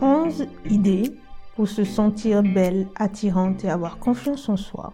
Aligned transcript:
11 0.00 0.46
idées 0.68 1.16
pour 1.56 1.68
se 1.68 1.84
sentir 1.84 2.42
belle, 2.42 2.88
attirante 2.96 3.64
et 3.64 3.70
avoir 3.70 3.98
confiance 3.98 4.48
en 4.48 4.56
soi, 4.56 4.92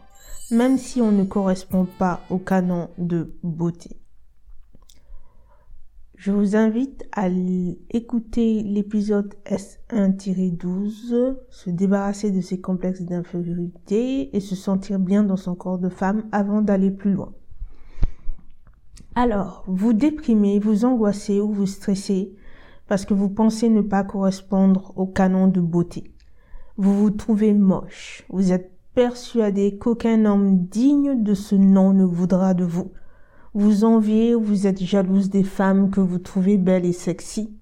même 0.50 0.78
si 0.78 1.00
on 1.00 1.12
ne 1.12 1.24
correspond 1.24 1.86
pas 1.98 2.20
au 2.30 2.38
canon 2.38 2.90
de 2.98 3.34
beauté. 3.42 3.96
Je 6.16 6.32
vous 6.32 6.54
invite 6.54 7.08
à 7.12 7.28
écouter 7.88 8.62
l'épisode 8.62 9.34
S1-12, 9.46 11.36
se 11.48 11.70
débarrasser 11.70 12.30
de 12.30 12.42
ses 12.42 12.60
complexes 12.60 13.00
d'infériorité 13.00 14.36
et 14.36 14.41
se 14.41 14.55
sentir 14.55 14.98
bien 14.98 15.22
dans 15.22 15.38
son 15.38 15.55
corps 15.55 15.78
de 15.78 15.88
femme 15.88 16.24
avant 16.30 16.60
d'aller 16.60 16.91
plus 16.91 17.14
loin. 17.14 17.32
Alors, 19.14 19.64
vous 19.66 19.94
déprimez, 19.94 20.58
vous 20.58 20.84
angoissez 20.84 21.41
ou 21.41 21.52
vous 21.52 21.66
stressez 21.66 22.34
parce 22.90 23.04
que 23.04 23.14
vous 23.14 23.28
pensez 23.28 23.68
ne 23.68 23.82
pas 23.82 24.02
correspondre 24.02 24.92
au 24.96 25.06
canon 25.06 25.46
de 25.46 25.60
beauté. 25.60 26.12
Vous 26.76 26.92
vous 26.92 27.10
trouvez 27.10 27.54
moche. 27.54 28.24
Vous 28.28 28.50
êtes 28.50 28.72
persuadé 28.96 29.78
qu'aucun 29.78 30.24
homme 30.24 30.66
digne 30.66 31.22
de 31.22 31.34
ce 31.34 31.54
nom 31.54 31.92
ne 31.92 32.02
voudra 32.02 32.52
de 32.52 32.64
vous. 32.64 32.90
Vous 33.54 33.84
enviez 33.84 34.34
ou 34.34 34.42
vous 34.42 34.66
êtes 34.66 34.82
jalouse 34.82 35.30
des 35.30 35.44
femmes 35.44 35.92
que 35.92 36.00
vous 36.00 36.18
trouvez 36.18 36.58
belles 36.58 36.84
et 36.84 36.92
sexy. 36.92 37.56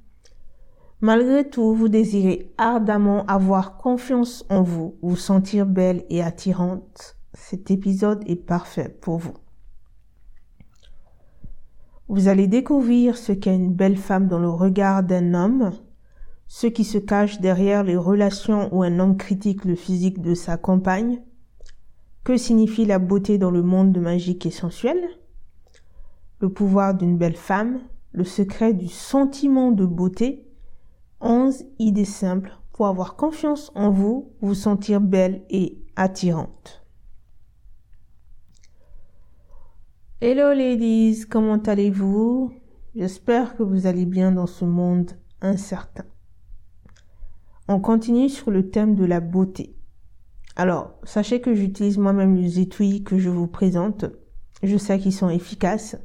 Malgré 1.02 1.46
tout, 1.46 1.74
vous 1.74 1.90
désirez 1.90 2.50
ardemment 2.56 3.26
avoir 3.26 3.76
confiance 3.76 4.46
en 4.48 4.62
vous, 4.62 4.96
vous 5.02 5.16
sentir 5.16 5.66
belle 5.66 6.06
et 6.08 6.22
attirante. 6.22 7.18
Cet 7.34 7.70
épisode 7.70 8.22
est 8.26 8.46
parfait 8.46 8.96
pour 9.02 9.18
vous. 9.18 9.34
Vous 12.08 12.28
allez 12.28 12.46
découvrir 12.46 13.18
ce 13.18 13.32
qu'est 13.32 13.54
une 13.54 13.74
belle 13.74 13.98
femme 13.98 14.28
dans 14.28 14.38
le 14.38 14.48
regard 14.48 15.02
d'un 15.02 15.34
homme, 15.34 15.72
ce 16.46 16.66
qui 16.66 16.84
se 16.84 16.96
cache 16.96 17.38
derrière 17.40 17.84
les 17.84 17.98
relations 17.98 18.74
où 18.74 18.82
un 18.82 18.98
homme 18.98 19.18
critique 19.18 19.66
le 19.66 19.74
physique 19.74 20.22
de 20.22 20.32
sa 20.32 20.56
compagne, 20.56 21.20
que 22.24 22.38
signifie 22.38 22.86
la 22.86 22.98
beauté 22.98 23.36
dans 23.36 23.50
le 23.50 23.62
monde 23.62 23.92
de 23.92 24.00
magique 24.00 24.46
et 24.46 24.50
sensuel, 24.50 24.96
le 26.40 26.48
pouvoir 26.48 26.94
d'une 26.94 27.18
belle 27.18 27.36
femme, 27.36 27.80
le 28.12 28.24
secret 28.24 28.72
du 28.72 28.88
sentiment 28.88 29.70
de 29.70 29.84
beauté, 29.84 30.46
11 31.20 31.64
idées 31.78 32.06
simples 32.06 32.56
pour 32.72 32.86
avoir 32.86 33.16
confiance 33.16 33.70
en 33.74 33.90
vous, 33.90 34.32
vous 34.40 34.54
sentir 34.54 35.02
belle 35.02 35.42
et 35.50 35.78
attirante. 35.94 36.87
Hello 40.20 40.52
ladies, 40.52 41.26
comment 41.30 41.62
allez-vous? 41.62 42.52
J'espère 42.96 43.56
que 43.56 43.62
vous 43.62 43.86
allez 43.86 44.04
bien 44.04 44.32
dans 44.32 44.48
ce 44.48 44.64
monde 44.64 45.12
incertain. 45.40 46.06
On 47.68 47.78
continue 47.78 48.28
sur 48.28 48.50
le 48.50 48.68
thème 48.68 48.96
de 48.96 49.04
la 49.04 49.20
beauté. 49.20 49.76
Alors, 50.56 50.98
sachez 51.04 51.40
que 51.40 51.54
j'utilise 51.54 51.98
moi-même 51.98 52.34
les 52.34 52.58
étuis 52.58 53.04
que 53.04 53.16
je 53.16 53.30
vous 53.30 53.46
présente. 53.46 54.06
Je 54.64 54.76
sais 54.76 54.98
qu'ils 54.98 55.12
sont 55.12 55.28
efficaces. 55.28 55.96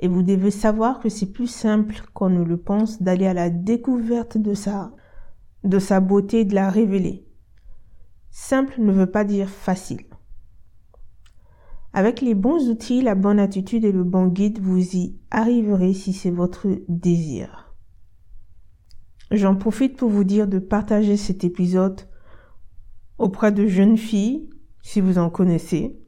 Et 0.00 0.08
vous 0.08 0.24
devez 0.24 0.50
savoir 0.50 0.98
que 0.98 1.08
c'est 1.08 1.30
plus 1.30 1.46
simple 1.46 2.02
qu'on 2.14 2.30
ne 2.30 2.42
le 2.42 2.56
pense 2.56 3.00
d'aller 3.00 3.28
à 3.28 3.34
la 3.34 3.50
découverte 3.50 4.36
de 4.36 4.54
sa, 4.54 4.90
de 5.62 5.78
sa 5.78 6.00
beauté 6.00 6.40
et 6.40 6.44
de 6.44 6.56
la 6.56 6.70
révéler. 6.70 7.24
Simple 8.32 8.80
ne 8.80 8.90
veut 8.90 9.12
pas 9.12 9.22
dire 9.22 9.48
facile. 9.48 10.07
Avec 11.92 12.20
les 12.20 12.34
bons 12.34 12.68
outils, 12.68 13.02
la 13.02 13.14
bonne 13.14 13.38
attitude 13.38 13.84
et 13.84 13.92
le 13.92 14.04
bon 14.04 14.26
guide, 14.26 14.60
vous 14.60 14.96
y 14.96 15.18
arriverez 15.30 15.94
si 15.94 16.12
c'est 16.12 16.30
votre 16.30 16.68
désir. 16.88 17.74
J'en 19.30 19.56
profite 19.56 19.96
pour 19.96 20.08
vous 20.08 20.24
dire 20.24 20.48
de 20.48 20.58
partager 20.58 21.16
cet 21.16 21.44
épisode 21.44 22.00
auprès 23.18 23.52
de 23.52 23.66
jeunes 23.66 23.98
filles, 23.98 24.48
si 24.82 25.00
vous 25.00 25.18
en 25.18 25.28
connaissez. 25.28 25.98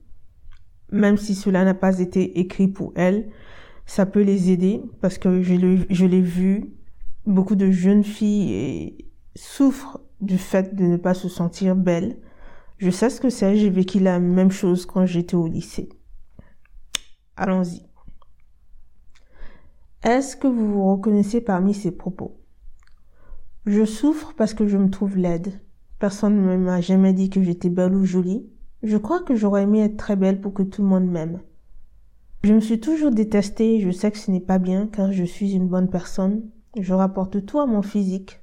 Même 0.93 1.17
si 1.17 1.35
cela 1.35 1.65
n'a 1.65 1.75
pas 1.75 1.99
été 1.99 2.41
écrit 2.41 2.69
pour 2.69 2.93
elles, 2.97 3.31
ça 3.87 4.07
peut 4.07 4.23
les 4.23 4.51
aider 4.51 4.83
parce 5.01 5.19
que 5.19 5.43
je 5.43 6.07
l'ai 6.07 6.21
vu, 6.23 6.73
beaucoup 7.27 7.57
de 7.57 7.71
jeunes 7.71 8.05
filles 8.05 8.97
souffrent 9.35 10.01
du 10.21 10.39
fait 10.39 10.75
de 10.75 10.85
ne 10.85 10.97
pas 10.97 11.15
se 11.15 11.29
sentir 11.29 11.77
belles. 11.77 12.19
Je 12.81 12.89
sais 12.89 13.11
ce 13.11 13.21
que 13.21 13.29
c'est, 13.29 13.57
j'ai 13.57 13.69
vécu 13.69 14.01
la 14.01 14.19
même 14.19 14.51
chose 14.51 14.87
quand 14.87 15.05
j'étais 15.05 15.35
au 15.35 15.47
lycée. 15.47 15.91
Allons-y. 17.37 17.83
Est-ce 20.03 20.35
que 20.35 20.47
vous 20.47 20.73
vous 20.73 20.91
reconnaissez 20.91 21.43
parmi 21.43 21.75
ces 21.75 21.91
propos? 21.91 22.41
Je 23.67 23.85
souffre 23.85 24.33
parce 24.35 24.55
que 24.55 24.67
je 24.67 24.79
me 24.79 24.89
trouve 24.89 25.19
laide. 25.19 25.61
Personne 25.99 26.41
ne 26.41 26.57
m'a 26.57 26.81
jamais 26.81 27.13
dit 27.13 27.29
que 27.29 27.43
j'étais 27.43 27.69
belle 27.69 27.95
ou 27.95 28.07
jolie. 28.07 28.49
Je 28.83 28.97
crois 28.97 29.21
que 29.21 29.35
j'aurais 29.35 29.65
aimé 29.65 29.81
être 29.81 29.99
très 29.99 30.17
belle 30.17 30.41
pour 30.41 30.55
que 30.55 30.63
tout 30.63 30.81
le 30.81 30.89
monde 30.89 31.07
m'aime. 31.07 31.43
Je 32.45 32.55
me 32.55 32.61
suis 32.61 32.81
toujours 32.81 33.11
détestée 33.11 33.75
et 33.75 33.81
je 33.81 33.91
sais 33.91 34.11
que 34.11 34.17
ce 34.17 34.31
n'est 34.31 34.41
pas 34.41 34.59
bien 34.59 34.87
car 34.87 35.13
je 35.13 35.25
suis 35.25 35.53
une 35.53 35.69
bonne 35.69 35.91
personne. 35.91 36.49
Je 36.79 36.95
rapporte 36.95 37.45
tout 37.45 37.61
à 37.61 37.67
mon 37.67 37.83
physique. 37.83 38.41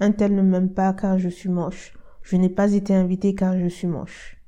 Un 0.00 0.12
tel 0.12 0.34
ne 0.34 0.40
m'aime 0.40 0.72
pas 0.72 0.94
car 0.94 1.18
je 1.18 1.28
suis 1.28 1.50
moche. 1.50 1.92
Je 2.24 2.36
n'ai 2.36 2.48
pas 2.48 2.72
été 2.72 2.94
invitée 2.94 3.34
car 3.34 3.58
je 3.58 3.66
suis 3.66 3.86
moche. 3.86 4.38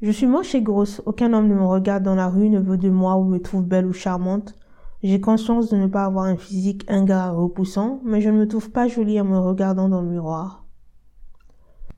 Je 0.00 0.12
suis 0.12 0.28
moche 0.28 0.54
et 0.54 0.62
grosse. 0.62 1.02
Aucun 1.04 1.32
homme 1.32 1.48
ne 1.48 1.54
me 1.56 1.66
regarde 1.66 2.04
dans 2.04 2.14
la 2.14 2.28
rue, 2.28 2.48
ne 2.48 2.60
veut 2.60 2.78
de 2.78 2.88
moi 2.88 3.16
ou 3.16 3.24
me 3.24 3.40
trouve 3.40 3.64
belle 3.64 3.86
ou 3.86 3.92
charmante. 3.92 4.54
J'ai 5.02 5.20
conscience 5.20 5.68
de 5.68 5.76
ne 5.76 5.88
pas 5.88 6.04
avoir 6.04 6.26
un 6.26 6.36
physique 6.36 6.84
ingrat 6.88 7.32
repoussant, 7.32 8.00
mais 8.04 8.20
je 8.20 8.30
ne 8.30 8.38
me 8.38 8.46
trouve 8.46 8.70
pas 8.70 8.86
jolie 8.86 9.20
en 9.20 9.24
me 9.24 9.36
regardant 9.36 9.88
dans 9.88 10.00
le 10.00 10.10
miroir. 10.10 10.64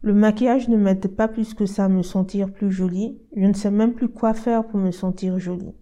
Le 0.00 0.14
maquillage 0.14 0.68
ne 0.70 0.78
m'aide 0.78 1.06
pas 1.08 1.28
plus 1.28 1.52
que 1.52 1.66
ça 1.66 1.84
à 1.84 1.88
me 1.90 2.02
sentir 2.02 2.50
plus 2.50 2.70
jolie. 2.70 3.20
Je 3.36 3.44
ne 3.44 3.52
sais 3.52 3.70
même 3.70 3.92
plus 3.92 4.08
quoi 4.08 4.32
faire 4.32 4.66
pour 4.66 4.80
me 4.80 4.90
sentir 4.90 5.38
jolie. 5.38 5.74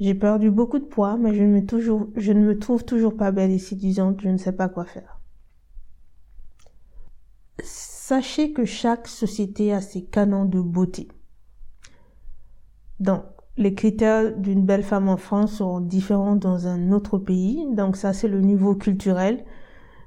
J'ai 0.00 0.16
perdu 0.16 0.50
beaucoup 0.50 0.80
de 0.80 0.84
poids, 0.84 1.16
mais 1.16 1.32
je 1.34 1.44
ne, 1.44 1.60
me 1.60 1.64
toujours, 1.64 2.08
je 2.16 2.32
ne 2.32 2.44
me 2.44 2.58
trouve 2.58 2.84
toujours 2.84 3.16
pas 3.16 3.30
belle 3.30 3.52
et 3.52 3.58
séduisante. 3.58 4.20
Je 4.20 4.28
ne 4.28 4.38
sais 4.38 4.50
pas 4.50 4.68
quoi 4.68 4.84
faire. 4.84 5.15
Sachez 7.62 8.52
que 8.52 8.64
chaque 8.64 9.08
société 9.08 9.72
a 9.72 9.80
ses 9.80 10.04
canons 10.04 10.44
de 10.44 10.60
beauté. 10.60 11.08
Donc, 13.00 13.24
les 13.56 13.74
critères 13.74 14.36
d'une 14.36 14.64
belle 14.64 14.82
femme 14.82 15.08
en 15.08 15.16
France 15.16 15.56
sont 15.56 15.80
différents 15.80 16.36
dans 16.36 16.66
un 16.66 16.92
autre 16.92 17.18
pays. 17.18 17.66
Donc 17.72 17.96
ça, 17.96 18.12
c'est 18.12 18.28
le 18.28 18.40
niveau 18.40 18.74
culturel. 18.74 19.44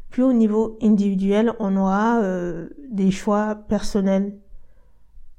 Puis 0.10 0.22
au 0.22 0.34
niveau 0.34 0.78
individuel, 0.82 1.54
on 1.60 1.76
aura 1.76 2.22
euh, 2.22 2.70
des 2.90 3.12
choix 3.12 3.56
personnels. 3.56 4.38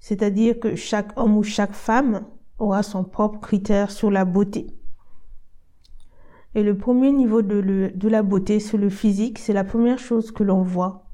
C'est-à-dire 0.00 0.58
que 0.58 0.74
chaque 0.74 1.16
homme 1.18 1.36
ou 1.36 1.42
chaque 1.42 1.74
femme 1.74 2.24
aura 2.58 2.82
son 2.82 3.04
propre 3.04 3.40
critère 3.40 3.90
sur 3.90 4.10
la 4.10 4.24
beauté. 4.24 4.66
Et 6.54 6.62
le 6.64 6.76
premier 6.76 7.12
niveau 7.12 7.42
de, 7.42 7.92
de 7.94 8.08
la 8.08 8.22
beauté, 8.22 8.58
c'est 8.58 8.76
le 8.76 8.90
physique. 8.90 9.38
C'est 9.38 9.52
la 9.52 9.64
première 9.64 9.98
chose 9.98 10.32
que 10.32 10.42
l'on 10.42 10.62
voit. 10.62 11.09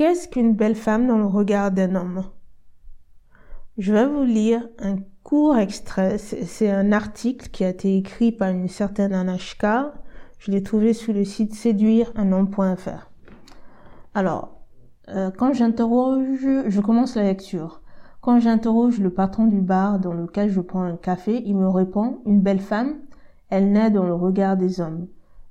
Qu'est-ce 0.00 0.28
qu'une 0.28 0.54
belle 0.54 0.76
femme 0.76 1.06
dans 1.06 1.18
le 1.18 1.26
regard 1.26 1.72
d'un 1.72 1.94
homme? 1.94 2.24
Je 3.76 3.92
vais 3.92 4.06
vous 4.06 4.22
lire 4.22 4.66
un 4.78 4.96
court 5.22 5.58
extrait. 5.58 6.16
C'est 6.16 6.70
un 6.70 6.90
article 6.90 7.50
qui 7.50 7.66
a 7.66 7.68
été 7.68 7.98
écrit 7.98 8.32
par 8.32 8.48
une 8.48 8.68
certaine 8.68 9.12
Anashka. 9.12 9.92
Je 10.38 10.52
l'ai 10.52 10.62
trouvé 10.62 10.94
sur 10.94 11.12
le 11.12 11.26
site 11.26 11.54
séduireunom.fr. 11.54 13.10
Alors, 14.14 14.62
euh, 15.10 15.30
quand 15.36 15.52
j'interroge, 15.52 16.46
je 16.66 16.80
commence 16.80 17.14
la 17.14 17.24
lecture. 17.24 17.82
Quand 18.22 18.40
j'interroge 18.40 19.00
le 19.00 19.10
patron 19.10 19.48
du 19.48 19.60
bar 19.60 19.98
dans 19.98 20.14
lequel 20.14 20.48
je 20.48 20.62
prends 20.62 20.84
un 20.84 20.96
café, 20.96 21.42
il 21.44 21.58
me 21.58 21.68
répond 21.68 22.22
Une 22.24 22.40
belle 22.40 22.60
femme, 22.60 23.00
elle 23.50 23.70
naît 23.70 23.90
dans 23.90 24.04
le 24.04 24.14
regard 24.14 24.56
des 24.56 24.80
hommes. 24.80 25.08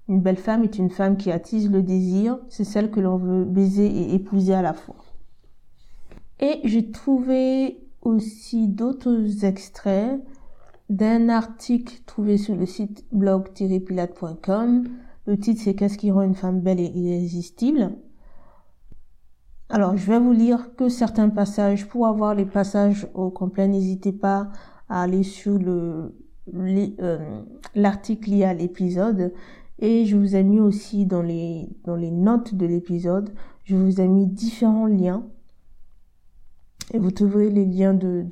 Une 0.09 0.21
belle 0.21 0.38
femme 0.38 0.63
est 0.63 0.79
une 0.79 0.89
femme 0.89 1.17
qui 1.17 1.31
attise 1.31 1.69
le 1.69 1.83
désir, 1.83 2.39
c'est 2.50 2.63
celle 2.63 2.89
que 2.89 3.00
l'on 3.00 3.17
veut 3.17 3.45
baiser 3.45 3.85
et 3.85 4.15
épouser 4.15 4.56
à 4.56 4.63
la 4.63 4.73
fois. 4.73 4.95
Et 6.39 6.61
j'ai 6.63 6.89
trouvé 6.91 7.77
aussi 8.01 8.67
d'autres 8.67 9.45
extraits 9.45 10.19
d'un 10.89 11.29
article 11.29 12.01
trouvé 12.07 12.38
sur 12.38 12.56
le 12.56 12.65
site 12.65 13.06
blog-pilate.com. 13.11 14.89
Le 15.27 15.38
titre 15.38 15.61
c'est 15.63 15.75
Qu'est-ce 15.75 16.00
qui 16.00 16.09
rend 16.09 16.23
une 16.23 16.33
femme 16.33 16.61
belle 16.61 16.79
et 16.79 16.91
irrésistible? 16.91 17.91
Alors 19.69 19.95
je 19.95 20.11
vais 20.11 20.19
vous 20.19 20.33
lire 20.33 20.75
que 20.75 20.89
certains 20.89 21.29
passages. 21.29 21.88
Pour 21.88 22.07
avoir 22.07 22.33
les 22.33 22.45
passages 22.45 23.07
au 23.13 23.29
complet, 23.29 23.67
n'hésitez 23.67 24.11
pas 24.11 24.50
à 24.88 25.03
aller 25.03 25.21
sur 25.21 25.59
euh, 25.67 26.09
l'article 27.75 28.31
lié 28.31 28.45
à 28.45 28.56
l'épisode 28.56 29.33
et 29.79 30.05
je 30.05 30.15
vous 30.15 30.35
ai 30.35 30.43
mis 30.43 30.59
aussi 30.59 31.05
dans 31.05 31.21
les 31.21 31.67
dans 31.85 31.95
les 31.95 32.11
notes 32.11 32.53
de 32.55 32.65
l'épisode 32.65 33.31
je 33.63 33.75
vous 33.75 34.01
ai 34.01 34.07
mis 34.07 34.27
différents 34.27 34.87
liens 34.87 35.25
et 36.93 36.99
vous 36.99 37.11
trouverez 37.11 37.49
les 37.49 37.65
liens 37.65 37.93
de, 37.93 38.25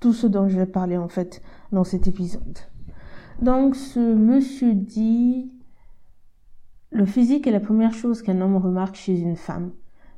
tout 0.00 0.12
ce 0.12 0.26
dont 0.26 0.48
je 0.48 0.58
vais 0.58 0.66
parler 0.66 0.96
en 0.96 1.08
fait 1.08 1.42
dans 1.72 1.84
cet 1.84 2.08
épisode. 2.08 2.58
Donc 3.42 3.76
ce 3.76 4.00
monsieur 4.14 4.74
dit 4.74 5.52
Le 6.90 7.04
physique 7.04 7.46
est 7.46 7.52
la 7.52 7.60
première 7.60 7.92
chose 7.92 8.22
qu'un 8.22 8.40
homme 8.40 8.56
remarque 8.56 8.94
chez 8.94 9.18
une 9.18 9.36
femme. 9.36 9.72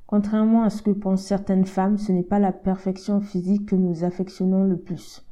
Contrairement 0.07 0.63
à 0.63 0.71
ce 0.71 0.83
que 0.83 0.91
pensent 0.91 1.25
certaines 1.25 1.65
femmes, 1.65 1.99
ce 1.99 2.13
n'est 2.13 2.23
pas 2.23 2.39
la 2.39 2.53
perfection 2.53 3.21
physique 3.21 3.67
que 3.67 3.77
nous 3.77 4.05
affectionnons 4.05 4.65
le 4.65 4.77
plus. 4.77 5.27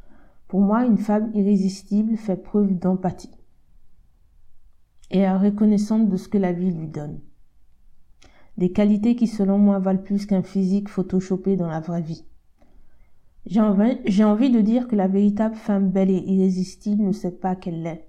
Pour 0.49 0.61
moi, 0.61 0.85
une 0.85 0.99
femme 0.99 1.31
irrésistible 1.35 2.17
fait 2.17 2.43
preuve 2.43 2.77
d'empathie 2.77 3.31
et 5.11 5.29
reconnaissante 5.29 6.09
de 6.09 6.17
ce 6.17 6.29
que 6.29 6.39
la 6.39 6.53
vie 6.53 6.71
lui 6.71 6.89
donne. 6.89 7.21
Des 8.57 8.73
qualités 8.73 9.17
qui, 9.17 9.27
selon 9.27 9.59
moi, 9.59 9.79
valent 9.79 10.03
plus 10.03 10.27
qu'un 10.27 10.43
physique 10.43 10.89
photoshopé 10.89 11.57
dans 11.57 11.69
la 11.69 11.81
vraie 11.81 12.03
vie. 12.03 12.25
J'ai 13.47 13.61
envie, 13.61 14.23
envie, 14.23 14.51
de 14.51 14.61
dire 14.61 14.87
que 14.87 14.97
la 14.97 15.09
véritable 15.09 15.55
femme 15.55 15.91
belle 15.91 16.11
et 16.11 16.23
irrésistible 16.25 17.03
ne 17.03 17.13
sait 17.13 17.31
pas 17.31 17.57
qu'elle 17.57 17.83
l'est. 17.83 18.07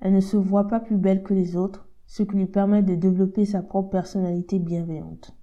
Elle 0.00 0.14
ne 0.14 0.20
se 0.20 0.36
voit 0.36 0.68
pas 0.68 0.80
plus 0.80 0.96
belle 0.96 1.22
que 1.22 1.34
les 1.34 1.54
autres, 1.56 1.86
ce 2.06 2.22
qui 2.22 2.36
lui 2.36 2.46
permet 2.46 2.82
de 2.82 2.94
développer 2.94 3.44
sa 3.44 3.62
propre 3.62 3.90
personnalité 3.90 4.58
bienveillante. 4.58 5.36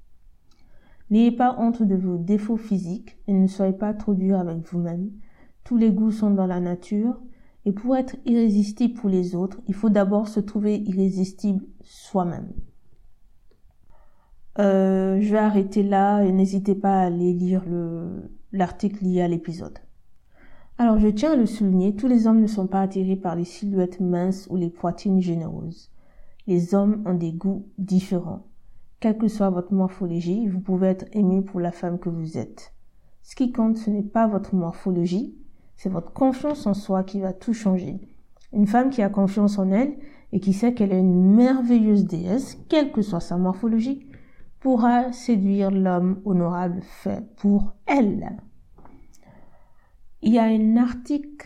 N'ayez 1.09 1.31
pas 1.31 1.55
honte 1.59 1.83
de 1.83 1.95
vos 1.95 2.17
défauts 2.17 2.57
physiques 2.57 3.17
et 3.27 3.33
ne 3.33 3.47
soyez 3.47 3.73
pas 3.73 3.93
trop 3.93 4.15
dur 4.15 4.39
avec 4.39 4.57
vous-même. 4.67 5.11
Tous 5.63 5.77
les 5.77 5.91
goûts 5.91 6.11
sont 6.11 6.31
dans 6.31 6.47
la 6.47 6.59
nature 6.59 7.21
et 7.67 7.73
pour 7.73 7.97
être 7.97 8.15
irrésistible 8.25 8.93
pour 8.93 9.09
les 9.09 9.35
autres, 9.35 9.59
il 9.67 9.73
faut 9.73 9.89
d'abord 9.89 10.29
se 10.29 10.39
trouver 10.39 10.77
irrésistible 10.77 11.65
soi-même. 11.83 12.53
Euh, 14.57 15.19
je 15.19 15.29
vais 15.33 15.37
arrêter 15.37 15.83
là 15.83 16.21
et 16.21 16.31
n'hésitez 16.31 16.75
pas 16.75 17.01
à 17.01 17.07
aller 17.07 17.33
lire 17.33 17.65
l'article 18.53 19.03
lié 19.03 19.19
à 19.19 19.27
l'épisode. 19.27 19.79
Alors 20.77 20.97
je 20.97 21.09
tiens 21.09 21.33
à 21.33 21.35
le 21.35 21.45
souligner, 21.45 21.93
tous 21.93 22.07
les 22.07 22.25
hommes 22.25 22.39
ne 22.39 22.47
sont 22.47 22.67
pas 22.67 22.79
attirés 22.79 23.17
par 23.17 23.35
les 23.35 23.43
silhouettes 23.43 23.99
minces 23.99 24.47
ou 24.49 24.55
les 24.55 24.69
poitrines 24.69 25.19
généreuses. 25.19 25.91
Les 26.47 26.73
hommes 26.73 27.03
ont 27.05 27.15
des 27.15 27.33
goûts 27.33 27.67
différents. 27.77 28.47
Quelle 29.01 29.17
que 29.17 29.27
soit 29.27 29.49
votre 29.49 29.73
morphologie, 29.73 30.47
vous 30.47 30.61
pouvez 30.61 30.87
être 30.87 31.05
aimé 31.11 31.41
pour 31.41 31.59
la 31.59 31.73
femme 31.73 31.99
que 31.99 32.07
vous 32.07 32.37
êtes. 32.37 32.71
Ce 33.23 33.35
qui 33.35 33.51
compte, 33.51 33.75
ce 33.75 33.89
n'est 33.89 34.03
pas 34.03 34.25
votre 34.25 34.55
morphologie, 34.55 35.35
c'est 35.77 35.89
votre 35.89 36.11
confiance 36.11 36.65
en 36.65 36.73
soi 36.73 37.03
qui 37.03 37.21
va 37.21 37.33
tout 37.33 37.53
changer. 37.53 38.01
Une 38.51 38.67
femme 38.67 38.89
qui 38.89 39.01
a 39.01 39.09
confiance 39.09 39.59
en 39.59 39.71
elle 39.71 39.95
et 40.33 40.39
qui 40.39 40.53
sait 40.53 40.73
qu'elle 40.73 40.91
est 40.91 40.99
une 40.99 41.35
merveilleuse 41.35 42.05
déesse, 42.05 42.57
quelle 42.67 42.91
que 42.91 43.01
soit 43.01 43.19
sa 43.19 43.37
morphologie, 43.37 44.07
pourra 44.59 45.13
séduire 45.13 45.71
l'homme 45.71 46.19
honorable 46.25 46.81
fait 46.81 47.23
pour 47.37 47.73
elle. 47.85 48.37
Il 50.23 50.33
y 50.33 50.39
a 50.39 50.45
un 50.45 50.77
article 50.77 51.45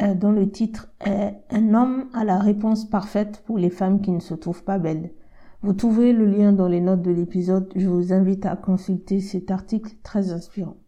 euh, 0.00 0.14
dont 0.14 0.32
le 0.32 0.50
titre 0.50 0.90
est 1.04 1.34
Un 1.50 1.74
homme 1.74 2.08
a 2.14 2.24
la 2.24 2.38
réponse 2.38 2.88
parfaite 2.88 3.42
pour 3.44 3.58
les 3.58 3.70
femmes 3.70 4.00
qui 4.00 4.10
ne 4.10 4.20
se 4.20 4.34
trouvent 4.34 4.64
pas 4.64 4.78
belles. 4.78 5.12
Vous 5.62 5.74
trouverez 5.74 6.14
le 6.14 6.24
lien 6.24 6.52
dans 6.52 6.68
les 6.68 6.80
notes 6.80 7.02
de 7.02 7.10
l'épisode. 7.10 7.70
Je 7.76 7.88
vous 7.88 8.14
invite 8.14 8.46
à 8.46 8.56
consulter 8.56 9.20
cet 9.20 9.50
article 9.50 9.92
très 10.02 10.32
inspirant. 10.32 10.78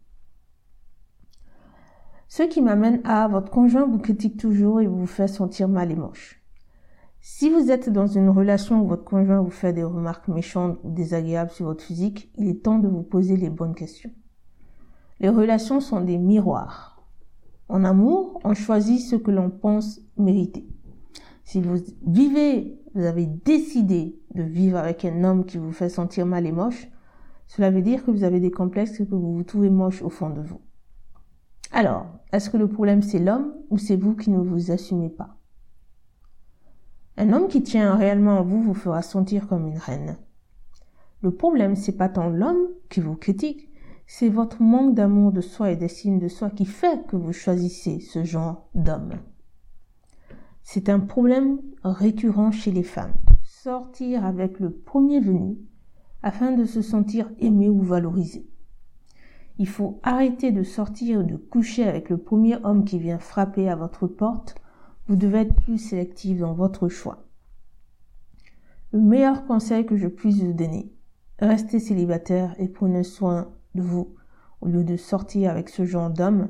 Ce 2.35 2.41
qui 2.41 2.63
m'amène 2.63 2.99
à 3.03 3.27
votre 3.27 3.51
conjoint 3.51 3.85
vous 3.85 3.99
critique 3.99 4.37
toujours 4.37 4.81
et 4.81 4.87
vous 4.87 5.05
fait 5.05 5.27
sentir 5.27 5.67
mal 5.67 5.91
et 5.91 5.95
moche. 5.95 6.41
Si 7.21 7.47
vous 7.47 7.69
êtes 7.69 7.91
dans 7.91 8.07
une 8.07 8.29
relation 8.29 8.81
où 8.81 8.87
votre 8.87 9.03
conjoint 9.03 9.39
vous 9.39 9.51
fait 9.51 9.71
des 9.71 9.83
remarques 9.83 10.27
méchantes 10.29 10.79
ou 10.83 10.89
désagréables 10.89 11.51
sur 11.51 11.67
votre 11.67 11.83
physique, 11.83 12.31
il 12.35 12.47
est 12.47 12.63
temps 12.63 12.79
de 12.79 12.87
vous 12.87 13.03
poser 13.03 13.37
les 13.37 13.51
bonnes 13.51 13.75
questions. 13.75 14.09
Les 15.19 15.29
relations 15.29 15.79
sont 15.79 16.01
des 16.01 16.17
miroirs. 16.17 17.05
En 17.69 17.83
amour, 17.83 18.41
on 18.43 18.55
choisit 18.55 18.99
ce 18.99 19.15
que 19.15 19.29
l'on 19.29 19.51
pense 19.51 20.01
mériter. 20.17 20.65
Si 21.43 21.61
vous 21.61 21.75
vivez, 22.07 22.81
vous 22.95 23.05
avez 23.05 23.27
décidé 23.27 24.19
de 24.33 24.41
vivre 24.41 24.79
avec 24.79 25.05
un 25.05 25.23
homme 25.23 25.45
qui 25.45 25.59
vous 25.59 25.71
fait 25.71 25.87
sentir 25.87 26.25
mal 26.25 26.47
et 26.47 26.51
moche, 26.51 26.87
cela 27.45 27.69
veut 27.69 27.83
dire 27.83 28.03
que 28.03 28.09
vous 28.09 28.23
avez 28.23 28.39
des 28.39 28.49
complexes 28.49 28.99
et 28.99 29.05
que 29.05 29.13
vous 29.13 29.35
vous 29.35 29.43
trouvez 29.43 29.69
moche 29.69 30.01
au 30.01 30.09
fond 30.09 30.31
de 30.31 30.41
vous. 30.41 30.61
Alors, 31.75 32.05
est-ce 32.31 32.51
que 32.51 32.57
le 32.57 32.67
problème 32.67 33.01
c'est 33.01 33.17
l'homme 33.17 33.51
ou 33.71 33.79
c'est 33.79 33.95
vous 33.95 34.15
qui 34.15 34.29
ne 34.29 34.37
vous 34.37 34.69
assumez 34.69 35.09
pas? 35.09 35.37
Un 37.17 37.33
homme 37.33 37.47
qui 37.47 37.63
tient 37.63 37.95
réellement 37.95 38.37
à 38.37 38.41
vous 38.43 38.61
vous 38.61 38.75
fera 38.75 39.01
sentir 39.01 39.47
comme 39.47 39.65
une 39.65 39.79
reine. 39.79 40.17
Le 41.21 41.31
problème, 41.31 41.75
c'est 41.75 41.97
pas 41.97 42.09
tant 42.09 42.29
l'homme 42.29 42.67
qui 42.89 42.99
vous 42.99 43.15
critique, 43.15 43.69
c'est 44.05 44.29
votre 44.29 44.61
manque 44.61 44.93
d'amour 44.93 45.31
de 45.31 45.41
soi 45.41 45.71
et 45.71 45.75
d'estime 45.75 46.19
de 46.19 46.27
soi 46.27 46.51
qui 46.51 46.65
fait 46.65 47.07
que 47.07 47.15
vous 47.15 47.33
choisissez 47.33 47.99
ce 47.99 48.23
genre 48.23 48.69
d'homme. 48.75 49.13
C'est 50.61 50.89
un 50.89 50.99
problème 50.99 51.59
récurrent 51.83 52.51
chez 52.51 52.71
les 52.71 52.83
femmes. 52.83 53.13
Sortir 53.43 54.25
avec 54.25 54.59
le 54.59 54.71
premier 54.71 55.19
venu 55.19 55.57
afin 56.21 56.51
de 56.51 56.65
se 56.65 56.83
sentir 56.83 57.31
aimé 57.39 57.67
ou 57.67 57.81
valorisé. 57.81 58.47
Il 59.59 59.67
faut 59.67 59.99
arrêter 60.03 60.51
de 60.51 60.63
sortir 60.63 61.21
et 61.21 61.23
de 61.23 61.35
coucher 61.35 61.87
avec 61.87 62.09
le 62.09 62.17
premier 62.17 62.57
homme 62.63 62.85
qui 62.85 62.97
vient 62.97 63.19
frapper 63.19 63.69
à 63.69 63.75
votre 63.75 64.07
porte 64.07 64.55
vous 65.07 65.15
devez 65.15 65.39
être 65.39 65.55
plus 65.55 65.77
sélectif 65.77 66.39
dans 66.39 66.53
votre 66.53 66.87
choix. 66.87 67.25
Le 68.91 69.01
meilleur 69.01 69.45
conseil 69.45 69.85
que 69.85 69.97
je 69.97 70.07
puisse 70.07 70.41
vous 70.41 70.53
donner, 70.53 70.91
restez 71.39 71.79
célibataire 71.79 72.55
et 72.57 72.67
prenez 72.67 73.03
soin 73.03 73.49
de 73.75 73.81
vous. 73.81 74.15
Au 74.61 74.67
lieu 74.67 74.83
de 74.83 74.95
sortir 74.95 75.51
avec 75.51 75.67
ce 75.67 75.83
genre 75.83 76.09
d'homme, 76.09 76.49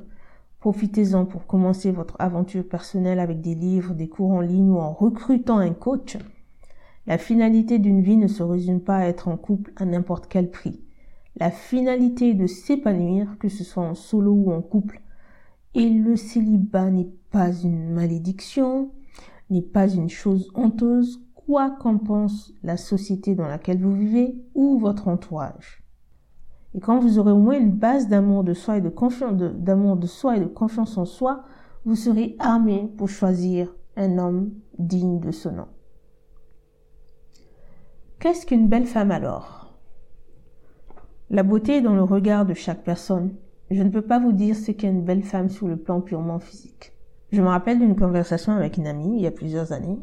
profitez-en 0.59 1.25
pour 1.25 1.47
commencer 1.47 1.91
votre 1.91 2.15
aventure 2.19 2.67
personnelle 2.67 3.19
avec 3.19 3.41
des 3.41 3.55
livres, 3.55 3.95
des 3.95 4.07
cours 4.07 4.31
en 4.31 4.41
ligne 4.41 4.69
ou 4.69 4.77
en 4.77 4.93
recrutant 4.93 5.57
un 5.57 5.73
coach. 5.73 6.17
La 7.07 7.17
finalité 7.17 7.79
d'une 7.79 8.01
vie 8.01 8.17
ne 8.17 8.27
se 8.27 8.43
résume 8.43 8.81
pas 8.81 8.97
à 8.97 9.07
être 9.07 9.29
en 9.29 9.37
couple 9.37 9.73
à 9.77 9.85
n'importe 9.85 10.27
quel 10.27 10.51
prix. 10.51 10.79
La 11.35 11.49
finalité 11.49 12.33
de 12.33 12.45
s'épanouir, 12.45 13.37
que 13.39 13.49
ce 13.49 13.63
soit 13.63 13.83
en 13.83 13.95
solo 13.95 14.31
ou 14.31 14.51
en 14.51 14.61
couple, 14.61 15.01
et 15.73 15.89
le 15.89 16.15
célibat 16.15 16.91
n'est 16.91 17.11
pas 17.31 17.51
une 17.51 17.89
malédiction, 17.89 18.91
n'est 19.49 19.61
pas 19.61 19.87
une 19.87 20.09
chose 20.09 20.51
honteuse, 20.53 21.23
quoi 21.33 21.71
qu'en 21.71 21.97
pense 21.97 22.53
la 22.63 22.77
société 22.77 23.35
dans 23.35 23.47
laquelle 23.47 23.81
vous 23.81 23.95
vivez 23.95 24.35
ou 24.53 24.77
votre 24.77 25.07
entourage. 25.07 25.83
Et 26.75 26.79
quand 26.79 26.99
vous 26.99 27.19
aurez 27.19 27.31
au 27.31 27.37
moins 27.37 27.57
une 27.57 27.71
base 27.71 28.07
d'amour 28.07 28.43
de 28.43 28.53
soi 28.53 28.77
et 28.77 28.81
de 28.81 28.89
confiance, 28.89 29.33
d'amour 29.33 29.97
de 29.97 30.07
soi 30.07 30.37
et 30.37 30.39
de 30.39 30.45
confiance 30.45 30.97
en 30.97 31.05
soi, 31.05 31.43
vous 31.85 31.95
serez 31.95 32.35
armé 32.39 32.91
pour 32.97 33.09
choisir 33.09 33.73
un 33.95 34.17
homme 34.17 34.53
digne 34.79 35.19
de 35.19 35.31
ce 35.31 35.49
nom. 35.49 35.67
Qu'est-ce 38.19 38.45
qu'une 38.45 38.67
belle 38.67 38.85
femme 38.85 39.11
alors? 39.11 39.62
La 41.33 41.41
beauté 41.41 41.77
est 41.77 41.81
dans 41.81 41.95
le 41.95 42.03
regard 42.03 42.45
de 42.45 42.53
chaque 42.53 42.83
personne. 42.83 43.33
Je 43.71 43.81
ne 43.81 43.89
peux 43.89 44.03
pas 44.03 44.19
vous 44.19 44.33
dire 44.33 44.55
ce 44.55 44.69
qu'est 44.69 44.85
une 44.87 45.01
belle 45.01 45.23
femme 45.23 45.49
sur 45.49 45.67
le 45.67 45.77
plan 45.77 45.99
purement 45.99 46.37
physique. 46.37 46.93
Je 47.31 47.41
me 47.41 47.47
rappelle 47.47 47.79
d'une 47.79 47.95
conversation 47.95 48.53
avec 48.53 48.77
une 48.77 48.85
amie 48.85 49.15
il 49.15 49.23
y 49.23 49.25
a 49.25 49.31
plusieurs 49.31 49.71
années. 49.71 49.97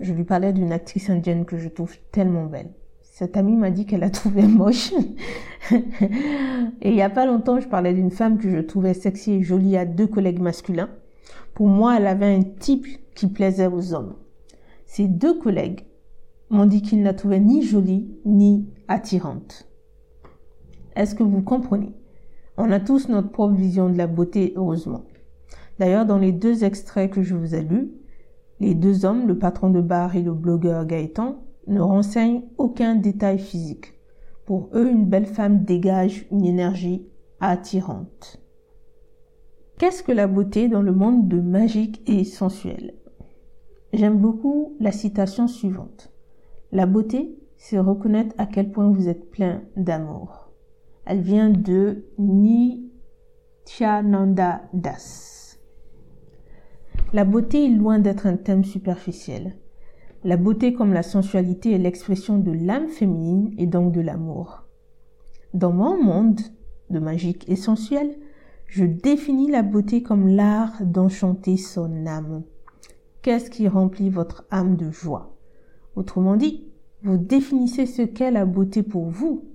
Je 0.00 0.12
lui 0.12 0.24
parlais 0.24 0.52
d'une 0.52 0.72
actrice 0.72 1.10
indienne 1.10 1.44
que 1.44 1.58
je 1.58 1.68
trouve 1.68 1.94
tellement 2.10 2.46
belle. 2.46 2.72
Cette 3.02 3.36
amie 3.36 3.54
m'a 3.54 3.70
dit 3.70 3.86
qu'elle 3.86 4.00
la 4.00 4.10
trouvait 4.10 4.48
moche. 4.48 4.92
et 5.70 6.90
il 6.90 6.96
y 6.96 7.02
a 7.02 7.10
pas 7.10 7.24
longtemps, 7.24 7.60
je 7.60 7.68
parlais 7.68 7.94
d'une 7.94 8.10
femme 8.10 8.36
que 8.36 8.50
je 8.50 8.58
trouvais 8.58 8.94
sexy 8.94 9.34
et 9.34 9.42
jolie 9.44 9.76
à 9.76 9.84
deux 9.84 10.08
collègues 10.08 10.40
masculins. 10.40 10.90
Pour 11.54 11.68
moi, 11.68 11.96
elle 11.96 12.08
avait 12.08 12.34
un 12.34 12.42
type 12.42 12.88
qui 13.14 13.28
plaisait 13.28 13.68
aux 13.68 13.94
hommes. 13.94 14.16
Ces 14.86 15.06
deux 15.06 15.38
collègues 15.38 15.82
m'ont 16.50 16.66
dit 16.66 16.82
qu'ils 16.82 16.98
ne 16.98 17.04
la 17.04 17.14
trouvaient 17.14 17.38
ni 17.38 17.62
jolie 17.62 18.10
ni 18.24 18.66
attirante. 18.88 19.67
Est-ce 20.98 21.14
que 21.14 21.22
vous 21.22 21.42
comprenez? 21.42 21.94
On 22.56 22.72
a 22.72 22.80
tous 22.80 23.08
notre 23.08 23.30
propre 23.30 23.54
vision 23.54 23.88
de 23.88 23.96
la 23.96 24.08
beauté, 24.08 24.52
heureusement. 24.56 25.04
D'ailleurs, 25.78 26.04
dans 26.04 26.18
les 26.18 26.32
deux 26.32 26.64
extraits 26.64 27.08
que 27.08 27.22
je 27.22 27.36
vous 27.36 27.54
ai 27.54 27.62
lus, 27.62 27.92
les 28.58 28.74
deux 28.74 29.04
hommes, 29.04 29.28
le 29.28 29.38
patron 29.38 29.70
de 29.70 29.80
bar 29.80 30.16
et 30.16 30.22
le 30.22 30.34
blogueur 30.34 30.84
Gaëtan, 30.86 31.36
ne 31.68 31.80
renseignent 31.80 32.42
aucun 32.56 32.96
détail 32.96 33.38
physique. 33.38 33.94
Pour 34.44 34.70
eux, 34.74 34.90
une 34.90 35.04
belle 35.04 35.26
femme 35.26 35.62
dégage 35.62 36.26
une 36.32 36.44
énergie 36.44 37.06
attirante. 37.38 38.42
Qu'est-ce 39.78 40.02
que 40.02 40.10
la 40.10 40.26
beauté 40.26 40.66
dans 40.68 40.82
le 40.82 40.92
monde 40.92 41.28
de 41.28 41.40
magique 41.40 42.02
et 42.10 42.24
sensuel? 42.24 42.94
J'aime 43.92 44.18
beaucoup 44.18 44.76
la 44.80 44.90
citation 44.90 45.46
suivante. 45.46 46.12
La 46.72 46.86
beauté, 46.86 47.38
c'est 47.56 47.78
reconnaître 47.78 48.34
à 48.36 48.46
quel 48.46 48.72
point 48.72 48.90
vous 48.90 49.08
êtes 49.08 49.30
plein 49.30 49.62
d'amour. 49.76 50.47
Elle 51.10 51.22
vient 51.22 51.48
de 51.48 52.04
Nityananda 52.18 54.60
Das. 54.74 55.58
La 57.14 57.24
beauté 57.24 57.64
est 57.64 57.70
loin 57.70 57.98
d'être 57.98 58.26
un 58.26 58.36
thème 58.36 58.62
superficiel. 58.62 59.56
La 60.22 60.36
beauté 60.36 60.74
comme 60.74 60.92
la 60.92 61.02
sensualité 61.02 61.72
est 61.72 61.78
l'expression 61.78 62.36
de 62.36 62.52
l'âme 62.52 62.88
féminine 62.88 63.54
et 63.56 63.64
donc 63.64 63.92
de 63.92 64.02
l'amour. 64.02 64.64
Dans 65.54 65.72
mon 65.72 65.96
monde 65.96 66.42
de 66.90 66.98
magique 66.98 67.48
et 67.48 67.56
je 68.66 68.84
définis 68.84 69.50
la 69.50 69.62
beauté 69.62 70.02
comme 70.02 70.28
l'art 70.28 70.84
d'enchanter 70.84 71.56
son 71.56 72.04
âme. 72.04 72.42
Qu'est-ce 73.22 73.48
qui 73.48 73.66
remplit 73.66 74.10
votre 74.10 74.44
âme 74.50 74.76
de 74.76 74.90
joie? 74.90 75.38
Autrement 75.96 76.36
dit, 76.36 76.66
Vous 77.02 77.16
définissez 77.16 77.86
ce 77.86 78.02
qu'est 78.02 78.30
la 78.30 78.44
beauté 78.44 78.82
pour 78.82 79.08
vous. 79.08 79.48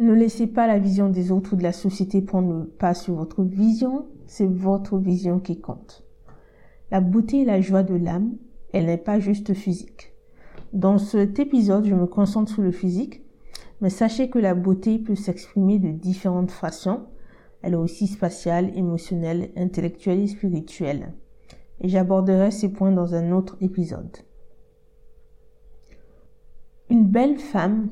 Ne 0.00 0.14
laissez 0.14 0.46
pas 0.46 0.66
la 0.66 0.78
vision 0.78 1.10
des 1.10 1.30
autres 1.30 1.52
ou 1.52 1.56
de 1.56 1.62
la 1.62 1.74
société 1.74 2.22
prendre 2.22 2.54
le 2.54 2.64
pas 2.64 2.94
sur 2.94 3.16
votre 3.16 3.42
vision, 3.42 4.06
c'est 4.26 4.46
votre 4.46 4.96
vision 4.96 5.40
qui 5.40 5.60
compte. 5.60 6.06
La 6.90 7.02
beauté 7.02 7.42
est 7.42 7.44
la 7.44 7.60
joie 7.60 7.82
de 7.82 7.94
l'âme, 7.94 8.32
elle 8.72 8.86
n'est 8.86 8.96
pas 8.96 9.20
juste 9.20 9.52
physique. 9.52 10.14
Dans 10.72 10.96
cet 10.96 11.38
épisode, 11.38 11.84
je 11.84 11.94
me 11.94 12.06
concentre 12.06 12.50
sur 12.50 12.62
le 12.62 12.72
physique, 12.72 13.22
mais 13.82 13.90
sachez 13.90 14.30
que 14.30 14.38
la 14.38 14.54
beauté 14.54 14.98
peut 14.98 15.16
s'exprimer 15.16 15.78
de 15.78 15.90
différentes 15.90 16.50
façons. 16.50 17.00
Elle 17.60 17.74
est 17.74 17.76
aussi 17.76 18.06
spatiale, 18.06 18.74
émotionnelle, 18.78 19.50
intellectuelle 19.54 20.20
et 20.20 20.28
spirituelle. 20.28 21.12
Et 21.82 21.90
j'aborderai 21.90 22.50
ces 22.50 22.72
points 22.72 22.92
dans 22.92 23.14
un 23.14 23.32
autre 23.32 23.58
épisode. 23.60 24.16
Une 26.88 27.04
belle 27.04 27.38
femme 27.38 27.90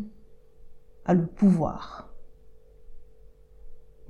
a 1.08 1.14
le 1.14 1.24
pouvoir. 1.24 2.12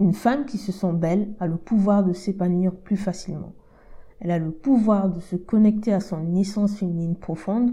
Une 0.00 0.12
femme 0.12 0.46
qui 0.46 0.58
se 0.58 0.72
sent 0.72 0.92
belle 0.94 1.28
a 1.38 1.46
le 1.46 1.56
pouvoir 1.56 2.02
de 2.02 2.12
s'épanouir 2.12 2.74
plus 2.74 2.96
facilement. 2.96 3.52
Elle 4.18 4.32
a 4.32 4.38
le 4.40 4.50
pouvoir 4.50 5.08
de 5.08 5.20
se 5.20 5.36
connecter 5.36 5.92
à 5.92 6.00
son 6.00 6.34
essence 6.34 6.76
féminine 6.76 7.14
profonde, 7.14 7.72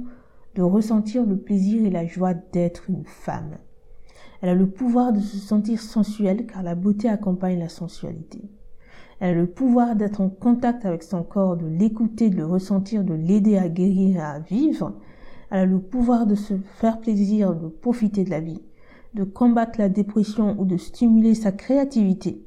de 0.53 0.61
ressentir 0.61 1.25
le 1.25 1.37
plaisir 1.37 1.83
et 1.83 1.89
la 1.89 2.05
joie 2.05 2.35
d'être 2.35 2.87
une 2.87 3.03
femme. 3.03 3.57
Elle 4.41 4.49
a 4.49 4.55
le 4.55 4.69
pouvoir 4.69 5.11
de 5.11 5.19
se 5.19 5.37
sentir 5.37 5.81
sensuelle 5.81 6.45
car 6.45 6.61
la 6.61 6.75
beauté 6.75 7.09
accompagne 7.09 7.57
la 7.57 7.69
sensualité. 7.69 8.43
Elle 9.19 9.37
a 9.37 9.41
le 9.41 9.47
pouvoir 9.47 9.95
d'être 9.95 10.21
en 10.21 10.29
contact 10.29 10.85
avec 10.85 11.01
son 11.01 11.23
corps, 11.23 11.57
de 11.57 11.65
l'écouter, 11.65 12.29
de 12.29 12.37
le 12.37 12.45
ressentir, 12.45 13.03
de 13.03 13.15
l'aider 13.15 13.57
à 13.57 13.69
guérir 13.69 14.17
et 14.17 14.19
à 14.19 14.37
vivre. 14.37 14.93
Elle 15.49 15.59
a 15.61 15.65
le 15.65 15.79
pouvoir 15.79 16.27
de 16.27 16.35
se 16.35 16.53
faire 16.75 16.99
plaisir, 16.99 17.55
de 17.55 17.69
profiter 17.69 18.23
de 18.23 18.29
la 18.29 18.39
vie, 18.39 18.61
de 19.15 19.23
combattre 19.23 19.79
la 19.79 19.87
dépression 19.87 20.59
ou 20.59 20.65
de 20.65 20.75
stimuler 20.75 21.35
sa 21.35 21.53
créativité, 21.53 22.45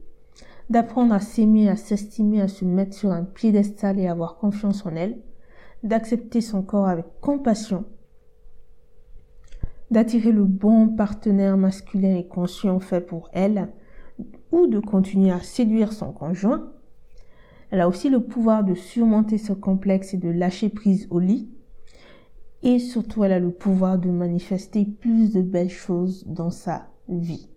d'apprendre 0.68 1.14
à 1.14 1.20
s'aimer, 1.20 1.68
à 1.68 1.76
s'estimer, 1.76 2.42
à 2.42 2.48
se 2.48 2.66
mettre 2.66 2.94
sur 2.94 3.10
un 3.10 3.24
piédestal 3.24 3.98
et 3.98 4.06
avoir 4.06 4.36
confiance 4.36 4.84
en 4.84 4.94
elle, 4.94 5.18
d'accepter 5.82 6.42
son 6.42 6.62
corps 6.62 6.88
avec 6.88 7.06
compassion, 7.22 7.86
d'attirer 9.90 10.30
le 10.30 10.44
bon 10.44 10.88
partenaire 10.88 11.56
masculin 11.56 12.14
et 12.16 12.28
conscient 12.28 12.80
fait 12.80 13.00
pour 13.00 13.30
elle, 13.32 13.72
ou 14.52 14.66
de 14.66 14.78
continuer 14.78 15.30
à 15.30 15.40
séduire 15.40 15.92
son 15.94 16.12
conjoint. 16.12 16.70
Elle 17.70 17.80
a 17.80 17.88
aussi 17.88 18.10
le 18.10 18.20
pouvoir 18.20 18.62
de 18.62 18.74
surmonter 18.74 19.38
ce 19.38 19.54
complexe 19.54 20.12
et 20.12 20.18
de 20.18 20.28
lâcher 20.28 20.68
prise 20.68 21.06
au 21.10 21.18
lit, 21.18 21.48
et 22.62 22.78
surtout 22.78 23.24
elle 23.24 23.32
a 23.32 23.38
le 23.38 23.50
pouvoir 23.50 23.98
de 23.98 24.10
manifester 24.10 24.84
plus 24.84 25.32
de 25.32 25.42
belles 25.42 25.70
choses 25.70 26.24
dans 26.26 26.50
sa 26.50 26.88
vie. 27.08 27.48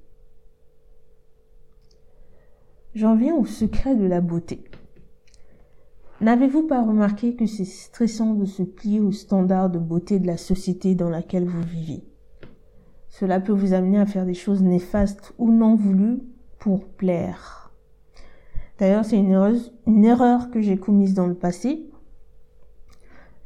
J'en 2.94 3.16
viens 3.16 3.36
au 3.36 3.46
secret 3.46 3.96
de 3.96 4.06
la 4.06 4.22
beauté. 4.22 4.64
N'avez-vous 6.20 6.68
pas 6.68 6.84
remarqué 6.84 7.36
que 7.36 7.46
c'est 7.46 7.66
stressant 7.66 8.34
de 8.36 8.46
se 8.46 8.64
plier 8.64 9.00
aux 9.00 9.12
standards 9.12 9.70
de 9.70 9.80
beauté 9.80 10.20
de 10.20 10.28
la 10.28 10.38
société 10.38 10.94
dans 10.94 11.10
laquelle 11.10 11.46
vous 11.46 11.64
vivez? 11.64 12.04
Cela 13.10 13.40
peut 13.40 13.54
vous 13.54 13.74
amener 13.74 14.00
à 14.00 14.06
faire 14.06 14.26
des 14.26 14.34
choses 14.34 14.62
néfastes 14.62 15.34
ou 15.38 15.52
non 15.52 15.76
voulues 15.76 16.20
pour 16.60 16.86
plaire. 16.86 17.72
D'ailleurs, 18.78 19.06
c'est 19.06 19.18
une, 19.18 19.60
une 19.88 20.06
erreur 20.06 20.52
que 20.52 20.62
j'ai 20.62 20.78
commise 20.78 21.14
dans 21.14 21.28
le 21.28 21.36
passé 21.36 21.91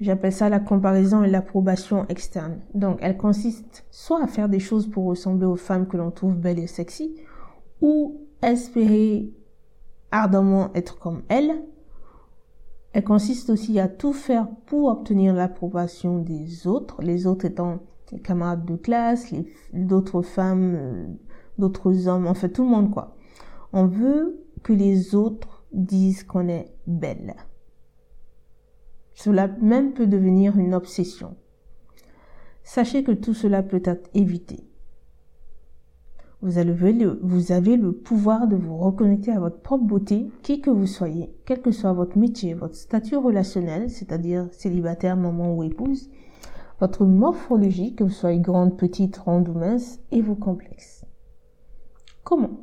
J'appelle 0.02 0.34
ça 0.34 0.50
la 0.50 0.60
comparaison 0.60 1.24
et 1.24 1.30
l'approbation 1.30 2.06
externe. 2.10 2.60
Donc, 2.74 2.98
elle 3.02 3.16
consiste 3.16 3.86
soit 3.92 4.22
à 4.22 4.28
faire 4.28 4.50
des 4.50 4.60
choses 4.60 4.88
pour 4.90 5.06
ressembler 5.06 5.46
aux 5.46 5.56
femmes 5.56 5.88
que 5.88 5.96
l'on 5.96 6.12
trouve 6.12 6.36
belles 6.36 6.60
et 6.60 6.68
sexy, 6.68 7.16
ou 7.82 8.20
espérer 8.42 9.32
ardemment 10.12 10.72
être 10.74 11.00
comme 11.00 11.24
elles. 11.30 11.64
Elle 12.92 13.04
consiste 13.04 13.50
aussi 13.50 13.80
à 13.80 13.88
tout 13.88 14.14
faire 14.14 14.48
pour 14.66 14.90
obtenir 14.90 15.34
l'approbation 15.34 16.20
des 16.20 16.68
autres, 16.68 17.02
les 17.02 17.28
autres 17.28 17.46
étant 17.46 17.80
les 18.12 18.20
camarades 18.20 18.66
de 18.66 18.76
classe, 18.76 19.34
d'autres 19.74 20.22
femmes, 20.22 20.76
euh, 20.76 21.06
d'autres 21.58 22.08
hommes, 22.08 22.28
en 22.28 22.34
fait 22.34 22.50
tout 22.50 22.64
le 22.64 22.70
monde 22.70 22.92
quoi. 22.92 23.16
On 23.74 23.88
veut 23.88 24.46
que 24.64 24.74
les 24.74 25.16
autres 25.16 25.66
disent 25.74 26.24
qu'on 26.24 26.48
est 26.48 26.72
belle. 26.88 27.36
Cela 29.16 29.48
même 29.48 29.94
peut 29.94 30.08
devenir 30.08 30.58
une 30.60 30.76
obsession. 30.76 31.36
Sachez 32.64 33.04
que 33.04 33.12
tout 33.12 33.34
cela 33.34 33.64
peut 33.64 33.82
être 33.86 34.10
évité. 34.14 34.64
Vous 36.42 36.60
avez, 36.60 36.94
le, 37.78 37.92
pouvoir 37.92 38.48
de 38.48 38.56
vous 38.56 38.78
reconnecter 38.78 39.32
à 39.32 39.40
votre 39.40 39.62
propre 39.62 39.86
beauté, 39.86 40.30
qui 40.44 40.62
que 40.62 40.70
vous 40.70 40.86
soyez, 40.86 41.34
quel 41.46 41.62
que 41.62 41.72
soit 41.72 41.94
votre 41.94 42.18
métier, 42.20 42.54
votre 42.54 42.76
statut 42.76 43.16
relationnel, 43.16 43.90
c'est-à-dire 43.90 44.48
célibataire, 44.52 45.18
maman 45.18 45.56
ou 45.56 45.64
épouse, 45.64 46.10
votre 46.80 47.06
morphologie, 47.06 47.96
que 47.96 48.04
vous 48.04 48.12
soyez 48.12 48.40
grande, 48.40 48.78
petite, 48.78 49.18
ronde 49.18 49.50
ou 49.50 49.54
mince, 49.54 50.00
et 50.12 50.22
vos 50.22 50.36
complexes. 50.36 51.06
Comment? 52.24 52.60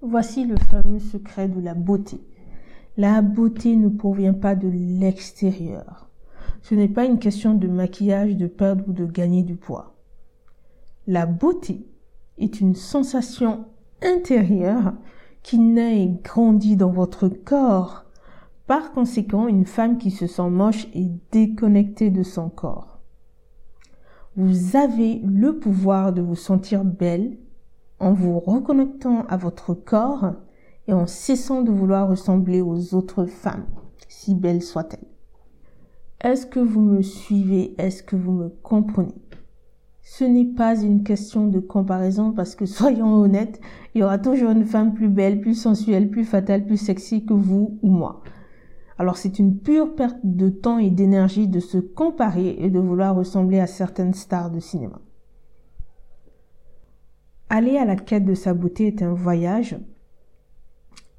Voici 0.00 0.44
le 0.44 0.56
fameux 0.56 0.98
secret 0.98 1.46
de 1.46 1.60
la 1.60 1.74
beauté. 1.74 2.20
La 3.00 3.22
beauté 3.22 3.76
ne 3.76 3.88
provient 3.88 4.34
pas 4.34 4.54
de 4.54 4.68
l'extérieur. 4.68 6.10
Ce 6.60 6.74
n'est 6.74 6.86
pas 6.86 7.06
une 7.06 7.18
question 7.18 7.54
de 7.54 7.66
maquillage, 7.66 8.36
de 8.36 8.46
perdre 8.46 8.84
ou 8.88 8.92
de 8.92 9.06
gagner 9.06 9.42
du 9.42 9.56
poids. 9.56 9.94
La 11.06 11.24
beauté 11.24 11.86
est 12.36 12.60
une 12.60 12.74
sensation 12.74 13.64
intérieure 14.02 14.92
qui 15.42 15.58
naît 15.58 16.02
et 16.02 16.14
grandit 16.22 16.76
dans 16.76 16.90
votre 16.90 17.28
corps. 17.28 18.04
Par 18.66 18.92
conséquent, 18.92 19.48
une 19.48 19.64
femme 19.64 19.96
qui 19.96 20.10
se 20.10 20.26
sent 20.26 20.50
moche 20.50 20.86
est 20.92 21.10
déconnectée 21.32 22.10
de 22.10 22.22
son 22.22 22.50
corps. 22.50 23.00
Vous 24.36 24.76
avez 24.76 25.22
le 25.24 25.58
pouvoir 25.58 26.12
de 26.12 26.20
vous 26.20 26.36
sentir 26.36 26.84
belle 26.84 27.38
en 27.98 28.12
vous 28.12 28.38
reconnectant 28.38 29.24
à 29.30 29.38
votre 29.38 29.72
corps 29.72 30.34
en 30.92 31.06
cessant 31.06 31.62
de 31.62 31.70
vouloir 31.70 32.08
ressembler 32.08 32.60
aux 32.60 32.94
autres 32.94 33.26
femmes, 33.26 33.66
si 34.08 34.34
belles 34.34 34.62
soient-elles. 34.62 35.08
Est-ce 36.22 36.46
que 36.46 36.60
vous 36.60 36.80
me 36.80 37.02
suivez? 37.02 37.74
Est-ce 37.78 38.02
que 38.02 38.16
vous 38.16 38.32
me 38.32 38.48
comprenez? 38.62 39.14
Ce 40.02 40.24
n'est 40.24 40.52
pas 40.54 40.80
une 40.80 41.02
question 41.02 41.46
de 41.46 41.60
comparaison 41.60 42.32
parce 42.32 42.54
que 42.54 42.66
soyons 42.66 43.14
honnêtes, 43.14 43.60
il 43.94 44.00
y 44.00 44.04
aura 44.04 44.18
toujours 44.18 44.50
une 44.50 44.64
femme 44.64 44.92
plus 44.92 45.08
belle, 45.08 45.40
plus 45.40 45.54
sensuelle, 45.54 46.10
plus 46.10 46.24
fatale, 46.24 46.66
plus 46.66 46.76
sexy 46.76 47.24
que 47.24 47.32
vous 47.32 47.78
ou 47.82 47.90
moi. 47.90 48.22
Alors 48.98 49.16
c'est 49.16 49.38
une 49.38 49.56
pure 49.56 49.94
perte 49.94 50.18
de 50.24 50.50
temps 50.50 50.78
et 50.78 50.90
d'énergie 50.90 51.48
de 51.48 51.60
se 51.60 51.78
comparer 51.78 52.56
et 52.58 52.68
de 52.68 52.78
vouloir 52.78 53.16
ressembler 53.16 53.58
à 53.58 53.66
certaines 53.66 54.12
stars 54.12 54.50
de 54.50 54.60
cinéma. 54.60 55.00
Aller 57.48 57.78
à 57.78 57.86
la 57.86 57.96
quête 57.96 58.26
de 58.26 58.34
sa 58.34 58.52
beauté 58.52 58.88
est 58.88 59.02
un 59.02 59.14
voyage 59.14 59.78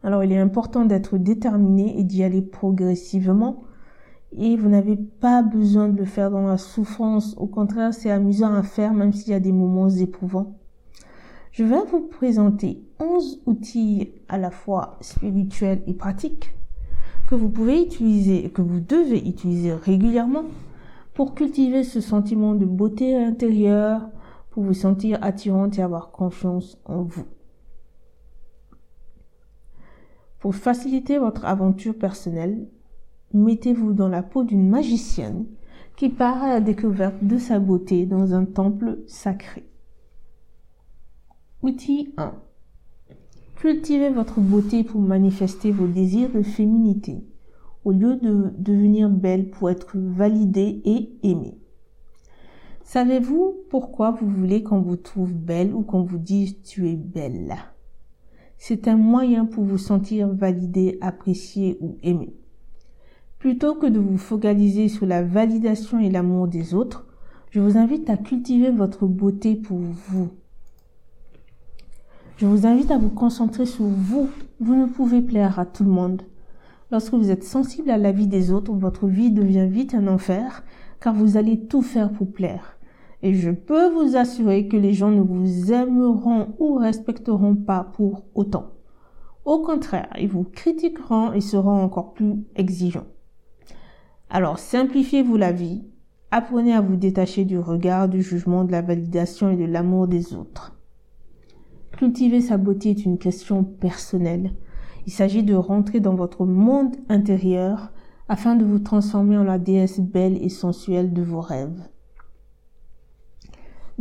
alors 0.03 0.23
il 0.23 0.31
est 0.31 0.39
important 0.39 0.85
d'être 0.85 1.17
déterminé 1.17 1.99
et 1.99 2.03
d'y 2.03 2.23
aller 2.23 2.41
progressivement. 2.41 3.63
Et 4.37 4.55
vous 4.55 4.69
n'avez 4.69 4.95
pas 4.95 5.43
besoin 5.43 5.89
de 5.89 5.97
le 5.97 6.05
faire 6.05 6.31
dans 6.31 6.47
la 6.47 6.57
souffrance. 6.57 7.35
Au 7.37 7.47
contraire, 7.47 7.93
c'est 7.93 8.09
amusant 8.09 8.53
à 8.53 8.63
faire 8.63 8.93
même 8.93 9.11
s'il 9.11 9.31
y 9.31 9.35
a 9.35 9.39
des 9.39 9.51
moments 9.51 9.89
éprouvants. 9.89 10.55
Je 11.51 11.65
vais 11.65 11.83
vous 11.91 12.07
présenter 12.07 12.81
11 12.99 13.41
outils 13.45 14.11
à 14.29 14.37
la 14.37 14.51
fois 14.51 14.97
spirituels 15.01 15.81
et 15.85 15.93
pratiques 15.93 16.55
que 17.27 17.35
vous 17.35 17.49
pouvez 17.49 17.81
utiliser, 17.81 18.49
que 18.49 18.61
vous 18.61 18.79
devez 18.79 19.17
utiliser 19.17 19.73
régulièrement 19.73 20.43
pour 21.13 21.35
cultiver 21.35 21.83
ce 21.83 22.01
sentiment 22.01 22.55
de 22.55 22.65
beauté 22.65 23.15
intérieure, 23.15 24.09
pour 24.49 24.63
vous 24.63 24.73
sentir 24.73 25.17
attirante 25.21 25.77
et 25.77 25.81
avoir 25.81 26.11
confiance 26.11 26.77
en 26.85 27.03
vous. 27.03 27.25
Pour 30.41 30.55
faciliter 30.55 31.19
votre 31.19 31.45
aventure 31.45 31.95
personnelle, 31.95 32.67
mettez-vous 33.31 33.93
dans 33.93 34.09
la 34.09 34.23
peau 34.23 34.43
d'une 34.43 34.67
magicienne 34.67 35.45
qui 35.95 36.09
part 36.09 36.41
à 36.41 36.49
la 36.49 36.61
découverte 36.61 37.23
de 37.23 37.37
sa 37.37 37.59
beauté 37.59 38.07
dans 38.07 38.33
un 38.33 38.45
temple 38.45 38.97
sacré. 39.05 39.69
Outil 41.61 42.11
1. 42.17 42.33
Cultivez 43.57 44.09
votre 44.09 44.39
beauté 44.39 44.83
pour 44.83 44.99
manifester 44.99 45.71
vos 45.71 45.85
désirs 45.85 46.31
de 46.31 46.41
féminité, 46.41 47.23
au 47.85 47.91
lieu 47.91 48.15
de 48.15 48.51
devenir 48.57 49.11
belle 49.11 49.51
pour 49.51 49.69
être 49.69 49.91
validée 49.95 50.81
et 50.85 51.19
aimée. 51.21 51.59
Savez-vous 52.83 53.57
pourquoi 53.69 54.09
vous 54.09 54.27
voulez 54.27 54.63
qu'on 54.63 54.81
vous 54.81 54.95
trouve 54.95 55.33
belle 55.33 55.71
ou 55.75 55.83
qu'on 55.83 56.01
vous 56.01 56.17
dise 56.17 56.59
tu 56.63 56.89
es 56.89 56.95
belle? 56.95 57.53
C'est 58.63 58.87
un 58.87 58.95
moyen 58.95 59.45
pour 59.45 59.63
vous 59.63 59.79
sentir 59.79 60.27
validé, 60.27 60.99
apprécié 61.01 61.79
ou 61.81 61.97
aimé. 62.03 62.35
Plutôt 63.39 63.73
que 63.73 63.87
de 63.87 63.97
vous 63.97 64.19
focaliser 64.19 64.87
sur 64.87 65.07
la 65.07 65.23
validation 65.23 65.97
et 65.97 66.11
l'amour 66.11 66.47
des 66.47 66.75
autres, 66.75 67.07
Je 67.49 67.59
vous 67.59 67.75
invite 67.75 68.09
à 68.09 68.15
cultiver 68.15 68.69
votre 68.69 69.07
beauté 69.07 69.55
pour 69.55 69.79
vous. 69.79 70.29
Je 72.37 72.45
vous 72.45 72.65
invite 72.65 72.91
à 72.91 72.97
vous 72.97 73.09
concentrer 73.09 73.65
sur 73.65 73.83
vous. 73.83 74.29
Vous 74.61 74.75
ne 74.75 74.85
pouvez 74.85 75.21
plaire 75.21 75.59
à 75.59 75.65
tout 75.65 75.83
le 75.83 75.89
monde. 75.89 76.21
Lorsque 76.91 77.13
vous 77.13 77.29
êtes 77.29 77.43
sensible 77.43 77.89
à 77.89 77.97
la 77.97 78.13
vie 78.13 78.27
des 78.27 78.51
autres, 78.51 78.71
votre 78.71 79.07
vie 79.07 79.31
devient 79.31 79.67
vite 79.67 79.95
un 79.95 80.07
enfer, 80.07 80.63
car 81.01 81.13
vous 81.13 81.35
allez 81.35 81.59
tout 81.65 81.81
faire 81.81 82.11
pour 82.13 82.31
plaire. 82.31 82.77
Et 83.23 83.33
je 83.33 83.51
peux 83.51 83.89
vous 83.89 84.15
assurer 84.15 84.67
que 84.67 84.77
les 84.77 84.93
gens 84.93 85.11
ne 85.11 85.21
vous 85.21 85.71
aimeront 85.71 86.55
ou 86.59 86.75
respecteront 86.75 87.55
pas 87.55 87.83
pour 87.83 88.25
autant. 88.33 88.71
Au 89.45 89.59
contraire, 89.59 90.09
ils 90.19 90.27
vous 90.27 90.43
critiqueront 90.43 91.33
et 91.33 91.41
seront 91.41 91.83
encore 91.83 92.13
plus 92.13 92.43
exigeants. 92.55 93.07
Alors 94.29 94.59
simplifiez-vous 94.59 95.35
la 95.35 95.51
vie, 95.51 95.83
apprenez 96.31 96.73
à 96.73 96.81
vous 96.81 96.95
détacher 96.95 97.43
du 97.43 97.59
regard, 97.59 98.07
du 98.07 98.21
jugement, 98.21 98.63
de 98.63 98.71
la 98.71 98.81
validation 98.81 99.49
et 99.49 99.57
de 99.57 99.65
l'amour 99.65 100.07
des 100.07 100.33
autres. 100.33 100.77
Cultiver 101.97 102.41
sa 102.41 102.57
beauté 102.57 102.91
est 102.91 103.05
une 103.05 103.17
question 103.17 103.63
personnelle. 103.63 104.53
Il 105.05 105.11
s'agit 105.11 105.43
de 105.43 105.55
rentrer 105.55 105.99
dans 105.99 106.15
votre 106.15 106.45
monde 106.45 106.95
intérieur 107.09 107.91
afin 108.29 108.55
de 108.55 108.63
vous 108.63 108.79
transformer 108.79 109.37
en 109.37 109.43
la 109.43 109.59
déesse 109.59 109.99
belle 109.99 110.41
et 110.41 110.49
sensuelle 110.49 111.13
de 111.13 111.21
vos 111.21 111.41
rêves. 111.41 111.81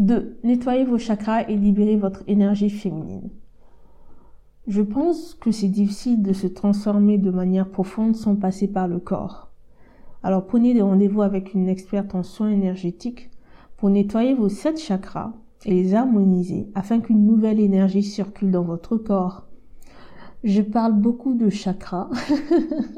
2. 0.00 0.38
Nettoyez 0.44 0.86
vos 0.86 0.96
chakras 0.96 1.42
et 1.46 1.56
libérez 1.56 1.96
votre 1.96 2.24
énergie 2.26 2.70
féminine. 2.70 3.28
Je 4.66 4.80
pense 4.80 5.34
que 5.34 5.50
c'est 5.50 5.68
difficile 5.68 6.22
de 6.22 6.32
se 6.32 6.46
transformer 6.46 7.18
de 7.18 7.30
manière 7.30 7.68
profonde 7.68 8.16
sans 8.16 8.34
passer 8.34 8.66
par 8.66 8.88
le 8.88 8.98
corps. 8.98 9.50
Alors 10.22 10.46
prenez 10.46 10.72
des 10.72 10.80
rendez-vous 10.80 11.20
avec 11.20 11.52
une 11.52 11.68
experte 11.68 12.14
en 12.14 12.22
soins 12.22 12.48
énergétiques 12.48 13.30
pour 13.76 13.90
nettoyer 13.90 14.32
vos 14.32 14.48
sept 14.48 14.80
chakras 14.80 15.34
et 15.66 15.74
les 15.74 15.94
harmoniser 15.94 16.70
afin 16.74 17.00
qu'une 17.00 17.26
nouvelle 17.26 17.60
énergie 17.60 18.02
circule 18.02 18.52
dans 18.52 18.64
votre 18.64 18.96
corps. 18.96 19.48
Je 20.44 20.62
parle 20.62 20.94
beaucoup 20.94 21.34
de 21.34 21.50
chakras 21.50 22.08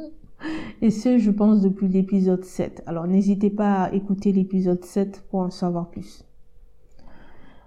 et 0.82 0.92
ce, 0.92 1.18
je 1.18 1.32
pense, 1.32 1.62
depuis 1.62 1.88
l'épisode 1.88 2.44
7. 2.44 2.84
Alors 2.86 3.08
n'hésitez 3.08 3.50
pas 3.50 3.82
à 3.82 3.92
écouter 3.92 4.30
l'épisode 4.30 4.84
7 4.84 5.24
pour 5.28 5.40
en 5.40 5.50
savoir 5.50 5.90
plus. 5.90 6.24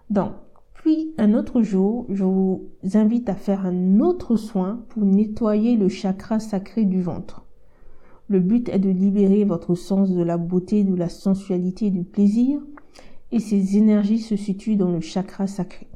Donc, 0.09 0.33
puis 0.73 1.13
un 1.17 1.33
autre 1.33 1.61
jour, 1.61 2.05
je 2.09 2.23
vous 2.23 2.69
invite 2.93 3.27
à 3.29 3.35
faire 3.35 3.65
un 3.65 3.99
autre 3.99 4.35
soin 4.35 4.83
pour 4.89 5.03
nettoyer 5.03 5.77
le 5.77 5.89
chakra 5.89 6.39
sacré 6.39 6.85
du 6.85 7.01
ventre. 7.01 7.43
Le 8.27 8.39
but 8.39 8.69
est 8.69 8.79
de 8.79 8.89
libérer 8.89 9.43
votre 9.45 9.75
sens 9.75 10.11
de 10.11 10.21
la 10.21 10.37
beauté, 10.37 10.83
de 10.83 10.95
la 10.95 11.09
sensualité 11.09 11.89
du 11.89 12.03
plaisir 12.03 12.61
et 13.31 13.39
ces 13.39 13.77
énergies 13.77 14.19
se 14.19 14.35
situent 14.35 14.75
dans 14.75 14.91
le 14.91 15.01
chakra 15.01 15.47
sacré. 15.47 15.87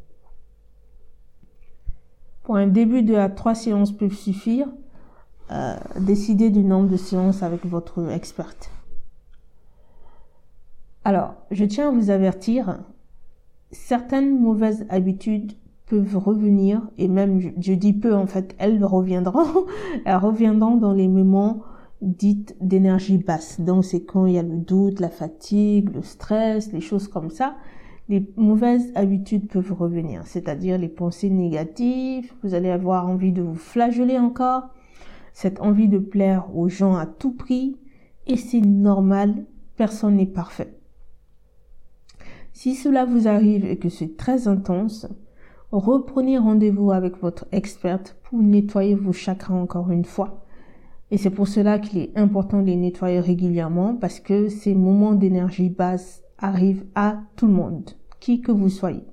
Pour 2.44 2.56
un 2.56 2.68
début 2.68 3.04
de 3.04 3.16
trois 3.36 3.56
séances 3.56 3.92
peuvent 3.92 4.14
suffire. 4.14 4.68
Euh, 5.52 5.78
décidez 6.00 6.50
du 6.50 6.64
nombre 6.64 6.90
de 6.90 6.98
séances 6.98 7.44
avec 7.44 7.66
votre 7.66 8.10
experte. 8.12 8.72
Alors, 11.04 11.36
je 11.52 11.66
tiens 11.66 11.90
à 11.90 11.92
vous 11.92 12.10
avertir, 12.10 12.80
certaines 13.72 14.40
mauvaises 14.40 14.86
habitudes 14.90 15.54
peuvent 15.86 16.18
revenir, 16.18 16.88
et 16.98 17.08
même 17.08 17.40
je, 17.40 17.74
dis 17.74 17.94
peu 17.94 18.14
en 18.14 18.28
fait, 18.28 18.56
elles 18.60 18.84
reviendront, 18.84 19.66
elles 20.06 20.16
reviendront 20.16 20.78
dans 20.78 20.94
les 20.94 21.08
moments 21.08 21.64
dite 22.02 22.56
d'énergie 22.62 23.18
basse. 23.18 23.60
Donc 23.60 23.84
c'est 23.84 24.06
quand 24.06 24.26
il 24.26 24.36
y 24.36 24.40
a 24.40 24.44
le 24.44 24.58
doute, 24.58 25.00
la 25.00 25.10
fatigue, 25.10 25.94
le 25.94 26.02
stress, 26.02 26.72
les 26.72 26.82
choses 26.82 27.08
comme 27.08 27.30
ça. 27.30 27.56
Les 28.08 28.28
mauvaises 28.38 28.92
habitudes 28.96 29.48
peuvent 29.48 29.74
revenir, 29.74 30.26
c'est-à-dire 30.26 30.80
les 30.80 30.88
pensées 30.88 31.30
négatives, 31.30 32.34
vous 32.42 32.56
allez 32.56 32.72
avoir 32.72 33.08
envie 33.08 33.32
de 33.32 33.44
vous 33.44 33.54
flageller 33.54 34.18
encore, 34.18 34.70
cette 35.34 35.62
envie 35.62 35.88
de 35.88 36.00
plaire 36.00 36.48
aux 36.56 36.70
gens 36.70 36.96
à 36.96 37.06
tout 37.06 37.34
prix, 37.34 37.78
et 38.26 38.36
c'est 38.36 38.62
normal, 38.62 39.46
personne 39.76 40.16
n'est 40.16 40.26
parfait. 40.26 40.79
Si 42.62 42.76
cela 42.76 43.06
vous 43.06 43.30
arrive 43.30 43.64
et 43.64 43.78
que 43.78 43.88
c'est 43.88 44.18
très 44.18 44.50
intense, 44.50 45.08
reprenez 45.72 46.38
rendez-vous 46.38 46.92
avec 46.92 47.16
votre 47.22 47.46
experte 47.54 48.18
pour 48.24 48.42
nettoyer 48.42 48.96
vos 48.96 49.14
chakras 49.14 49.54
encore 49.54 49.92
une 49.92 50.04
fois 50.04 50.46
et 51.10 51.18
c'est 51.18 51.30
pour 51.30 51.48
cela 51.48 51.80
qu'il 51.80 52.00
est 52.00 52.18
important 52.18 52.60
de 52.60 52.66
les 52.66 52.76
nettoyer 52.76 53.22
régulièrement 53.22 53.96
parce 53.96 54.20
que 54.20 54.50
ces 54.50 54.76
moments 54.76 55.14
d'énergie 55.14 55.70
basse 55.70 56.22
arrivent 56.38 56.84
à 56.96 57.22
tout 57.38 57.48
le 57.48 57.54
monde, 57.54 57.92
qui 58.20 58.42
que 58.42 58.52
vous 58.52 58.68
soyez. 58.68 59.06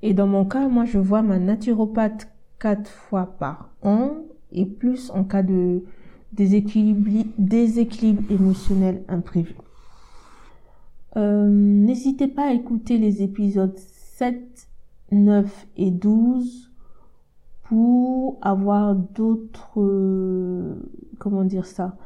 Et 0.00 0.14
dans 0.14 0.26
mon 0.26 0.46
cas, 0.46 0.68
moi, 0.68 0.86
je 0.86 0.96
vois 0.96 1.20
ma 1.20 1.38
naturopathe 1.38 2.32
quatre 2.58 2.88
fois 2.88 3.26
par 3.38 3.74
an 3.82 4.12
et 4.52 4.64
plus 4.64 5.10
en 5.10 5.22
cas 5.22 5.42
de 5.42 5.84
déséquilibre, 6.32 7.26
déséquilibre 7.36 8.22
émotionnel 8.32 9.04
imprévu. 9.06 9.54
Euh, 11.16 11.48
n'hésitez 11.48 12.28
pas 12.28 12.48
à 12.48 12.52
écouter 12.52 12.98
les 12.98 13.22
épisodes 13.22 13.76
7, 13.76 14.68
9 15.12 15.66
et 15.76 15.90
12 15.90 16.70
pour 17.62 18.38
avoir 18.42 18.94
d'autres, 18.94 19.80
euh, 19.80 20.74
comment 21.18 21.44
dire 21.44 21.66
ça, 21.66 21.96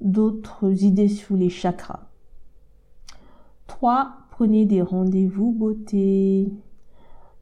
d'autres 0.00 0.84
idées 0.84 1.08
sur 1.08 1.34
les 1.36 1.48
chakras. 1.48 2.08
3. 3.68 4.12
Prenez 4.30 4.66
des 4.66 4.82
rendez-vous 4.82 5.52
beauté. 5.52 6.52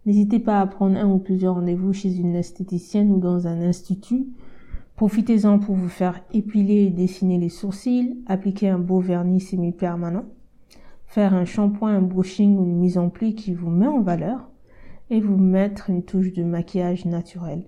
N'hésitez 0.07 0.39
pas 0.39 0.61
à 0.61 0.67
prendre 0.67 0.97
un 0.97 1.09
ou 1.11 1.19
plusieurs 1.19 1.55
rendez-vous 1.55 1.93
chez 1.93 2.17
une 2.17 2.35
esthéticienne 2.35 3.11
ou 3.11 3.19
dans 3.19 3.47
un 3.47 3.61
institut. 3.61 4.29
Profitez-en 4.97 5.59
pour 5.59 5.75
vous 5.75 5.89
faire 5.89 6.21
épiler 6.33 6.85
et 6.85 6.91
dessiner 6.91 7.39
les 7.39 7.49
sourcils, 7.49 8.23
appliquer 8.27 8.69
un 8.69 8.79
beau 8.79 9.01
vernis 9.01 9.41
semi-permanent, 9.41 10.25
faire 11.11 11.35
un 11.35 11.45
shampoing, 11.45 11.97
un 11.97 12.03
brushing 12.03 12.57
ou 12.57 12.65
une 12.65 12.79
mise 12.79 12.97
en 12.97 13.09
pli 13.09 13.35
qui 13.35 13.53
vous 13.53 13.69
met 13.69 13.89
en 13.89 14.01
valeur, 14.01 14.49
et 15.11 15.21
vous 15.21 15.37
mettre 15.37 15.91
une 15.91 16.05
touche 16.05 16.33
de 16.33 16.45
maquillage 16.45 17.05
naturel. 17.05 17.65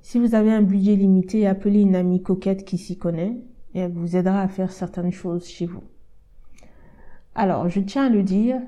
Si 0.00 0.18
vous 0.18 0.34
avez 0.34 0.50
un 0.50 0.62
budget 0.62 0.96
limité, 0.96 1.46
appelez 1.46 1.82
une 1.82 1.94
amie 1.94 2.22
coquette 2.22 2.64
qui 2.64 2.78
s'y 2.78 2.96
connaît 2.96 3.36
et 3.74 3.80
elle 3.80 3.92
vous 3.92 4.16
aidera 4.16 4.40
à 4.40 4.48
faire 4.48 4.72
certaines 4.72 5.12
choses 5.12 5.46
chez 5.46 5.66
vous. 5.66 5.82
Alors, 7.34 7.68
je 7.68 7.80
tiens 7.80 8.06
à 8.06 8.08
le 8.08 8.22
dire, 8.22 8.62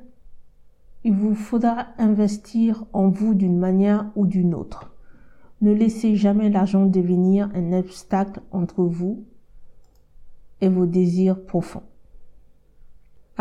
il 1.02 1.14
vous 1.14 1.34
faudra 1.34 1.86
investir 1.96 2.84
en 2.92 3.08
vous 3.08 3.32
d'une 3.32 3.58
manière 3.58 4.12
ou 4.14 4.26
d'une 4.26 4.54
autre. 4.54 4.94
Ne 5.62 5.72
laissez 5.72 6.16
jamais 6.16 6.50
l'argent 6.50 6.84
devenir 6.84 7.48
un 7.54 7.72
obstacle 7.72 8.42
entre 8.50 8.84
vous 8.84 9.24
et 10.60 10.68
vos 10.68 10.86
désirs 10.86 11.42
profonds. 11.42 11.82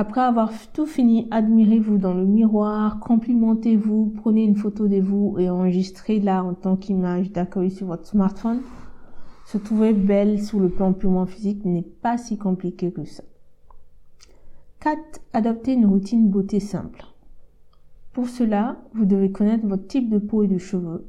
Après 0.01 0.21
avoir 0.21 0.51
tout 0.73 0.87
fini, 0.87 1.27
admirez-vous 1.29 1.99
dans 1.99 2.15
le 2.15 2.25
miroir, 2.25 2.99
complimentez-vous, 2.99 4.15
prenez 4.17 4.43
une 4.45 4.55
photo 4.55 4.87
de 4.87 4.99
vous 4.99 5.35
et 5.37 5.47
enregistrez-la 5.47 6.43
en 6.43 6.55
tant 6.55 6.75
qu'image 6.75 7.31
d'accueil 7.31 7.69
sur 7.69 7.85
votre 7.85 8.07
smartphone. 8.07 8.61
Se 9.45 9.59
trouver 9.59 9.93
belle 9.93 10.41
sur 10.41 10.59
le 10.59 10.69
plan 10.69 10.91
purement 10.93 11.27
physique 11.27 11.63
n'est 11.65 11.83
pas 11.83 12.17
si 12.17 12.39
compliqué 12.39 12.91
que 12.91 13.03
ça. 13.05 13.21
4. 14.79 14.97
Adoptez 15.33 15.73
une 15.73 15.85
routine 15.85 16.31
beauté 16.31 16.59
simple. 16.59 17.05
Pour 18.11 18.27
cela, 18.27 18.77
vous 18.95 19.05
devez 19.05 19.31
connaître 19.31 19.67
votre 19.67 19.85
type 19.85 20.09
de 20.09 20.17
peau 20.17 20.41
et 20.41 20.47
de 20.47 20.57
cheveux. 20.57 21.05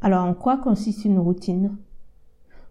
Alors, 0.00 0.26
en 0.26 0.34
quoi 0.34 0.58
consiste 0.58 1.04
une 1.04 1.18
routine? 1.18 1.76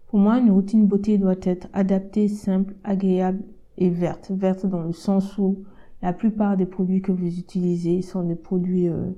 Pour 0.06 0.18
moi, 0.18 0.38
une 0.38 0.50
routine 0.50 0.86
beauté 0.86 1.18
doit 1.18 1.34
être 1.42 1.68
adaptée, 1.74 2.28
simple, 2.28 2.74
agréable 2.84 3.44
et 3.78 3.90
verte. 3.90 4.30
Verte 4.30 4.66
dans 4.66 4.82
le 4.82 4.92
sens 4.92 5.38
où 5.38 5.64
la 6.02 6.12
plupart 6.12 6.56
des 6.56 6.66
produits 6.66 7.02
que 7.02 7.12
vous 7.12 7.38
utilisez 7.38 8.02
sont 8.02 8.22
des 8.24 8.34
produits 8.34 8.88
euh, 8.88 9.10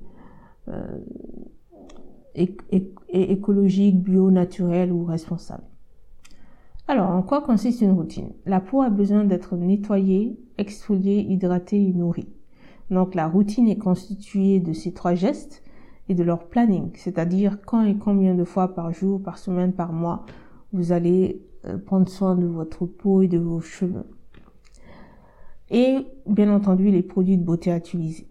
euh, 0.69 0.99
écologiques, 3.09 4.03
bio, 4.03 4.31
naturels 4.31 4.93
ou 4.93 5.05
responsables. 5.05 5.65
Alors, 6.89 7.11
en 7.11 7.23
quoi 7.23 7.41
consiste 7.41 7.81
une 7.81 7.91
routine? 7.91 8.31
La 8.45 8.61
peau 8.61 8.83
a 8.83 8.91
besoin 8.91 9.25
d'être 9.25 9.57
nettoyée, 9.57 10.39
exfoliée, 10.59 11.27
hydratée 11.29 11.83
et 11.83 11.93
nourrie. 11.93 12.29
Donc, 12.91 13.17
la 13.17 13.27
routine 13.27 13.67
est 13.67 13.79
constituée 13.79 14.61
de 14.61 14.73
ces 14.73 14.93
trois 14.93 15.15
gestes 15.15 15.65
et 16.09 16.15
de 16.15 16.23
leur 16.23 16.47
planning, 16.47 16.91
c'est-à-dire 16.95 17.59
quand 17.67 17.83
et 17.83 17.97
combien 17.97 18.37
de 18.37 18.45
fois 18.45 18.75
par 18.75 18.93
jour, 18.93 19.21
par 19.21 19.39
semaine, 19.39 19.73
par 19.73 19.93
mois, 19.93 20.25
vous 20.73 20.93
allez 20.93 21.43
euh, 21.65 21.79
prendre 21.79 22.09
soin 22.09 22.37
de 22.37 22.47
votre 22.47 22.87
peau 22.87 23.23
et 23.23 23.29
de 23.29 23.39
vos 23.39 23.61
cheveux 23.61 24.07
et 25.71 26.07
bien 26.27 26.53
entendu 26.53 26.91
les 26.91 27.03
produits 27.03 27.39
de 27.39 27.45
beauté 27.45 27.73
à 27.73 27.77
utiliser. 27.77 28.27